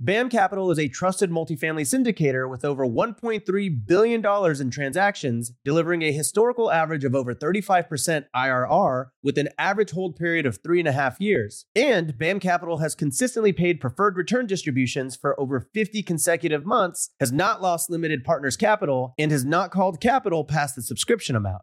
BAM 0.00 0.30
Capital 0.30 0.70
is 0.70 0.78
a 0.78 0.86
trusted 0.86 1.28
multifamily 1.28 1.82
syndicator 1.82 2.48
with 2.48 2.64
over 2.64 2.86
$1.3 2.86 3.86
billion 3.86 4.60
in 4.60 4.70
transactions, 4.70 5.52
delivering 5.64 6.02
a 6.02 6.12
historical 6.12 6.70
average 6.70 7.02
of 7.02 7.16
over 7.16 7.34
35% 7.34 8.26
IRR 8.34 9.06
with 9.24 9.36
an 9.38 9.48
average 9.58 9.90
hold 9.90 10.14
period 10.14 10.46
of 10.46 10.60
three 10.62 10.78
and 10.78 10.86
a 10.86 10.92
half 10.92 11.20
years. 11.20 11.66
And 11.74 12.16
BAM 12.16 12.38
Capital 12.38 12.78
has 12.78 12.94
consistently 12.94 13.52
paid 13.52 13.80
preferred 13.80 14.16
return 14.16 14.46
distributions 14.46 15.16
for 15.16 15.38
over 15.40 15.68
50 15.74 16.04
consecutive 16.04 16.64
months, 16.64 17.10
has 17.18 17.32
not 17.32 17.60
lost 17.60 17.90
limited 17.90 18.22
partners 18.22 18.56
capital, 18.56 19.14
and 19.18 19.32
has 19.32 19.44
not 19.44 19.72
called 19.72 20.00
capital 20.00 20.44
past 20.44 20.76
the 20.76 20.82
subscription 20.82 21.34
amount. 21.34 21.62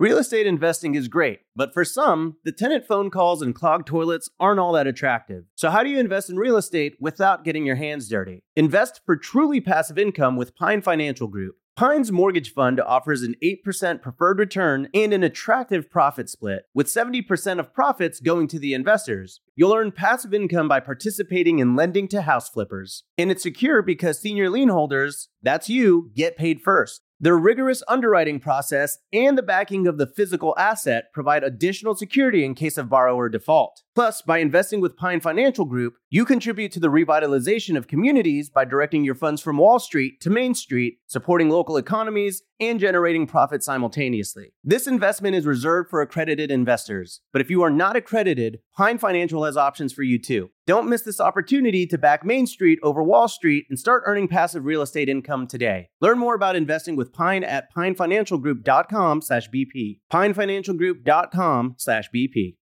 Real 0.00 0.18
estate 0.18 0.46
investing 0.46 0.94
is 0.94 1.08
great, 1.08 1.40
but 1.56 1.74
for 1.74 1.84
some, 1.84 2.36
the 2.44 2.52
tenant 2.52 2.86
phone 2.86 3.10
calls 3.10 3.42
and 3.42 3.52
clogged 3.52 3.88
toilets 3.88 4.30
aren't 4.38 4.60
all 4.60 4.70
that 4.74 4.86
attractive. 4.86 5.46
So, 5.56 5.70
how 5.70 5.82
do 5.82 5.90
you 5.90 5.98
invest 5.98 6.30
in 6.30 6.36
real 6.36 6.56
estate 6.56 6.94
without 7.00 7.42
getting 7.42 7.66
your 7.66 7.74
hands 7.74 8.08
dirty? 8.08 8.44
Invest 8.54 9.00
for 9.04 9.16
truly 9.16 9.60
passive 9.60 9.98
income 9.98 10.36
with 10.36 10.54
Pine 10.54 10.82
Financial 10.82 11.26
Group. 11.26 11.56
Pine's 11.74 12.12
mortgage 12.12 12.52
fund 12.52 12.80
offers 12.80 13.22
an 13.22 13.34
8% 13.42 14.00
preferred 14.00 14.38
return 14.38 14.88
and 14.94 15.12
an 15.12 15.24
attractive 15.24 15.90
profit 15.90 16.28
split, 16.28 16.62
with 16.72 16.86
70% 16.86 17.58
of 17.58 17.74
profits 17.74 18.20
going 18.20 18.46
to 18.48 18.60
the 18.60 18.74
investors. 18.74 19.40
You'll 19.56 19.74
earn 19.74 19.90
passive 19.90 20.32
income 20.32 20.68
by 20.68 20.78
participating 20.78 21.58
in 21.58 21.74
lending 21.74 22.06
to 22.08 22.22
house 22.22 22.48
flippers. 22.48 23.02
And 23.16 23.32
it's 23.32 23.42
secure 23.42 23.82
because 23.82 24.20
senior 24.20 24.48
lien 24.48 24.68
holders, 24.68 25.28
that's 25.42 25.68
you, 25.68 26.12
get 26.14 26.36
paid 26.36 26.60
first. 26.62 27.02
Their 27.20 27.36
rigorous 27.36 27.82
underwriting 27.88 28.38
process 28.38 28.98
and 29.12 29.36
the 29.36 29.42
backing 29.42 29.88
of 29.88 29.98
the 29.98 30.06
physical 30.06 30.54
asset 30.56 31.12
provide 31.12 31.42
additional 31.42 31.96
security 31.96 32.44
in 32.44 32.54
case 32.54 32.78
of 32.78 32.88
borrower 32.88 33.28
default. 33.28 33.82
Plus, 33.96 34.22
by 34.22 34.38
investing 34.38 34.80
with 34.80 34.96
Pine 34.96 35.20
Financial 35.20 35.64
Group, 35.64 35.94
you 36.10 36.24
contribute 36.24 36.70
to 36.72 36.80
the 36.80 36.86
revitalization 36.86 37.76
of 37.76 37.88
communities 37.88 38.50
by 38.50 38.64
directing 38.64 39.02
your 39.02 39.16
funds 39.16 39.42
from 39.42 39.58
Wall 39.58 39.80
Street 39.80 40.20
to 40.20 40.30
Main 40.30 40.54
Street, 40.54 40.98
supporting 41.08 41.50
local 41.50 41.76
economies, 41.76 42.44
and 42.60 42.80
generating 42.80 43.26
profit 43.26 43.62
simultaneously. 43.62 44.52
This 44.64 44.86
investment 44.86 45.36
is 45.36 45.46
reserved 45.46 45.90
for 45.90 46.00
accredited 46.00 46.50
investors, 46.50 47.20
but 47.32 47.40
if 47.40 47.50
you 47.50 47.62
are 47.62 47.70
not 47.70 47.96
accredited, 47.96 48.58
Pine 48.76 48.98
Financial 48.98 49.44
has 49.44 49.56
options 49.56 49.92
for 49.92 50.02
you 50.02 50.18
too. 50.18 50.50
Don't 50.66 50.88
miss 50.88 51.02
this 51.02 51.20
opportunity 51.20 51.86
to 51.86 51.98
back 51.98 52.24
Main 52.24 52.46
Street 52.46 52.78
over 52.82 53.02
Wall 53.02 53.28
Street 53.28 53.66
and 53.68 53.78
start 53.78 54.02
earning 54.06 54.28
passive 54.28 54.64
real 54.64 54.82
estate 54.82 55.08
income 55.08 55.46
today. 55.46 55.88
Learn 56.00 56.18
more 56.18 56.34
about 56.34 56.56
investing 56.56 56.96
with 56.96 57.12
Pine 57.12 57.44
at 57.44 57.72
pinefinancialgroup.com/bp. 57.74 60.00
pinefinancialgroup.com/bp. 60.12 62.56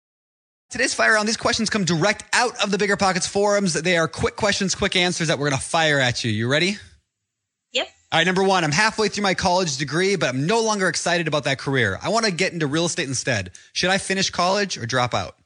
Today's 0.70 0.94
fire 0.94 1.12
round, 1.12 1.28
these 1.28 1.36
questions 1.36 1.68
come 1.68 1.84
direct 1.84 2.24
out 2.32 2.64
of 2.64 2.70
the 2.70 2.78
Bigger 2.78 2.96
Pockets 2.96 3.26
forums. 3.26 3.74
They 3.74 3.98
are 3.98 4.08
quick 4.08 4.36
questions, 4.36 4.74
quick 4.74 4.96
answers 4.96 5.28
that 5.28 5.38
we're 5.38 5.50
going 5.50 5.60
to 5.60 5.66
fire 5.66 6.00
at 6.00 6.24
you. 6.24 6.30
You 6.30 6.48
ready? 6.48 6.78
All 8.12 8.18
right, 8.18 8.26
number 8.26 8.42
one, 8.42 8.62
I'm 8.62 8.72
halfway 8.72 9.08
through 9.08 9.22
my 9.22 9.32
college 9.32 9.78
degree, 9.78 10.16
but 10.16 10.28
I'm 10.28 10.46
no 10.46 10.60
longer 10.60 10.86
excited 10.86 11.26
about 11.26 11.44
that 11.44 11.58
career. 11.58 11.98
I 12.02 12.10
want 12.10 12.26
to 12.26 12.30
get 12.30 12.52
into 12.52 12.66
real 12.66 12.84
estate 12.84 13.08
instead. 13.08 13.52
Should 13.72 13.88
I 13.88 13.96
finish 13.96 14.28
college 14.28 14.76
or 14.76 14.84
drop 14.84 15.14
out? 15.14 15.36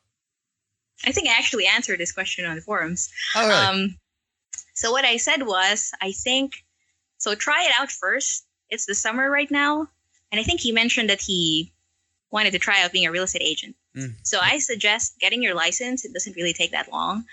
I 1.05 1.13
think 1.13 1.29
I 1.29 1.39
actually 1.39 1.67
answered 1.67 2.01
this 2.01 2.11
question 2.11 2.45
on 2.45 2.57
the 2.57 2.63
forums. 2.63 3.09
Oh, 3.37 3.47
really? 3.47 3.85
Um, 3.85 3.99
so 4.75 4.91
what 4.91 5.05
I 5.05 5.17
said 5.17 5.47
was, 5.47 5.93
I 6.03 6.11
think, 6.11 6.65
so 7.19 7.37
try 7.37 7.65
it 7.67 7.73
out 7.79 7.93
first. 7.93 8.45
It's 8.69 8.87
the 8.87 8.97
summer 8.97 9.31
right 9.31 9.51
now, 9.51 9.87
and 10.33 10.41
I 10.41 10.43
think 10.43 10.61
he 10.61 10.73
mentioned 10.73 11.09
that 11.09 11.21
he 11.21 11.73
wanted 12.33 12.51
to 12.51 12.59
try 12.59 12.83
out 12.83 12.91
being 12.91 13.07
a 13.07 13.13
real 13.13 13.23
estate 13.23 13.43
agent. 13.43 13.77
Mm. 13.97 14.15
So 14.25 14.41
I 14.43 14.59
suggest 14.59 15.21
getting 15.21 15.41
your 15.41 15.55
license. 15.55 16.05
It 16.05 16.13
doesn't 16.13 16.35
really 16.35 16.53
take 16.53 16.73
that 16.73 16.91
long, 16.91 17.27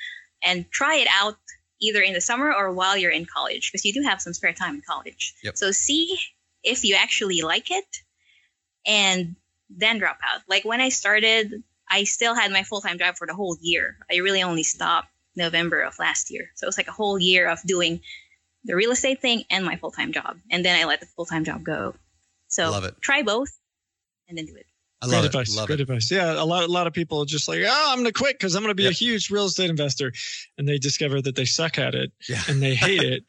and 0.43 0.69
try 0.71 0.97
it 0.97 1.07
out 1.11 1.37
either 1.83 2.01
in 2.01 2.13
the 2.13 2.21
summer 2.21 2.51
or 2.53 2.71
while 2.71 2.97
you're 2.97 3.11
in 3.11 3.25
college 3.25 3.69
because 3.71 3.83
you 3.85 3.93
do 3.93 4.01
have 4.01 4.21
some 4.21 4.33
spare 4.33 4.53
time 4.53 4.75
in 4.75 4.81
college. 4.87 5.33
Yep. 5.43 5.57
So 5.57 5.71
see 5.71 6.17
if 6.63 6.83
you 6.83 6.95
actually 6.95 7.41
like 7.41 7.69
it, 7.69 7.85
and 8.85 9.35
then 9.69 9.99
drop 9.99 10.17
out. 10.23 10.41
Like 10.47 10.63
when 10.65 10.81
I 10.81 10.89
started, 10.89 11.63
I 11.89 12.05
still 12.05 12.35
had 12.35 12.51
my 12.51 12.63
full 12.63 12.81
time 12.81 12.97
job 12.97 13.15
for 13.17 13.27
the 13.27 13.33
whole 13.35 13.57
year. 13.61 13.97
I 14.11 14.17
really 14.17 14.43
only 14.43 14.63
stopped 14.63 15.09
November 15.35 15.81
of 15.81 15.97
last 15.99 16.31
year. 16.31 16.49
So 16.55 16.65
it 16.65 16.67
was 16.69 16.77
like 16.77 16.87
a 16.87 16.91
whole 16.93 17.19
year 17.19 17.47
of 17.49 17.61
doing 17.63 18.01
the 18.63 18.75
real 18.75 18.91
estate 18.91 19.21
thing 19.21 19.43
and 19.49 19.65
my 19.65 19.75
full 19.75 19.91
time 19.91 20.13
job. 20.13 20.37
And 20.49 20.63
then 20.63 20.79
I 20.79 20.85
let 20.85 20.99
the 21.01 21.05
full 21.07 21.25
time 21.25 21.43
job 21.43 21.63
go. 21.63 21.95
So 22.47 22.71
Love 22.71 22.85
it. 22.85 22.95
try 23.01 23.23
both 23.23 23.49
and 24.29 24.37
then 24.37 24.45
do 24.45 24.55
it. 24.55 24.65
I 25.03 25.07
Great 25.07 25.25
advice. 25.25 25.57
it. 25.57 25.67
Great 25.67 25.79
it. 25.79 25.83
advice. 25.83 26.09
Yeah, 26.11 26.41
a 26.41 26.45
lot, 26.45 26.63
a 26.63 26.67
lot 26.67 26.87
of 26.87 26.93
people 26.93 27.21
are 27.21 27.25
just 27.25 27.47
like, 27.47 27.59
oh, 27.65 27.85
I'm 27.89 27.97
going 27.99 28.05
to 28.05 28.11
quit 28.13 28.37
because 28.39 28.55
I'm 28.55 28.61
going 28.63 28.71
to 28.71 28.75
be 28.75 28.83
Yep. 28.83 28.91
a 28.91 28.95
huge 28.95 29.29
real 29.29 29.45
estate 29.45 29.69
investor, 29.69 30.11
and 30.57 30.67
they 30.67 30.77
discover 30.77 31.21
that 31.21 31.35
they 31.35 31.45
suck 31.45 31.77
at 31.77 31.93
it 31.95 32.11
Yeah. 32.29 32.41
and 32.47 32.61
they 32.61 32.73
hate 32.75 33.01
it, 33.13 33.23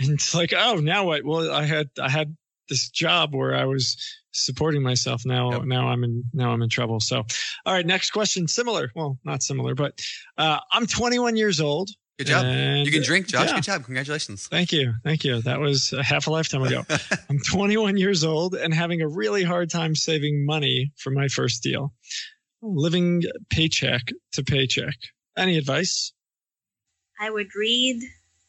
and 0.00 0.10
it's 0.10 0.34
like, 0.34 0.52
oh, 0.56 0.76
now 0.76 1.04
what? 1.04 1.24
Well, 1.24 1.50
I 1.52 1.64
had, 1.64 1.90
I 2.00 2.08
had 2.08 2.36
this 2.68 2.88
job 2.90 3.34
where 3.34 3.54
I 3.56 3.64
was 3.64 3.96
supporting 4.32 4.82
myself. 4.82 5.22
Now, 5.24 5.52
Yep. 5.52 5.62
now 5.64 5.88
I'm 5.88 6.04
in, 6.04 6.24
now 6.32 6.52
I'm 6.52 6.62
in 6.62 6.68
trouble. 6.68 7.00
So, 7.00 7.24
all 7.66 7.72
right, 7.72 7.86
next 7.86 8.10
question. 8.10 8.46
Similar. 8.46 8.90
Well, 8.94 9.18
not 9.24 9.42
similar, 9.42 9.74
but 9.74 9.98
uh, 10.36 10.58
I'm 10.72 10.86
21 10.86 11.36
years 11.36 11.60
old. 11.60 11.90
Good 12.18 12.26
job. 12.26 12.44
and- 12.46 12.84
you 12.84 12.90
can 12.92 13.02
drink, 13.02 13.28
Josh. 13.28 13.48
Yeah. 13.48 13.54
Good 13.54 13.64
job. 13.64 13.84
Congratulations. 13.84 14.48
Thank 14.48 14.72
you. 14.72 14.94
Thank 15.04 15.24
you. 15.24 15.40
That 15.42 15.60
was 15.60 15.92
a 15.92 16.02
half 16.02 16.26
a 16.26 16.30
lifetime 16.30 16.62
ago. 16.64 16.84
I'm 17.30 17.38
21 17.38 17.96
years 17.96 18.24
old 18.24 18.54
and 18.54 18.74
having 18.74 19.00
a 19.02 19.08
really 19.08 19.44
hard 19.44 19.70
time 19.70 19.94
saving 19.94 20.44
money 20.44 20.92
for 20.96 21.10
my 21.10 21.28
first 21.28 21.62
deal. 21.62 21.92
Living 22.60 23.22
paycheck 23.50 24.02
to 24.32 24.42
paycheck. 24.42 24.94
Any 25.36 25.56
advice? 25.58 26.12
I 27.20 27.30
would 27.30 27.54
read 27.54 28.02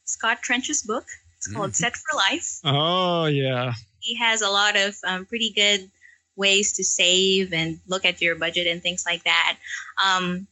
Scott 0.06 0.40
Trench's 0.42 0.82
book. 0.82 1.06
It's 1.38 1.48
called 1.54 1.72
Mhm. 1.72 1.76
Set 1.76 1.96
for 1.96 2.18
Life. 2.18 2.60
Oh, 2.64 3.26
yeah. 3.26 3.74
He 4.00 4.16
has 4.16 4.42
a 4.42 4.50
lot 4.50 4.76
of 4.76 4.96
um, 5.06 5.26
pretty 5.28 5.52
good 5.56 5.90
ways 6.36 6.74
to 6.74 6.84
save 6.84 7.54
and 7.54 7.80
look 7.88 8.04
at 8.06 8.20
your 8.22 8.36
budget 8.36 8.66
and 8.66 8.82
things 8.82 9.04
like 9.06 9.24
that. 9.26 9.58
Um, 10.04 10.48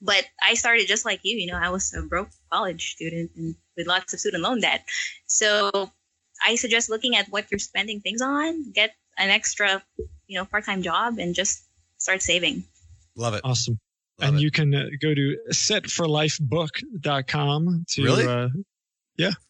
but 0.00 0.24
I 0.42 0.54
started 0.54 0.86
just 0.88 1.04
like 1.04 1.20
you. 1.22 1.36
You 1.36 1.48
know, 1.52 1.58
I 1.58 1.68
was 1.70 1.92
a 1.94 2.02
broke 2.02 2.30
college 2.50 2.92
student 2.92 3.30
and 3.36 3.54
with 3.76 3.86
lots 3.86 4.12
of 4.12 4.18
student 4.20 4.42
loan 4.42 4.60
debt. 4.60 4.84
So 5.26 5.90
I 6.46 6.56
suggest 6.56 6.90
looking 6.90 7.16
at 7.16 7.28
what 7.28 7.46
you're 7.50 7.58
spending 7.58 8.00
things 8.00 8.20
on. 8.22 8.70
Get 8.72 8.92
an 9.18 9.30
extra, 9.30 9.82
you 10.26 10.38
know, 10.38 10.44
part-time 10.44 10.82
job 10.82 11.18
and 11.18 11.34
just 11.34 11.62
start 11.98 12.20
saving. 12.22 12.64
Love 13.16 13.34
it. 13.34 13.40
Awesome. 13.44 13.78
Love 14.20 14.28
and 14.30 14.38
it. 14.38 14.42
you 14.42 14.50
can 14.50 14.74
uh, 14.74 14.84
go 15.00 15.14
to 15.14 15.36
setforlifebook.com 15.52 17.84
to 17.88 18.02
Really? 18.02 18.26
uh, 18.26 18.48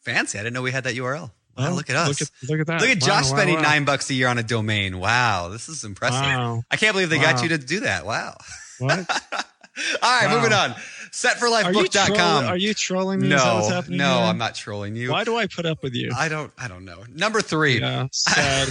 Fancy. 0.04 0.38
I 0.38 0.42
didn't 0.42 0.54
know 0.54 0.62
we 0.62 0.70
had 0.72 0.84
that 0.84 0.94
URL. 0.94 1.30
Wow, 1.58 1.72
look 1.72 1.88
at 1.90 1.96
us. 1.96 2.08
Look 2.08 2.20
at, 2.20 2.30
look 2.50 2.60
at 2.60 2.66
that. 2.66 2.80
Look 2.82 2.90
at 2.90 3.00
Josh 3.00 3.30
wow, 3.30 3.36
spending 3.36 3.56
wow. 3.56 3.62
nine 3.62 3.84
bucks 3.84 4.10
a 4.10 4.14
year 4.14 4.28
on 4.28 4.36
a 4.38 4.42
domain. 4.42 4.98
Wow, 4.98 5.48
this 5.48 5.68
is 5.70 5.84
impressive. 5.84 6.20
Wow. 6.20 6.62
I 6.70 6.76
can't 6.76 6.92
believe 6.92 7.08
they 7.08 7.18
got 7.18 7.42
you 7.42 7.48
to 7.50 7.58
do 7.58 7.80
that. 7.80 8.04
Wow. 8.04 8.36
What? 8.78 8.98
All 9.00 9.06
right, 10.02 10.26
Wow. 10.26 10.36
moving 10.36 10.52
on. 10.52 10.74
Are 11.24 11.72
you, 11.72 11.78
Setforlifebook.com. 11.78 12.16
trolling, 12.16 12.46
are 12.46 12.56
you 12.56 12.74
trolling 12.74 13.20
me? 13.20 13.32
Is 13.32 13.42
that 13.42 13.54
what's 13.54 13.68
no, 13.68 13.74
happening 13.74 13.98
no, 13.98 14.18
here? 14.18 14.24
I'm 14.24 14.38
not 14.38 14.54
trolling 14.54 14.96
you. 14.96 15.12
Why 15.12 15.24
do 15.24 15.36
I 15.36 15.46
put 15.46 15.64
up 15.64 15.82
with 15.82 15.94
you? 15.94 16.10
I 16.16 16.28
don't. 16.28 16.52
I 16.58 16.68
don't 16.68 16.84
know. 16.84 17.04
Number 17.08 17.40
three. 17.40 17.80
Yeah, 17.80 18.08
sad. 18.12 18.68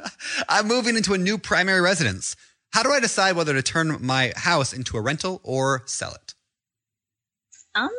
I'm 0.48 0.68
moving 0.68 0.96
into 0.96 1.14
a 1.14 1.18
new 1.18 1.38
primary 1.38 1.80
residence. 1.80 2.36
How 2.72 2.82
do 2.82 2.90
I 2.90 3.00
decide 3.00 3.36
whether 3.36 3.54
to 3.54 3.62
turn 3.62 3.96
my 4.04 4.32
house 4.36 4.72
into 4.72 4.96
a 4.96 5.00
rental 5.00 5.40
or 5.42 5.82
sell 5.86 6.12
it? 6.12 6.34
Um, 7.74 7.90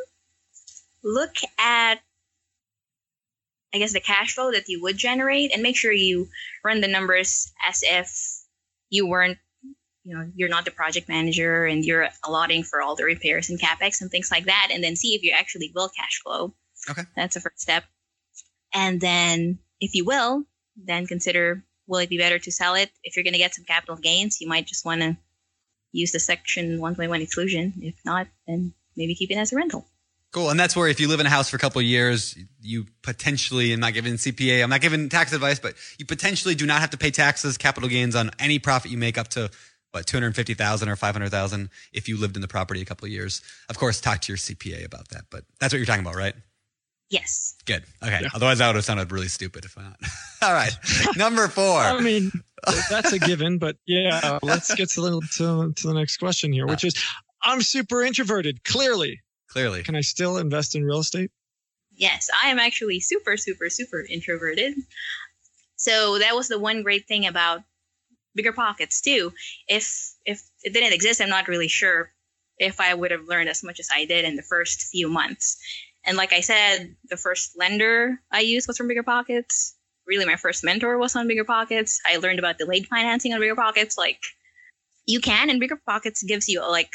look 1.02 1.34
at 1.58 2.00
I 3.74 3.78
guess 3.78 3.92
the 3.92 4.00
cash 4.00 4.34
flow 4.34 4.52
that 4.52 4.68
you 4.68 4.80
would 4.82 4.96
generate 4.96 5.52
and 5.52 5.62
make 5.62 5.76
sure 5.76 5.92
you 5.92 6.28
run 6.64 6.80
the 6.80 6.88
numbers 6.88 7.52
as 7.66 7.80
if 7.82 8.10
you 8.90 9.06
weren't 9.06 9.38
you 10.08 10.16
know 10.16 10.26
you're 10.34 10.48
not 10.48 10.64
the 10.64 10.70
project 10.70 11.06
manager 11.06 11.66
and 11.66 11.84
you're 11.84 12.08
allotting 12.24 12.62
for 12.62 12.80
all 12.80 12.96
the 12.96 13.04
repairs 13.04 13.50
and 13.50 13.60
capex 13.60 14.00
and 14.00 14.10
things 14.10 14.30
like 14.30 14.46
that 14.46 14.70
and 14.72 14.82
then 14.82 14.96
see 14.96 15.14
if 15.14 15.22
you 15.22 15.32
actually 15.32 15.70
will 15.74 15.90
cash 15.90 16.22
flow. 16.22 16.54
Okay. 16.88 17.02
that's 17.14 17.34
the 17.34 17.40
first 17.40 17.60
step. 17.60 17.84
And 18.72 19.00
then 19.00 19.58
if 19.80 19.94
you 19.94 20.06
will 20.06 20.44
then 20.82 21.06
consider 21.06 21.62
will 21.86 21.98
it 21.98 22.08
be 22.08 22.16
better 22.16 22.38
to 22.38 22.50
sell 22.50 22.74
it? 22.74 22.90
If 23.02 23.16
you're 23.16 23.24
going 23.24 23.34
to 23.34 23.38
get 23.38 23.54
some 23.54 23.66
capital 23.66 23.96
gains 23.96 24.40
you 24.40 24.48
might 24.48 24.66
just 24.66 24.86
want 24.86 25.02
to 25.02 25.18
use 25.92 26.12
the 26.12 26.20
section 26.20 26.80
121 26.80 27.20
exclusion. 27.20 27.74
If 27.82 27.96
not 28.06 28.28
then 28.46 28.72
maybe 28.96 29.14
keep 29.14 29.30
it 29.30 29.36
as 29.36 29.52
a 29.52 29.56
rental. 29.56 29.86
Cool. 30.30 30.50
And 30.50 30.60
that's 30.60 30.76
where 30.76 30.88
if 30.88 31.00
you 31.00 31.08
live 31.08 31.20
in 31.20 31.26
a 31.26 31.30
house 31.30 31.48
for 31.48 31.56
a 31.56 31.58
couple 31.58 31.78
of 31.78 31.86
years, 31.86 32.36
you 32.60 32.84
potentially, 33.00 33.72
I'm 33.72 33.80
not 33.80 33.94
giving 33.94 34.14
CPA, 34.14 34.62
I'm 34.62 34.68
not 34.68 34.82
giving 34.82 35.08
tax 35.08 35.32
advice, 35.32 35.58
but 35.58 35.74
you 35.96 36.04
potentially 36.04 36.54
do 36.54 36.66
not 36.66 36.82
have 36.82 36.90
to 36.90 36.98
pay 36.98 37.10
taxes, 37.10 37.56
capital 37.56 37.88
gains 37.88 38.14
on 38.14 38.30
any 38.38 38.58
profit 38.58 38.90
you 38.90 38.98
make 38.98 39.16
up 39.16 39.28
to 39.28 39.50
what, 39.92 40.06
250,000 40.06 40.88
or 40.88 40.96
500,000 40.96 41.70
if 41.92 42.08
you 42.08 42.18
lived 42.18 42.36
in 42.36 42.42
the 42.42 42.48
property 42.48 42.82
a 42.82 42.84
couple 42.84 43.06
of 43.06 43.12
years. 43.12 43.40
Of 43.68 43.78
course, 43.78 44.00
talk 44.00 44.20
to 44.22 44.32
your 44.32 44.36
CPA 44.36 44.84
about 44.84 45.08
that, 45.08 45.24
but 45.30 45.44
that's 45.60 45.72
what 45.72 45.78
you're 45.78 45.86
talking 45.86 46.04
about, 46.04 46.16
right? 46.16 46.34
yes 47.10 47.54
Good. 47.64 47.84
Okay. 48.02 48.20
Yeah. 48.22 48.28
Otherwise, 48.34 48.58
that 48.58 48.66
would 48.68 48.76
have 48.76 48.84
sounded 48.84 49.12
really 49.12 49.28
stupid 49.28 49.64
if 49.64 49.76
not. 49.76 49.96
All 50.42 50.54
right. 50.54 50.74
Number 51.16 51.48
four. 51.48 51.78
I 51.80 52.00
mean, 52.00 52.30
that's 52.90 53.12
a 53.12 53.18
given, 53.18 53.58
but 53.58 53.76
yeah, 53.86 54.38
let's 54.42 54.74
get 54.74 54.88
to 54.90 55.00
the, 55.02 55.28
to, 55.36 55.72
to 55.74 55.86
the 55.86 55.94
next 55.94 56.16
question 56.16 56.50
here, 56.52 56.66
which 56.66 56.84
is 56.84 56.94
I'm 57.42 57.60
super 57.60 58.02
introverted, 58.02 58.64
clearly. 58.64 59.20
Clearly. 59.50 59.82
Can 59.82 59.96
I 59.96 60.00
still 60.00 60.38
invest 60.38 60.74
in 60.74 60.84
real 60.84 61.00
estate? 61.00 61.30
Yes, 61.94 62.30
I 62.42 62.48
am 62.48 62.58
actually 62.58 63.00
super, 63.00 63.36
super, 63.36 63.68
super 63.68 64.04
introverted. 64.08 64.74
So 65.76 66.18
that 66.18 66.34
was 66.34 66.48
the 66.48 66.58
one 66.58 66.82
great 66.82 67.06
thing 67.06 67.26
about 67.26 67.62
bigger 68.38 68.52
pockets 68.52 69.00
too. 69.02 69.32
If 69.68 70.14
if 70.24 70.40
it 70.62 70.72
didn't 70.72 70.94
exist, 70.94 71.20
I'm 71.20 71.28
not 71.28 71.48
really 71.48 71.68
sure 71.68 72.10
if 72.58 72.80
I 72.80 72.94
would 72.94 73.10
have 73.10 73.28
learned 73.28 73.48
as 73.48 73.62
much 73.62 73.78
as 73.80 73.88
I 73.92 74.04
did 74.04 74.24
in 74.24 74.36
the 74.36 74.42
first 74.42 74.82
few 74.84 75.08
months. 75.08 75.58
And 76.04 76.16
like 76.16 76.32
I 76.32 76.40
said, 76.40 76.94
the 77.10 77.16
first 77.16 77.58
lender 77.58 78.18
I 78.30 78.40
used 78.40 78.66
was 78.66 78.78
from 78.78 78.88
Bigger 78.88 79.02
Pockets. 79.02 79.74
Really, 80.06 80.24
my 80.24 80.36
first 80.36 80.64
mentor 80.64 80.96
was 80.96 81.14
on 81.14 81.28
Bigger 81.28 81.44
Pockets. 81.44 82.00
I 82.06 82.16
learned 82.16 82.38
about 82.38 82.58
delayed 82.58 82.86
financing 82.86 83.34
on 83.34 83.40
Bigger 83.40 83.56
Pockets. 83.56 83.98
Like 83.98 84.20
you 85.06 85.20
can, 85.20 85.50
and 85.50 85.60
Bigger 85.60 85.80
Pockets 85.84 86.22
gives 86.22 86.48
you 86.48 86.60
like 86.60 86.92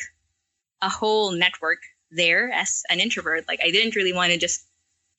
a 0.82 0.90
whole 0.90 1.32
network 1.32 1.80
there 2.10 2.50
as 2.52 2.84
an 2.90 3.00
introvert. 3.00 3.48
Like 3.48 3.60
I 3.64 3.72
didn't 3.72 3.96
really 3.96 4.14
want 4.14 4.32
to 4.32 4.38
just 4.38 4.66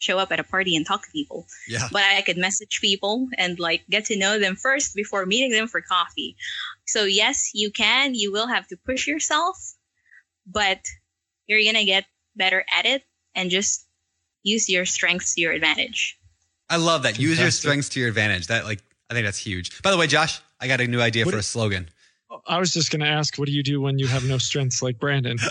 show 0.05 0.19
up 0.19 0.31
at 0.33 0.39
a 0.41 0.45
party 0.45 0.77
and 0.77 0.87
talk 0.87 1.03
to 1.05 1.11
people, 1.11 1.47
Yeah. 1.67 1.89
but 1.91 2.03
I 2.03 2.21
could 2.23 2.37
message 2.37 2.81
people 2.81 3.27
and 3.39 3.59
like 3.59 3.83
get 3.89 4.05
to 4.07 4.17
know 4.17 4.39
them 4.39 4.55
first 4.57 4.95
before 4.95 5.25
meeting 5.27 5.51
them 5.51 5.67
for 5.69 5.81
coffee. 5.81 6.37
So 6.87 7.05
yes, 7.05 7.51
you 7.55 7.71
can. 7.71 8.15
You 8.15 8.33
will 8.33 8.47
have 8.47 8.67
to 8.69 8.77
push 8.77 9.07
yourself, 9.07 9.57
but 10.47 10.81
you're 11.47 11.65
gonna 11.65 11.85
get 11.85 12.05
better 12.37 12.65
at 12.79 12.85
it 12.87 13.03
and 13.35 13.51
just 13.51 13.87
use 14.43 14.69
your 14.69 14.85
strengths 14.85 15.35
to 15.35 15.41
your 15.41 15.53
advantage. 15.53 16.19
I 16.69 16.77
love 16.77 17.03
that. 17.05 17.19
Use 17.19 17.39
your 17.41 17.51
strengths 17.51 17.89
to 17.91 18.01
your 18.01 18.09
advantage. 18.09 18.47
That 18.49 18.65
like 18.65 18.81
I 19.11 19.15
think 19.15 19.27
that's 19.27 19.39
huge. 19.39 19.83
By 19.83 19.91
the 19.91 19.97
way, 19.97 20.07
Josh, 20.07 20.41
I 20.61 20.67
got 20.69 20.81
a 20.81 20.87
new 20.87 21.01
idea 21.01 21.25
What 21.25 21.33
for 21.33 21.39
a 21.39 21.43
slogan. 21.43 21.89
I 22.47 22.59
was 22.59 22.73
just 22.73 22.91
going 22.91 23.01
to 23.01 23.07
ask, 23.07 23.37
what 23.39 23.47
do 23.47 23.53
you 23.53 23.63
do 23.63 23.81
when 23.81 23.99
you 23.99 24.09
have 24.09 24.25
no 24.25 24.39
strengths 24.39 24.83
like 24.83 24.99
Brandon? 24.99 25.39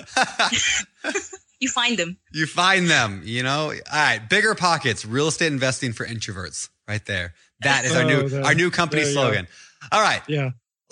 You 1.64 1.70
find 1.70 1.98
them. 1.98 2.18
you 2.34 2.46
find 2.46 2.90
them, 2.90 3.22
you 3.24 3.42
know? 3.42 3.68
All 3.72 3.74
right, 3.94 4.20
bigger 4.30 4.54
pockets, 4.54 5.06
real 5.06 5.28
estate 5.30 5.52
investing 5.54 5.94
for 5.94 6.06
introverts. 6.06 6.70
Right 6.88 7.06
there. 7.06 7.34
That 7.62 7.86
is 7.86 7.96
our 7.96 8.04
Oh, 8.04 8.08
new 8.08 8.30
there- 8.30 8.44
our 8.44 8.54
new 8.54 8.70
company 8.70 9.02
there 9.04 9.10
you 9.12 9.16
go. 9.16 9.22
slogan. 9.22 9.48
All 9.92 10.02
right. 10.02 10.22
Yeah. 10.28 10.50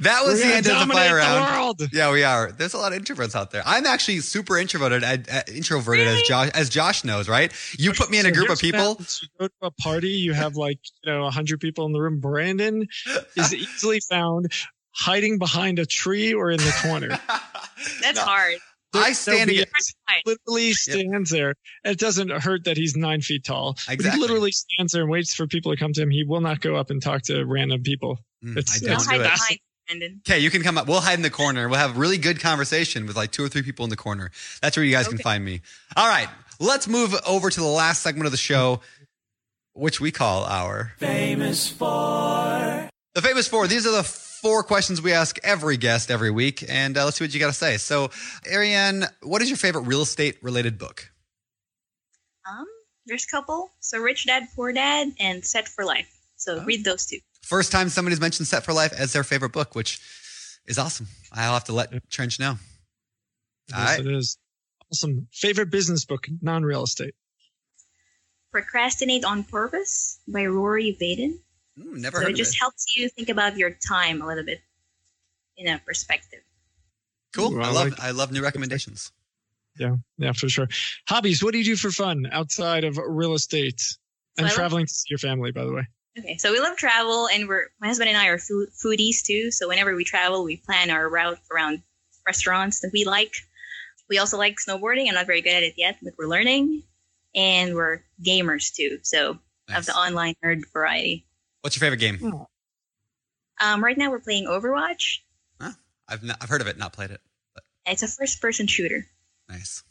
that 0.00 0.22
was 0.24 0.40
We're 0.40 0.48
the 0.48 0.54
end 0.54 0.56
of 0.58 0.64
the 0.64 0.70
dominate 0.70 0.96
fire 0.96 1.16
round. 1.16 1.54
world. 1.56 1.82
Yeah, 1.92 2.10
we 2.12 2.24
are. 2.24 2.50
There's 2.52 2.74
a 2.74 2.78
lot 2.78 2.92
of 2.94 3.02
introverts 3.02 3.34
out 3.34 3.50
there. 3.50 3.62
I'm 3.66 3.86
actually 3.86 4.20
super 4.20 4.56
introverted, 4.58 5.04
uh, 5.04 5.18
uh, 5.30 5.42
introverted 5.54 6.06
as 6.08 6.22
Josh, 6.22 6.50
as 6.54 6.68
Josh 6.70 7.04
knows, 7.04 7.28
right? 7.28 7.52
You 7.78 7.92
put 7.92 8.10
me 8.10 8.18
in 8.18 8.26
a 8.26 8.30
So 8.30 8.34
group 8.34 8.48
of 8.50 8.60
here's 8.60 8.72
what 8.72 8.78
people. 8.78 8.88
happens. 8.94 9.20
You 9.22 9.28
go 9.38 9.46
to 9.48 9.66
a 9.66 9.70
party, 9.70 10.08
you 10.10 10.32
have 10.32 10.56
like, 10.56 10.78
you 11.04 11.12
know, 11.12 11.22
100 11.24 11.60
people 11.60 11.86
in 11.86 11.92
the 11.92 12.00
room. 12.00 12.20
Brandon 12.20 12.86
is 13.36 13.54
easily 13.54 14.00
found 14.10 14.50
hiding 14.92 15.38
behind 15.38 15.78
a 15.78 15.86
tree 15.86 16.32
or 16.34 16.50
in 16.50 16.58
the 16.58 16.74
corner. 16.82 17.08
That's 18.00 18.16
No. 18.16 18.24
hard. 18.24 18.54
I 18.94 19.12
stand 19.12 19.48
There'll 19.50 19.62
against. 19.62 19.94
Right. 20.08 20.22
literally 20.26 20.72
stands 20.72 21.30
there. 21.30 21.54
It 21.84 21.98
doesn't 21.98 22.30
hurt 22.30 22.64
that 22.64 22.76
he's 22.76 22.96
nine 22.96 23.20
feet 23.20 23.44
tall. 23.44 23.76
Exactly. 23.88 24.10
He 24.10 24.16
literally 24.18 24.52
stands 24.52 24.92
there 24.92 25.02
and 25.02 25.10
waits 25.10 25.34
for 25.34 25.46
people 25.46 25.72
to 25.72 25.78
come 25.78 25.92
to 25.92 26.02
him. 26.02 26.10
He 26.10 26.24
will 26.24 26.40
not 26.40 26.60
go 26.60 26.76
up 26.76 26.90
and 26.90 27.00
talk 27.02 27.22
to 27.22 27.44
random 27.44 27.82
people. 27.82 28.18
Mm, 28.44 28.56
It's- 28.56 28.82
I 28.82 28.86
Don't 28.86 28.94
it's 28.96 29.06
don't 29.06 29.12
hide 29.12 29.20
it. 29.20 29.24
behind 29.32 29.60
Okay, 30.24 30.38
you 30.38 30.50
can 30.50 30.62
come 30.62 30.78
up. 30.78 30.86
We'll 30.86 31.00
hide 31.00 31.14
in 31.14 31.22
the 31.22 31.30
corner. 31.30 31.68
We'll 31.68 31.80
have 31.80 31.98
really 31.98 32.16
good 32.16 32.38
conversation 32.38 33.06
with 33.06 33.16
like 33.16 33.32
two 33.32 33.42
or 33.44 33.48
three 33.48 33.62
people 33.62 33.82
in 33.84 33.90
the 33.90 33.96
corner. 33.96 34.30
That's 34.62 34.76
where 34.76 34.84
you 34.86 34.92
guys 34.92 35.08
can 35.08 35.18
find 35.18 35.44
me. 35.44 35.62
All 35.96 36.06
right, 36.06 36.28
let's 36.60 36.86
move 36.86 37.12
over 37.26 37.50
to 37.50 37.60
the 37.60 37.66
last 37.66 38.00
segment 38.00 38.26
of 38.26 38.30
the 38.30 38.38
show, 38.38 38.82
which 39.72 40.00
we 40.00 40.12
call 40.12 40.44
our 40.44 40.92
famous 40.98 41.68
four. 41.68 42.88
The 43.14 43.22
famous 43.22 43.48
four. 43.48 43.66
These 43.66 43.84
are 43.84 43.90
the 43.90 44.04
four 44.40 44.62
questions 44.62 45.00
we 45.02 45.12
ask 45.12 45.38
every 45.42 45.76
guest 45.76 46.10
every 46.10 46.30
week, 46.30 46.64
and 46.68 46.96
uh, 46.96 47.04
let's 47.04 47.18
see 47.18 47.24
what 47.24 47.32
you 47.34 47.40
got 47.40 47.48
to 47.48 47.52
say. 47.52 47.76
So, 47.76 48.10
Ariane, 48.50 49.04
what 49.22 49.42
is 49.42 49.48
your 49.48 49.56
favorite 49.56 49.82
real 49.82 50.02
estate 50.02 50.38
related 50.42 50.78
book? 50.78 51.10
Um, 52.48 52.66
there's 53.06 53.24
a 53.24 53.34
couple. 53.34 53.70
So 53.80 53.98
Rich 53.98 54.26
Dad 54.26 54.44
Poor 54.56 54.72
Dad 54.72 55.08
and 55.20 55.44
Set 55.44 55.68
for 55.68 55.84
Life. 55.84 56.08
So 56.36 56.58
Oh. 56.60 56.64
read 56.64 56.84
those 56.84 57.06
two. 57.06 57.18
First 57.42 57.70
time 57.72 57.88
somebody's 57.88 58.20
mentioned 58.20 58.48
Set 58.48 58.64
for 58.64 58.72
Life 58.72 58.92
as 58.92 59.12
their 59.12 59.24
favorite 59.24 59.52
book, 59.52 59.74
which 59.74 60.00
is 60.66 60.78
awesome. 60.78 61.08
I'll 61.32 61.54
have 61.54 61.64
to 61.64 61.72
let 61.72 61.90
Trench 62.10 62.38
know. 62.38 62.50
All 62.52 62.58
Yes, 63.78 63.98
right. 63.98 64.00
it 64.06 64.14
is. 64.14 64.38
Awesome. 64.92 65.28
Favorite 65.32 65.70
business 65.70 66.04
book, 66.04 66.26
non 66.40 66.62
real 66.64 66.82
estate. 66.84 67.14
Procrastinate 68.52 69.24
on 69.24 69.44
Purpose 69.44 70.18
by 70.26 70.46
Rory 70.46 70.96
Vaden. 71.00 71.38
Ooh, 71.78 71.96
never 71.96 72.16
So 72.18 72.22
heard 72.22 72.28
it 72.30 72.32
of 72.32 72.38
just 72.38 72.54
it. 72.54 72.58
helps 72.58 72.96
you 72.96 73.08
think 73.08 73.28
about 73.28 73.56
your 73.56 73.70
time 73.70 74.20
a 74.22 74.26
little 74.26 74.44
bit 74.44 74.60
in 75.56 75.68
a 75.68 75.78
perspective. 75.78 76.40
Cool. 77.34 77.54
Ooh, 77.54 77.60
I 77.62 77.68
I 77.68 77.70
love 77.72 77.90
like- 77.90 78.00
I 78.00 78.10
love 78.10 78.32
new 78.32 78.42
recommendations. 78.42 79.12
Yeah, 79.78 79.96
yeah, 80.18 80.32
for 80.32 80.48
sure. 80.48 80.68
Hobbies. 81.08 81.42
What 81.42 81.52
do 81.52 81.58
you 81.58 81.64
do 81.64 81.76
for 81.76 81.90
fun 81.90 82.28
outside 82.32 82.84
of 82.84 82.98
real 82.98 83.34
estate 83.34 83.82
and 84.36 84.46
I 84.46 84.48
love- 84.50 84.56
traveling 84.56 84.86
to 84.86 84.92
see 84.92 85.06
your 85.10 85.18
family? 85.18 85.52
By 85.52 85.64
the 85.64 85.72
way. 85.72 85.86
Okay, 86.18 86.36
so 86.38 86.50
we 86.52 86.58
love 86.58 86.76
travel, 86.76 87.28
and 87.28 87.46
we're 87.48 87.68
my 87.80 87.86
husband 87.86 88.08
and 88.08 88.18
I 88.18 88.26
are 88.26 88.38
food, 88.38 88.68
foodies 88.84 89.22
too. 89.22 89.50
So 89.52 89.68
whenever 89.68 89.94
we 89.94 90.02
travel, 90.04 90.42
we 90.42 90.56
plan 90.56 90.90
our 90.90 91.08
route 91.08 91.38
around 91.52 91.82
restaurants 92.26 92.80
that 92.80 92.90
we 92.92 93.04
like. 93.04 93.32
We 94.08 94.18
also 94.18 94.36
like 94.36 94.56
snowboarding. 94.58 95.06
I'm 95.08 95.14
not 95.14 95.26
very 95.26 95.40
good 95.40 95.54
at 95.54 95.62
it 95.62 95.74
yet, 95.76 95.98
but 96.02 96.14
we're 96.18 96.26
learning, 96.26 96.82
and 97.34 97.74
we're 97.76 98.02
gamers 98.22 98.74
too. 98.74 98.98
So 99.02 99.38
Nice. 99.68 99.78
of 99.78 99.86
the 99.86 99.94
online 99.94 100.34
nerd 100.44 100.62
variety. 100.72 101.24
What's 101.62 101.76
your 101.76 101.80
favorite 101.80 101.98
game? 101.98 102.46
Um, 103.60 103.84
right 103.84 103.96
now 103.96 104.10
we're 104.10 104.20
playing 104.20 104.46
Overwatch. 104.46 105.18
I've 106.08 106.24
not, 106.24 106.38
I've 106.40 106.48
heard 106.48 106.60
of 106.60 106.66
it, 106.66 106.76
not 106.76 106.92
played 106.92 107.10
it. 107.12 107.20
It's 107.86 108.02
a 108.02 108.08
first-person 108.08 108.66
shooter. 108.66 109.06
Nice. 109.48 109.84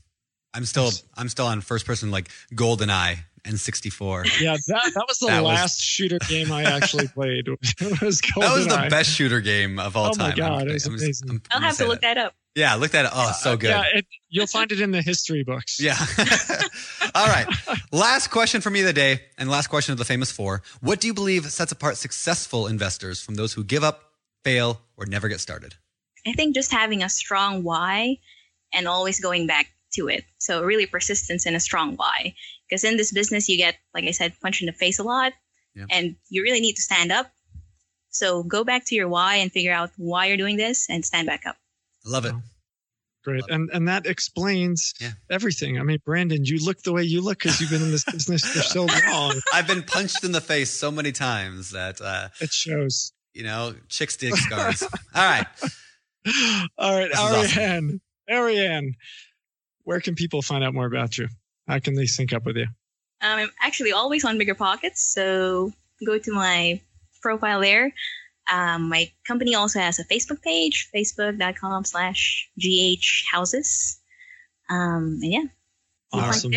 I'm 0.54 0.66
still 0.66 0.90
I'm 1.16 1.30
still 1.30 1.46
on 1.46 1.62
first 1.62 1.86
person 1.86 2.12
like 2.12 2.30
GoldenEye 2.54 3.20
and 3.46 3.60
64. 3.60 4.26
Yeah, 4.40 4.58
that, 4.68 4.92
that 4.96 5.06
was 5.08 5.18
the 5.20 5.28
That 5.28 5.44
was- 5.44 5.48
last 5.50 5.82
shooter 5.82 6.20
game 6.28 6.52
I 6.52 6.64
actually 6.64 7.08
played. 7.16 7.48
Was 7.50 7.58
That 7.80 8.02
was 8.02 8.22
the 8.22 8.28
GoldenEye. 8.76 8.90
best 8.90 9.10
shooter 9.12 9.40
game 9.42 9.80
of 9.80 9.96
all 9.98 10.12
time. 10.12 10.26
Oh 10.26 10.30
my. 10.30 10.36
God, 10.36 10.52
I'm- 10.62 10.70
it 10.70 10.74
was 10.74 10.86
I'm- 10.88 10.96
amazing. 10.96 11.30
I'm- 11.30 11.42
I'll 11.52 11.58
I'm 11.58 11.64
have 11.64 11.78
gonna 11.78 11.90
look 11.90 12.02
say 12.02 12.14
that 12.14 12.18
up. 12.18 12.34
Yeah, 12.56 12.76
look 12.76 12.92
that. 12.92 13.06
Up. 13.06 13.12
Oh, 13.16 13.32
so 13.40 13.56
good. 13.56 13.70
Yeah, 13.70 13.84
it, 13.94 14.06
you'll 14.30 14.48
find 14.48 14.72
it 14.72 14.82
in 14.82 14.92
the 14.92 15.02
history 15.02 15.44
books. 15.44 15.80
Yeah. 15.80 15.96
All 17.16 17.28
right. 17.28 17.48
Last 17.92 18.30
question 18.32 18.60
for 18.62 18.70
me 18.70 18.82
of 18.82 18.86
the 18.88 18.94
day, 18.94 19.22
and 19.38 19.50
last 19.50 19.68
question 19.68 19.92
of 19.94 19.98
the 19.98 20.06
famous 20.06 20.32
four. 20.32 20.62
What 20.82 21.00
do 21.00 21.08
you 21.08 21.14
believe 21.14 21.46
sets 21.52 21.72
apart 21.72 21.98
successful 21.98 22.68
investors 22.68 23.22
from 23.22 23.36
those 23.36 23.54
who 23.54 23.64
give 23.64 23.84
up, 23.84 24.04
fail, 24.44 24.82
or 24.98 25.06
never 25.06 25.28
get 25.30 25.40
started? 25.40 25.76
I 26.28 26.34
think 26.34 26.56
just 26.56 26.72
having 26.72 27.02
a 27.04 27.10
strong 27.10 27.64
why 27.64 28.18
and 28.74 28.88
always 28.88 29.20
going 29.22 29.48
back 29.48 29.68
to 29.94 30.08
it. 30.08 30.24
So 30.38 30.64
really 30.64 30.86
persistence 30.86 31.46
and 31.46 31.56
a 31.56 31.60
strong 31.60 31.96
why. 31.96 32.34
Because 32.70 32.84
in 32.84 32.98
this 32.98 33.12
business 33.12 33.50
you 33.50 33.58
get, 33.58 33.76
like 33.94 34.04
I 34.06 34.12
said, 34.12 34.34
punched 34.42 34.62
in 34.62 34.68
the 34.68 34.74
face 34.74 35.00
a 35.00 35.04
lot 35.04 35.34
Yeah. 35.76 35.86
and 35.90 36.16
you 36.30 36.44
really 36.44 36.62
need 36.62 36.76
to 36.76 36.82
stand 36.82 37.12
up. 37.12 37.32
So 38.12 38.44
go 38.44 38.64
back 38.64 38.86
to 38.88 38.96
your 38.96 39.08
why 39.08 39.36
and 39.36 39.52
figure 39.52 39.74
out 39.74 39.92
why 39.98 40.26
you're 40.28 40.38
doing 40.38 40.58
this 40.58 40.88
and 40.90 41.06
stand 41.06 41.28
back 41.28 41.46
up. 41.46 41.58
Love 42.06 42.26
it. 42.26 42.34
Great. 43.24 43.44
And 43.50 43.70
and 43.74 43.88
that 43.88 44.06
explains 44.06 44.94
Yeah. 45.00 45.12
everything. 45.30 45.78
I 45.78 45.84
mean, 45.84 46.00
Brandon, 46.06 46.44
you 46.46 46.58
look 46.64 46.82
the 46.84 46.94
way 46.94 47.04
you 47.04 47.22
look 47.22 47.40
because 47.40 47.60
you've 47.60 47.70
been 47.70 47.82
in 47.82 47.92
this 47.92 48.06
business 48.06 48.44
for 48.46 48.60
so 48.62 48.86
long. 49.12 49.40
I've 49.54 49.68
been 49.68 49.84
punched 49.84 50.24
in 50.24 50.32
the 50.32 50.42
face 50.42 50.70
so 50.72 50.90
many 50.90 51.12
times 51.12 51.72
that, 51.72 52.00
uh, 52.02 52.30
It 52.40 52.52
shows. 52.54 53.12
you 53.34 53.44
know, 53.44 53.76
chicks 53.90 54.16
dig 54.18 54.36
scars. 54.36 54.84
All 54.84 54.90
right. 55.16 55.46
All 56.78 56.98
right, 56.98 57.10
This 57.12 57.20
is 57.20 57.58
awesome. 57.58 58.02
Ariane. 58.30 58.94
Where 59.90 60.00
can 60.00 60.14
people 60.14 60.44
find 60.44 60.64
out 60.64 60.76
more 60.76 60.86
about 60.86 61.18
you? 61.18 61.28
How 61.68 61.80
can 61.80 61.96
they 61.96 62.06
sync 62.06 62.32
up 62.32 62.46
with 62.46 62.56
you? 62.58 62.68
Um, 63.22 63.40
I'm 63.40 63.50
actually 63.60 63.92
always 63.92 64.24
on 64.24 64.38
Bigger 64.38 64.54
Pockets, 64.54 65.02
so 65.02 65.72
go 66.06 66.20
to 66.20 66.32
my 66.32 66.80
profile 67.24 67.60
there. 67.60 67.92
Um, 68.54 68.88
my 68.88 69.12
company 69.26 69.56
also 69.56 69.80
has 69.80 69.98
a 69.98 70.06
Facebook 70.06 70.44
page, 70.44 70.92
facebook.com 70.96 71.86
slash 71.86 72.52
ghhouses. 72.60 74.00
Um, 74.70 75.18
and 75.24 75.34
yeah, 75.34 75.44
Awesome. 76.14 76.54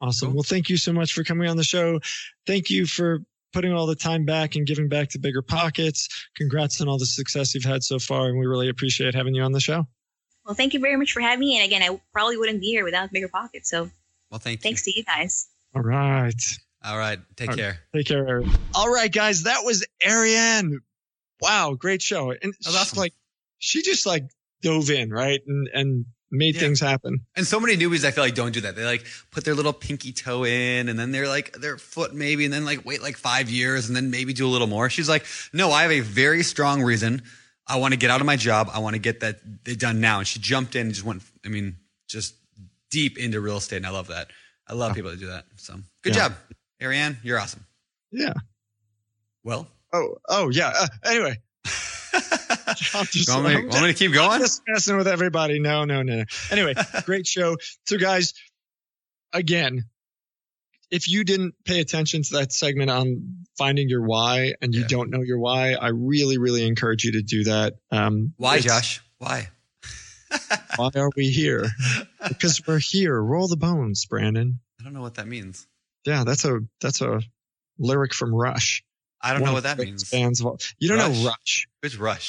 Awesome. 0.00 0.32
Well, 0.32 0.42
thank 0.42 0.70
you 0.70 0.78
so 0.78 0.94
much 0.94 1.12
for 1.12 1.24
coming 1.24 1.50
on 1.50 1.58
the 1.58 1.62
show. 1.62 2.00
Thank 2.46 2.70
you 2.70 2.86
for 2.86 3.18
putting 3.52 3.74
all 3.74 3.84
the 3.84 3.94
time 3.94 4.24
back 4.24 4.54
and 4.54 4.66
giving 4.66 4.88
back 4.88 5.10
to 5.10 5.18
Bigger 5.18 5.42
Pockets. 5.42 6.08
Congrats 6.34 6.80
on 6.80 6.88
all 6.88 6.96
the 6.96 7.04
success 7.04 7.54
you've 7.54 7.64
had 7.64 7.84
so 7.84 7.98
far, 7.98 8.28
and 8.28 8.38
we 8.38 8.46
really 8.46 8.70
appreciate 8.70 9.14
having 9.14 9.34
you 9.34 9.42
on 9.42 9.52
the 9.52 9.60
show. 9.60 9.86
Well, 10.46 10.54
thank 10.54 10.74
you 10.74 10.80
very 10.80 10.96
much 10.96 11.12
for 11.12 11.20
having 11.20 11.40
me. 11.40 11.56
And 11.58 11.66
again, 11.66 11.82
I 11.82 12.00
probably 12.12 12.36
wouldn't 12.36 12.60
be 12.60 12.68
here 12.68 12.84
without 12.84 13.10
Bigger 13.12 13.28
Pockets. 13.28 13.68
So 13.68 13.90
Well, 14.30 14.38
thank 14.40 14.60
you. 14.60 14.62
thanks 14.62 14.84
to 14.84 14.92
you 14.96 15.02
guys. 15.04 15.48
All 15.74 15.82
right. 15.82 16.40
All 16.84 16.96
right. 16.96 17.18
Take 17.36 17.48
All 17.50 17.54
right. 17.56 17.60
care. 17.60 17.78
Take 17.94 18.06
care, 18.06 18.26
Ariane. 18.28 18.56
All 18.74 18.88
right, 18.92 19.12
guys. 19.12 19.42
That 19.42 19.64
was 19.64 19.84
Ariane. 20.06 20.80
Wow, 21.40 21.74
great 21.74 22.00
show. 22.00 22.30
And 22.30 22.54
that's 22.62 22.76
awesome. 22.76 22.98
like, 22.98 23.12
she 23.58 23.82
just 23.82 24.06
like 24.06 24.24
dove 24.62 24.88
in, 24.90 25.10
right? 25.10 25.40
And, 25.46 25.68
and 25.74 26.04
made 26.30 26.54
Yeah. 26.54 26.60
things 26.62 26.80
happen. 26.80 27.20
And 27.34 27.46
so 27.46 27.58
many 27.58 27.76
newbies, 27.76 28.04
I 28.04 28.10
feel 28.12 28.22
like, 28.24 28.34
don't 28.34 28.52
do 28.52 28.60
that. 28.62 28.76
They 28.76 28.84
like 28.84 29.04
put 29.32 29.44
their 29.44 29.54
little 29.54 29.72
pinky 29.72 30.12
toe 30.12 30.44
in, 30.44 30.88
and 30.88 30.98
then 30.98 31.10
they're 31.10 31.28
like 31.28 31.52
their 31.54 31.76
foot 31.76 32.14
maybe, 32.14 32.44
and 32.44 32.54
then 32.54 32.64
like 32.64 32.84
wait 32.84 33.02
like 33.02 33.16
five 33.16 33.50
years, 33.50 33.88
and 33.88 33.96
then 33.96 34.10
maybe 34.10 34.32
do 34.32 34.46
a 34.46 34.48
little 34.50 34.66
more. 34.68 34.88
She's 34.88 35.08
like, 35.08 35.26
no, 35.52 35.72
I 35.72 35.82
have 35.82 35.92
a 35.92 36.00
very 36.00 36.42
strong 36.42 36.82
reason. 36.82 37.22
I 37.68 37.76
want 37.76 37.92
to 37.92 37.98
get 37.98 38.10
out 38.10 38.20
of 38.20 38.26
my 38.26 38.36
job. 38.36 38.70
I 38.72 38.78
want 38.78 38.94
to 38.94 39.00
get 39.00 39.20
that 39.20 39.38
done 39.78 40.00
now. 40.00 40.18
And 40.18 40.26
she 40.26 40.38
jumped 40.38 40.76
in 40.76 40.82
and 40.86 40.94
just 40.94 41.04
went. 41.04 41.22
I 41.44 41.48
mean, 41.48 41.76
just 42.08 42.34
deep 42.90 43.18
into 43.18 43.40
real 43.40 43.56
estate, 43.56 43.78
and 43.78 43.86
I 43.86 43.90
love 43.90 44.08
that. 44.08 44.28
I 44.68 44.74
love 44.74 44.94
people 44.94 45.10
that 45.10 45.20
do 45.20 45.26
that. 45.26 45.44
So 45.56 45.74
good 46.02 46.14
Yeah. 46.14 46.28
job, 46.28 46.34
Ariane. 46.82 47.18
You're 47.22 47.38
awesome. 47.38 47.64
Yeah. 48.12 48.32
Well, 49.44 49.68
Oh, 49.92 50.16
oh, 50.28 50.48
yeah. 50.50 50.72
Uh, 50.78 50.86
anyway, 51.04 51.36
I'm 52.94 53.06
just, 53.06 53.28
want, 53.28 53.44
me, 53.46 53.54
I'm 53.54 53.68
want 53.68 53.82
me 53.82 53.88
to 53.88 53.94
keep 53.94 54.12
going? 54.12 54.28
I'm 54.30 54.40
just 54.40 54.60
messing 54.66 54.96
with 54.96 55.06
everybody. 55.08 55.58
No, 55.60 55.84
no, 55.84 56.02
no. 56.02 56.24
Anyway, 56.50 56.74
great 57.04 57.26
show. 57.26 57.56
So, 57.86 57.96
guys, 57.96 58.34
again, 59.32 59.84
if 60.90 61.08
you 61.08 61.24
didn't 61.24 61.54
pay 61.64 61.80
attention 61.80 62.22
to 62.22 62.34
that 62.36 62.52
segment 62.52 62.90
on 62.90 63.44
finding 63.58 63.88
your 63.88 64.02
why 64.02 64.54
and 64.62 64.74
you 64.74 64.82
Yeah. 64.82 64.86
don't 64.88 65.10
know 65.10 65.22
your 65.22 65.38
why, 65.38 65.72
I 65.74 65.88
really, 65.88 66.38
really 66.38 66.66
encourage 66.66 67.04
you 67.04 67.12
to 67.12 67.22
do 67.22 67.44
that. 67.44 67.74
Um, 67.90 68.34
Why, 68.36 68.60
Josh? 68.60 69.00
Why? 69.18 69.48
Why 70.76 70.90
are 70.96 71.10
we 71.16 71.28
here? 71.30 71.64
because 72.28 72.60
we're 72.66 72.78
here. 72.80 73.20
Roll 73.20 73.48
the 73.48 73.56
bones, 73.56 74.04
Brandon. 74.06 74.60
I 74.80 74.84
don't 74.84 74.92
know 74.92 75.00
what 75.00 75.14
that 75.14 75.26
means. 75.26 75.66
Yeah, 76.04 76.24
that's 76.24 76.44
a 76.44 76.60
that's 76.80 77.00
a 77.00 77.20
lyric 77.78 78.14
from 78.14 78.34
Rush. 78.34 78.84
I 79.20 79.32
don't 79.32 79.42
One 79.42 79.50
know 79.50 79.54
what 79.54 79.62
that 79.64 79.78
means. 79.78 80.08
Fans 80.08 80.40
of 80.40 80.46
all, 80.46 80.58
you 80.78 80.88
don't 80.88 80.98
know 80.98 81.08
Rush? 81.08 81.24
Rush? 81.26 81.68
Who's 81.82 81.96
Rush? 81.96 82.28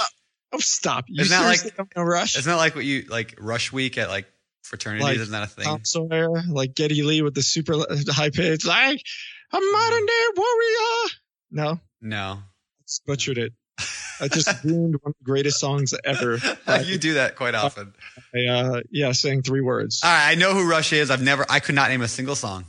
Oh, 0.54 0.60
stop! 0.60 1.06
You 1.10 1.22
Isn't 1.24 1.38
that 1.38 1.46
like- 1.46 1.58
seriously 1.60 1.74
don't 1.78 1.96
know 1.96 2.04
Rush? 2.04 2.38
Isn't 2.38 2.50
that 2.50 2.56
like 2.58 2.74
what 2.76 2.86
you 2.86 3.04
like 3.10 3.36
Rush 3.40 3.72
Week 3.74 3.98
at 3.98 4.10
like 4.10 4.26
fraternities? 4.68 5.04
Like, 5.04 5.18
Isn't 5.18 5.32
that 5.32 5.44
a 5.44 5.48
thing? 5.48 5.66
Tom 5.66 5.84
Sawyer, 5.86 6.30
like 6.50 6.76
Geddy 6.76 7.04
Lee 7.04 7.22
with 7.22 7.34
the 7.34 7.42
super 7.42 7.74
high 8.10 8.30
pitch, 8.30 8.66
like 8.66 9.02
a 9.52 9.60
modern 9.60 10.06
day 10.06 10.26
warrior. 10.36 11.10
No, 11.52 11.80
No. 12.02 12.40
it's 12.84 13.00
butchered 13.00 13.38
it. 13.38 13.54
I 14.20 14.28
just 14.28 14.48
ruined 14.64 14.96
one 15.02 15.12
of 15.12 15.16
the 15.20 15.24
greatest 15.24 15.60
songs 15.60 15.94
ever. 16.04 16.40
you 16.84 16.98
do 16.98 17.16
that 17.16 17.36
quite 17.36 17.56
often. 17.56 17.94
I, 18.36 18.46
uh, 18.48 18.82
yeah, 18.90 19.12
saying 19.12 19.44
three 19.44 19.62
words. 19.62 20.02
All 20.04 20.10
right, 20.12 20.32
I 20.32 20.36
know 20.36 20.54
who 20.54 20.68
Rush 20.70 20.92
is. 20.94 21.12
I've 21.12 21.22
never, 21.22 21.46
I 21.50 21.60
could 21.60 21.76
not 21.76 21.90
name 21.90 22.02
a 22.02 22.08
single 22.08 22.36
song. 22.36 22.66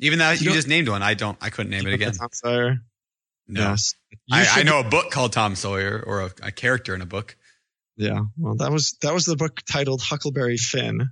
Even 0.00 0.18
though 0.18 0.30
you, 0.32 0.44
don't- 0.46 0.54
just 0.54 0.68
named 0.68 0.88
one, 0.88 1.02
I 1.02 1.14
don't, 1.14 1.38
I 1.40 1.50
couldn't 1.50 1.70
name 1.70 1.86
it 1.86 1.94
again. 1.94 2.12
Tom 2.12 2.28
Sawyer. 2.32 2.76
No, 3.48 3.60
Yes. 3.70 3.94
I, 4.30 4.46
I 4.60 4.62
know 4.62 4.80
a 4.80 4.84
book 4.84 5.10
called 5.10 5.32
Tom 5.32 5.56
Sawyer 5.56 6.02
or 6.06 6.20
a, 6.22 6.30
a 6.42 6.52
character 6.52 6.94
in 6.94 7.00
a 7.02 7.06
book. 7.06 7.36
Yeah. 7.96 8.20
Well, 8.38 8.54
that 8.56 8.70
was 8.70 8.96
that 9.02 9.12
was 9.12 9.24
the 9.26 9.36
book 9.36 9.60
titled 9.70 10.00
Huckleberry 10.02 10.56
Finn. 10.56 11.10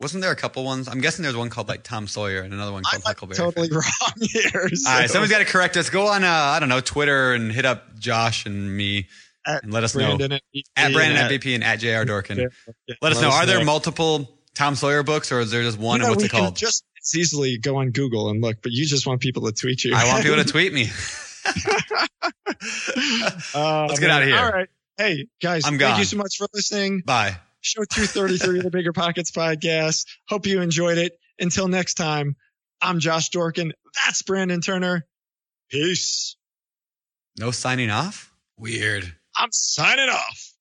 Wasn't 0.00 0.20
there 0.22 0.30
a 0.30 0.36
couple 0.36 0.62
ones? 0.64 0.88
I'm 0.88 1.00
guessing 1.00 1.22
there's 1.22 1.36
one 1.36 1.48
called 1.48 1.68
like 1.68 1.82
Tom 1.82 2.06
Sawyer 2.06 2.40
and 2.42 2.52
another 2.52 2.70
one 2.72 2.82
I'm 2.86 3.00
called 3.00 3.04
Huckleberry. 3.04 3.36
totally 3.36 3.68
Finn. 3.68 3.76
wrong 3.78 4.12
here. 4.20 4.68
So 4.74 4.90
All 4.90 4.98
right, 5.00 5.08
somebody's 5.10 5.30
got 5.32 5.38
to 5.38 5.44
correct 5.50 5.76
us. 5.78 5.88
Go 5.88 6.06
on, 6.08 6.22
uh, 6.22 6.28
I 6.28 6.60
don't 6.60 6.68
know, 6.68 6.80
Twitter 6.80 7.32
and 7.32 7.50
hit 7.50 7.64
up 7.64 7.98
Josh 7.98 8.44
and 8.44 8.76
me 8.76 9.08
At 9.46 9.62
and 9.64 9.72
let 9.72 9.84
us 9.84 9.94
Brandon 9.94 10.30
know. 10.30 10.36
at, 10.36 10.42
At 10.76 10.92
Brandon 10.92 11.16
and 11.16 11.32
at 11.32 11.40
BP 11.40 11.54
and 11.54 11.64
at 11.64 11.76
JR 11.80 12.04
Dorkin. 12.10 12.50
Yeah, 12.86 12.94
Let 13.00 13.12
us 13.12 13.22
know. 13.22 13.30
Are 13.30 13.46
there 13.46 13.64
multiple 13.64 14.38
Tom 14.54 14.74
Sawyer 14.74 15.02
books 15.02 15.32
or 15.32 15.40
is 15.40 15.50
there 15.50 15.62
just 15.62 15.78
one 15.78 16.00
You 16.00 16.06
know, 16.06 16.12
and 16.12 16.16
what's 16.16 16.22
we 16.22 16.26
it 16.26 16.30
can 16.30 16.40
called? 16.40 16.56
Just 16.56 16.84
as 17.02 17.14
easily 17.16 17.56
go 17.56 17.76
on 17.76 17.90
Google 17.90 18.28
and 18.28 18.42
look, 18.42 18.58
but 18.62 18.72
you 18.72 18.84
just 18.84 19.06
want 19.06 19.20
people 19.22 19.44
to 19.46 19.52
tweet 19.52 19.82
you. 19.84 19.94
I 19.94 20.06
want 20.08 20.22
people 20.22 20.36
to 20.36 20.44
tweet 20.50 20.72
me. 20.74 20.88
Uh, 23.54 23.86
Let's 23.88 24.00
get 24.00 24.10
out 24.10 24.22
of 24.22 24.28
here. 24.28 24.36
All 24.38 24.50
right. 24.50 24.68
Hey, 24.96 25.26
guys, 25.42 25.64
I'm 25.64 25.72
thank 25.72 25.80
gone. 25.80 25.98
you 25.98 26.04
so 26.04 26.16
much 26.16 26.36
for 26.38 26.46
listening. 26.54 27.02
Bye. 27.04 27.36
Show 27.66 27.82
233 27.82 28.58
of 28.58 28.64
the 28.64 28.70
Bigger 28.70 28.92
Pockets 28.92 29.32
podcast. 29.32 30.06
Hope 30.28 30.46
you 30.46 30.60
enjoyed 30.60 30.98
it. 30.98 31.18
Until 31.40 31.66
next 31.66 31.94
time, 31.94 32.36
I'm 32.80 33.00
Josh 33.00 33.30
Dorkin. 33.30 33.72
That's 34.04 34.22
Brandon 34.22 34.60
Turner. 34.60 35.04
Peace. 35.68 36.36
No 37.36 37.50
signing 37.50 37.90
off? 37.90 38.32
Weird. 38.56 39.12
I'm 39.36 39.48
signing 39.50 40.08
off. 40.08 40.52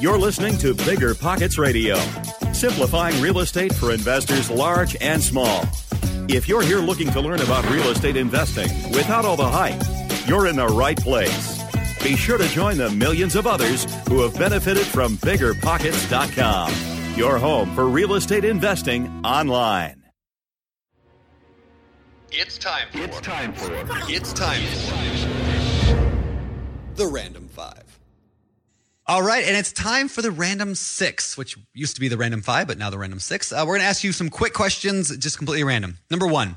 You're 0.00 0.18
listening 0.18 0.58
to 0.58 0.74
Bigger 0.74 1.14
Pockets 1.14 1.56
Radio, 1.56 1.96
simplifying 2.52 3.22
real 3.22 3.38
estate 3.38 3.72
for 3.72 3.92
investors 3.92 4.50
large 4.50 4.96
and 5.00 5.22
small. 5.22 5.68
If 6.28 6.48
you're 6.48 6.62
here 6.62 6.78
looking 6.78 7.10
to 7.12 7.20
learn 7.20 7.40
about 7.40 7.68
real 7.70 7.90
estate 7.90 8.16
investing 8.16 8.68
without 8.90 9.24
all 9.24 9.36
the 9.36 9.48
hype, 9.48 9.80
you're 10.26 10.48
in 10.48 10.56
the 10.56 10.66
right 10.66 10.98
place. 10.98 11.57
Be 12.02 12.16
sure 12.16 12.38
to 12.38 12.48
join 12.48 12.76
the 12.78 12.90
millions 12.90 13.36
of 13.36 13.46
others 13.46 13.86
who 14.08 14.22
have 14.22 14.38
benefited 14.38 14.86
from 14.86 15.16
biggerpockets.com, 15.18 16.72
your 17.16 17.38
home 17.38 17.74
for 17.74 17.86
real 17.88 18.14
estate 18.14 18.44
investing 18.44 19.08
online. 19.24 20.02
It's 22.30 22.58
time 22.58 22.88
for. 22.92 22.98
It's 22.98 23.20
time 23.20 23.52
for. 23.54 23.70
It's 24.10 24.32
time 24.32 24.60
for. 24.60 24.94
The 26.96 27.06
Random 27.06 27.48
Five. 27.48 27.84
All 29.06 29.22
right, 29.22 29.44
and 29.44 29.56
it's 29.56 29.72
time 29.72 30.08
for 30.08 30.20
the 30.20 30.30
Random 30.30 30.74
Six, 30.74 31.38
which 31.38 31.56
used 31.72 31.94
to 31.94 32.00
be 32.00 32.08
the 32.08 32.18
Random 32.18 32.42
Five, 32.42 32.66
but 32.66 32.76
now 32.76 32.90
the 32.90 32.98
Random 32.98 33.20
Six. 33.20 33.52
Uh, 33.52 33.64
we're 33.66 33.76
going 33.76 33.80
to 33.80 33.86
ask 33.86 34.04
you 34.04 34.12
some 34.12 34.28
quick 34.28 34.52
questions, 34.52 35.16
just 35.16 35.38
completely 35.38 35.64
random. 35.64 35.96
Number 36.10 36.26
one 36.26 36.56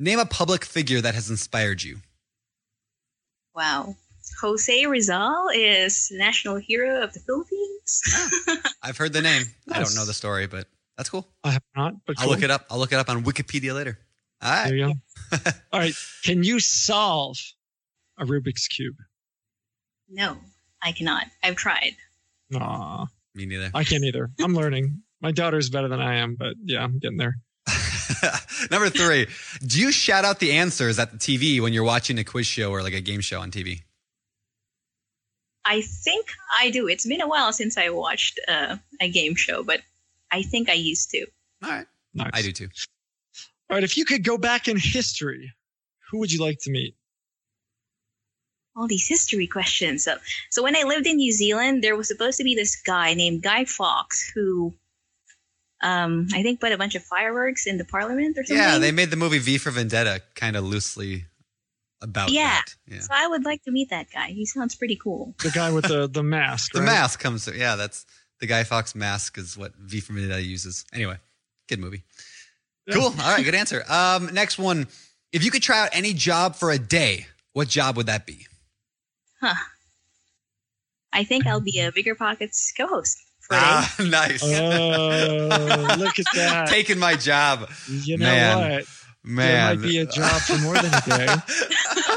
Name 0.00 0.20
a 0.20 0.26
public 0.26 0.64
figure 0.64 1.00
that 1.00 1.16
has 1.16 1.28
inspired 1.28 1.82
you. 1.82 1.98
Wow. 3.54 3.96
Jose 4.40 4.86
Rizal 4.86 5.48
is 5.54 6.10
national 6.12 6.56
hero 6.56 7.02
of 7.02 7.12
the 7.12 7.20
Philippines. 7.20 8.02
Ah, 8.12 8.72
I've 8.82 8.96
heard 8.96 9.12
the 9.12 9.22
name. 9.22 9.42
I 9.72 9.82
don't 9.82 9.94
know 9.94 10.04
the 10.04 10.14
story, 10.14 10.46
but 10.46 10.68
that's 10.96 11.08
cool. 11.10 11.26
I 11.42 11.50
have 11.52 11.62
not, 11.76 11.94
but 12.06 12.16
I'll 12.18 12.28
look 12.28 12.42
it 12.42 12.50
up. 12.50 12.66
I'll 12.70 12.78
look 12.78 12.92
it 12.92 12.96
up 12.98 13.08
on 13.08 13.24
Wikipedia 13.24 13.74
later. 13.74 13.98
All 14.42 14.50
right. 14.50 14.68
There 14.68 14.76
you 14.76 14.86
go. 15.32 15.40
All 15.72 15.80
right. 15.80 15.94
Can 16.24 16.44
you 16.44 16.60
solve 16.60 17.36
a 18.18 18.24
Rubik's 18.24 18.68
Cube? 18.68 18.96
no, 20.10 20.38
I 20.82 20.92
cannot. 20.92 21.24
I've 21.42 21.56
tried. 21.56 21.92
Aw, 22.54 23.06
Me 23.34 23.46
neither. 23.46 23.70
I 23.74 23.84
can't 23.84 24.04
either. 24.04 24.30
I'm 24.40 24.54
learning. 24.54 25.02
My 25.20 25.32
daughter's 25.32 25.68
better 25.68 25.88
than 25.88 26.00
I 26.00 26.16
am, 26.16 26.36
but 26.36 26.54
yeah, 26.64 26.82
I'm 26.82 26.98
getting 26.98 27.18
there. 27.18 27.36
Number 28.70 28.88
three, 28.88 29.26
do 29.66 29.80
you 29.80 29.92
shout 29.92 30.24
out 30.24 30.38
the 30.38 30.52
answers 30.52 30.98
at 30.98 31.10
the 31.12 31.18
TV 31.18 31.60
when 31.60 31.72
you're 31.72 31.84
watching 31.84 32.18
a 32.18 32.24
quiz 32.24 32.46
show 32.46 32.70
or 32.70 32.82
like 32.82 32.94
a 32.94 33.00
game 33.00 33.20
show 33.20 33.40
on 33.40 33.50
TV? 33.50 33.82
I 35.68 35.82
think 35.82 36.26
I 36.58 36.70
do. 36.70 36.88
It's 36.88 37.06
been 37.06 37.20
a 37.20 37.28
while 37.28 37.52
since 37.52 37.76
I 37.76 37.90
watched 37.90 38.40
uh, 38.48 38.76
a 39.02 39.10
game 39.10 39.34
show, 39.34 39.62
but 39.62 39.82
I 40.32 40.40
think 40.40 40.70
I 40.70 40.72
used 40.72 41.10
to. 41.10 41.26
All 41.62 41.70
right. 41.70 41.86
Nice. 42.14 42.30
I 42.32 42.40
do 42.40 42.52
too. 42.52 42.68
All 43.68 43.76
right. 43.76 43.84
If 43.84 43.98
you 43.98 44.06
could 44.06 44.24
go 44.24 44.38
back 44.38 44.66
in 44.66 44.78
history, 44.78 45.52
who 46.10 46.20
would 46.20 46.32
you 46.32 46.42
like 46.42 46.58
to 46.62 46.70
meet? 46.70 46.94
All 48.74 48.88
these 48.88 49.06
history 49.06 49.46
questions. 49.46 50.04
So, 50.04 50.16
so 50.50 50.62
when 50.62 50.74
I 50.74 50.84
lived 50.84 51.06
in 51.06 51.16
New 51.16 51.32
Zealand, 51.32 51.84
there 51.84 51.96
was 51.96 52.08
supposed 52.08 52.38
to 52.38 52.44
be 52.44 52.54
this 52.54 52.80
guy 52.80 53.12
named 53.12 53.42
Guy 53.42 53.66
Fawkes 53.66 54.30
who, 54.34 54.72
um, 55.82 56.28
I 56.32 56.42
think, 56.42 56.60
put 56.60 56.72
a 56.72 56.78
bunch 56.78 56.94
of 56.94 57.02
fireworks 57.02 57.66
in 57.66 57.76
the 57.76 57.84
Parliament 57.84 58.38
or 58.38 58.44
something. 58.44 58.56
Yeah, 58.56 58.78
they 58.78 58.92
made 58.92 59.10
the 59.10 59.16
movie 59.16 59.38
V 59.38 59.58
for 59.58 59.70
Vendetta 59.70 60.22
kind 60.34 60.56
of 60.56 60.64
loosely 60.64 61.26
about 62.00 62.30
Yeah. 62.30 62.48
that. 62.48 62.74
Yeah. 62.86 63.00
So 63.00 63.08
I 63.12 63.26
would 63.26 63.44
like 63.44 63.62
to 63.64 63.70
meet 63.70 63.90
that 63.90 64.06
guy. 64.12 64.28
He 64.28 64.46
sounds 64.46 64.74
pretty 64.76 64.96
cool. 64.96 65.34
The 65.42 65.50
guy 65.50 65.70
with 65.72 65.86
the 65.88 66.06
the 66.08 66.22
mask. 66.22 66.72
The 66.72 66.80
right? 66.80 66.86
mask 66.86 67.20
comes. 67.20 67.48
Yeah, 67.52 67.76
that's 67.76 68.06
the 68.40 68.46
Guy 68.46 68.64
Fawkes 68.64 68.94
mask 68.94 69.36
is 69.38 69.56
what 69.58 69.74
V 69.76 70.00
for 70.00 70.12
Vendetta 70.12 70.42
uses. 70.42 70.84
Anyway, 70.92 71.16
good 71.68 71.80
movie. 71.80 72.04
Yeah. 72.86 72.94
Cool. 72.94 73.04
All 73.06 73.34
right, 73.34 73.44
good 73.44 73.54
answer. 73.54 73.82
Um, 73.88 74.30
next 74.32 74.58
one. 74.58 74.86
If 75.32 75.44
you 75.44 75.50
could 75.50 75.62
try 75.62 75.80
out 75.82 75.90
any 75.92 76.14
job 76.14 76.54
for 76.56 76.70
a 76.70 76.78
day, 76.78 77.26
what 77.52 77.68
job 77.68 77.96
would 77.96 78.06
that 78.06 78.24
be? 78.26 78.46
Huh. 79.40 79.54
I 81.12 81.24
think 81.24 81.46
I'll 81.46 81.60
be 81.60 81.80
a 81.80 81.90
Bigger 81.92 82.14
Pockets 82.14 82.72
co-host 82.76 83.18
for. 83.40 83.54
Ah, 83.56 83.94
nice. 84.00 84.42
Oh, 84.42 85.96
look 85.98 86.18
at 86.18 86.26
that. 86.34 86.68
Taking 86.70 86.98
my 86.98 87.14
job. 87.16 87.68
you 87.88 88.16
know 88.18 88.26
man. 88.26 88.70
what? 88.70 88.84
Man. 89.24 89.46
There 89.46 89.74
might 89.76 89.82
be 89.82 89.98
a 89.98 90.06
job 90.06 90.40
for 90.42 90.58
more 90.58 90.74
than 90.74 90.92
a 90.94 91.00
day. 91.06 91.26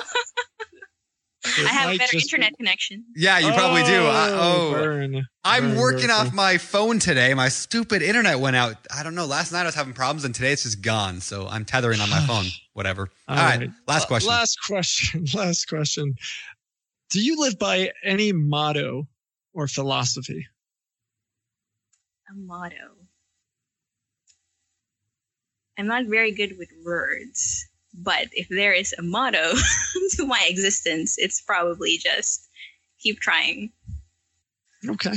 It 1.43 1.65
I 1.65 1.69
have 1.69 1.89
a 1.95 1.97
better 1.97 2.11
just 2.11 2.29
be- 2.29 2.35
internet 2.37 2.55
connection. 2.55 3.03
yeah, 3.15 3.39
you 3.39 3.51
probably 3.53 3.81
do. 3.83 4.03
I, 4.05 4.29
Oh, 4.29 4.67
oh, 4.67 4.71
burn. 4.73 5.25
I'm 5.43 5.69
Burn, 5.71 5.77
working 5.79 6.01
burn, 6.07 6.11
off 6.11 6.33
my 6.33 6.59
phone 6.59 6.99
today. 6.99 7.33
My 7.33 7.49
stupid 7.49 8.03
internet 8.03 8.39
went 8.39 8.55
out. 8.55 8.75
I 8.95 9.01
don't 9.01 9.15
know. 9.15 9.25
Last 9.25 9.51
night 9.51 9.61
I 9.63 9.65
was 9.65 9.73
having 9.73 9.93
problems, 9.93 10.23
and 10.23 10.35
today 10.35 10.51
it's 10.51 10.61
just 10.63 10.83
gone. 10.83 11.19
So 11.19 11.47
I'm 11.47 11.65
tethering 11.65 11.99
on 11.99 12.11
my 12.11 12.19
phone. 12.27 12.45
Whatever. 12.73 13.09
All 13.27 13.37
All 13.39 13.43
right. 13.43 13.59
right. 13.59 13.69
Last 13.87 14.03
Uh, 14.03 14.07
question. 14.07 14.29
Last 14.29 14.57
question. 14.67 15.25
Last 15.33 15.65
question. 15.67 16.13
Do 17.09 17.19
you 17.19 17.41
live 17.41 17.57
by 17.57 17.91
any 18.05 18.31
motto 18.33 19.07
or 19.51 19.67
philosophy? 19.67 20.45
A 22.29 22.33
motto. 22.35 22.75
I'm 25.77 25.87
not 25.87 26.05
very 26.05 26.31
good 26.31 26.57
with 26.57 26.69
words, 26.85 27.67
but 27.93 28.27
if 28.33 28.47
there 28.49 28.73
is 28.73 28.93
a 28.97 29.01
motto 29.01 29.53
to 30.15 30.25
my 30.25 30.43
existence, 30.47 31.17
it's 31.17 31.41
probably 31.41 31.97
just 31.97 32.47
keep 32.99 33.19
trying. 33.19 33.71
Okay. 34.87 35.13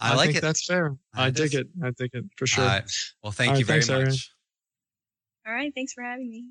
I, 0.00 0.14
like 0.16 0.26
think 0.26 0.38
it. 0.38 0.40
That's 0.42 0.66
fair. 0.66 0.96
I 1.14 1.28
It 1.28 1.34
dig 1.36 1.54
is. 1.54 1.54
it. 1.54 1.66
I 1.82 1.90
dig 1.96 2.10
it 2.12 2.24
for 2.36 2.46
sure. 2.46 2.64
All 2.64 2.70
right. 2.70 2.90
Well, 3.22 3.32
thank 3.32 3.52
All 3.52 3.56
you 3.58 3.64
right, 3.64 3.66
very 3.66 3.80
thanks, 3.80 3.90
Aaron. 3.90 4.08
much. 4.08 4.30
All 5.46 5.52
right, 5.52 5.72
thanks 5.74 5.92
for 5.92 6.02
having 6.02 6.30
me. 6.30 6.46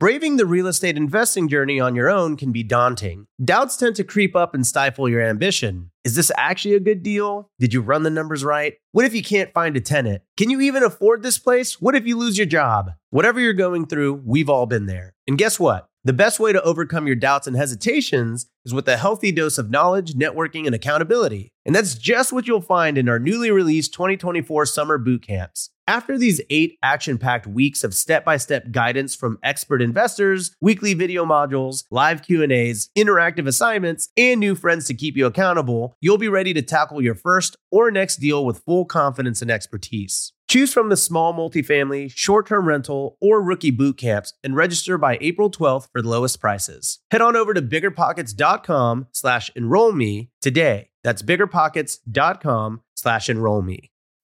Braving 0.00 0.38
the 0.38 0.44
real 0.44 0.66
estate 0.66 0.96
investing 0.96 1.48
journey 1.48 1.78
on 1.78 1.94
your 1.94 2.10
own 2.10 2.36
can 2.36 2.50
be 2.50 2.64
daunting. 2.64 3.28
Doubts 3.42 3.76
tend 3.76 3.94
to 3.94 4.02
creep 4.02 4.34
up 4.34 4.52
and 4.52 4.66
stifle 4.66 5.08
your 5.08 5.22
ambition. 5.22 5.92
Is 6.02 6.16
this 6.16 6.32
actually 6.36 6.74
a 6.74 6.80
good 6.80 7.04
deal? 7.04 7.48
Did 7.60 7.72
you 7.72 7.80
run 7.80 8.02
the 8.02 8.10
numbers 8.10 8.42
right? 8.42 8.74
What 8.90 9.04
if 9.04 9.14
you 9.14 9.22
can't 9.22 9.54
find 9.54 9.76
a 9.76 9.80
tenant? 9.80 10.22
Can 10.36 10.50
you 10.50 10.60
even 10.62 10.82
afford 10.82 11.22
this 11.22 11.38
place? 11.38 11.80
What 11.80 11.94
if 11.94 12.08
you 12.08 12.18
lose 12.18 12.36
your 12.36 12.46
job? 12.46 12.90
Whatever 13.10 13.38
you're 13.38 13.52
going 13.52 13.86
through, 13.86 14.14
we've 14.24 14.50
all 14.50 14.66
been 14.66 14.86
there. 14.86 15.14
And 15.28 15.38
guess 15.38 15.60
what? 15.60 15.88
The 16.02 16.12
best 16.12 16.40
way 16.40 16.52
to 16.52 16.62
overcome 16.62 17.06
your 17.06 17.16
doubts 17.16 17.46
and 17.46 17.56
hesitations 17.56 18.48
is 18.64 18.74
with 18.74 18.88
a 18.88 18.96
healthy 18.96 19.30
dose 19.30 19.58
of 19.58 19.70
knowledge, 19.70 20.14
networking, 20.14 20.66
and 20.66 20.74
accountability. 20.74 21.52
And 21.64 21.74
that's 21.74 21.94
just 21.94 22.32
what 22.32 22.48
you'll 22.48 22.60
find 22.60 22.98
in 22.98 23.08
our 23.08 23.20
newly 23.20 23.52
released 23.52 23.94
2024 23.94 24.66
summer 24.66 24.98
boot 24.98 25.22
camps. 25.22 25.70
After 25.86 26.16
these 26.16 26.40
eight 26.48 26.78
action 26.82 27.18
packed 27.18 27.46
weeks 27.46 27.84
of 27.84 27.94
step 27.94 28.24
by 28.24 28.38
step 28.38 28.70
guidance 28.70 29.14
from 29.14 29.38
expert 29.42 29.82
investors, 29.82 30.54
weekly 30.58 30.94
video 30.94 31.26
modules, 31.26 31.84
live 31.90 32.22
Q&As, 32.22 32.88
interactive 32.96 33.46
assignments, 33.46 34.08
and 34.16 34.40
new 34.40 34.54
friends 34.54 34.86
to 34.86 34.94
keep 34.94 35.14
you 35.14 35.26
accountable, 35.26 35.94
you'll 36.00 36.16
be 36.16 36.28
ready 36.28 36.54
to 36.54 36.62
tackle 36.62 37.02
your 37.02 37.14
first 37.14 37.56
or 37.70 37.90
next 37.90 38.16
deal 38.16 38.46
with 38.46 38.64
full 38.64 38.86
confidence 38.86 39.42
and 39.42 39.50
expertise. 39.50 40.32
Choose 40.48 40.72
from 40.72 40.88
the 40.88 40.96
small 40.96 41.34
multifamily, 41.34 42.10
short 42.14 42.46
term 42.46 42.66
rental, 42.66 43.18
or 43.20 43.42
rookie 43.42 43.70
boot 43.70 43.98
camps 43.98 44.32
and 44.42 44.56
register 44.56 44.96
by 44.96 45.18
April 45.20 45.50
12th 45.50 45.88
for 45.92 46.00
the 46.00 46.08
lowest 46.08 46.40
prices. 46.40 47.00
Head 47.10 47.20
on 47.20 47.36
over 47.36 47.52
to 47.52 47.60
biggerpockets.com 47.60 49.08
slash 49.12 49.50
enroll 49.54 49.92
me 49.92 50.30
today. 50.40 50.90
That's 51.02 51.22
biggerpockets.com 51.22 52.82
slash 52.94 53.28
enroll 53.28 53.62
me. 53.62 53.90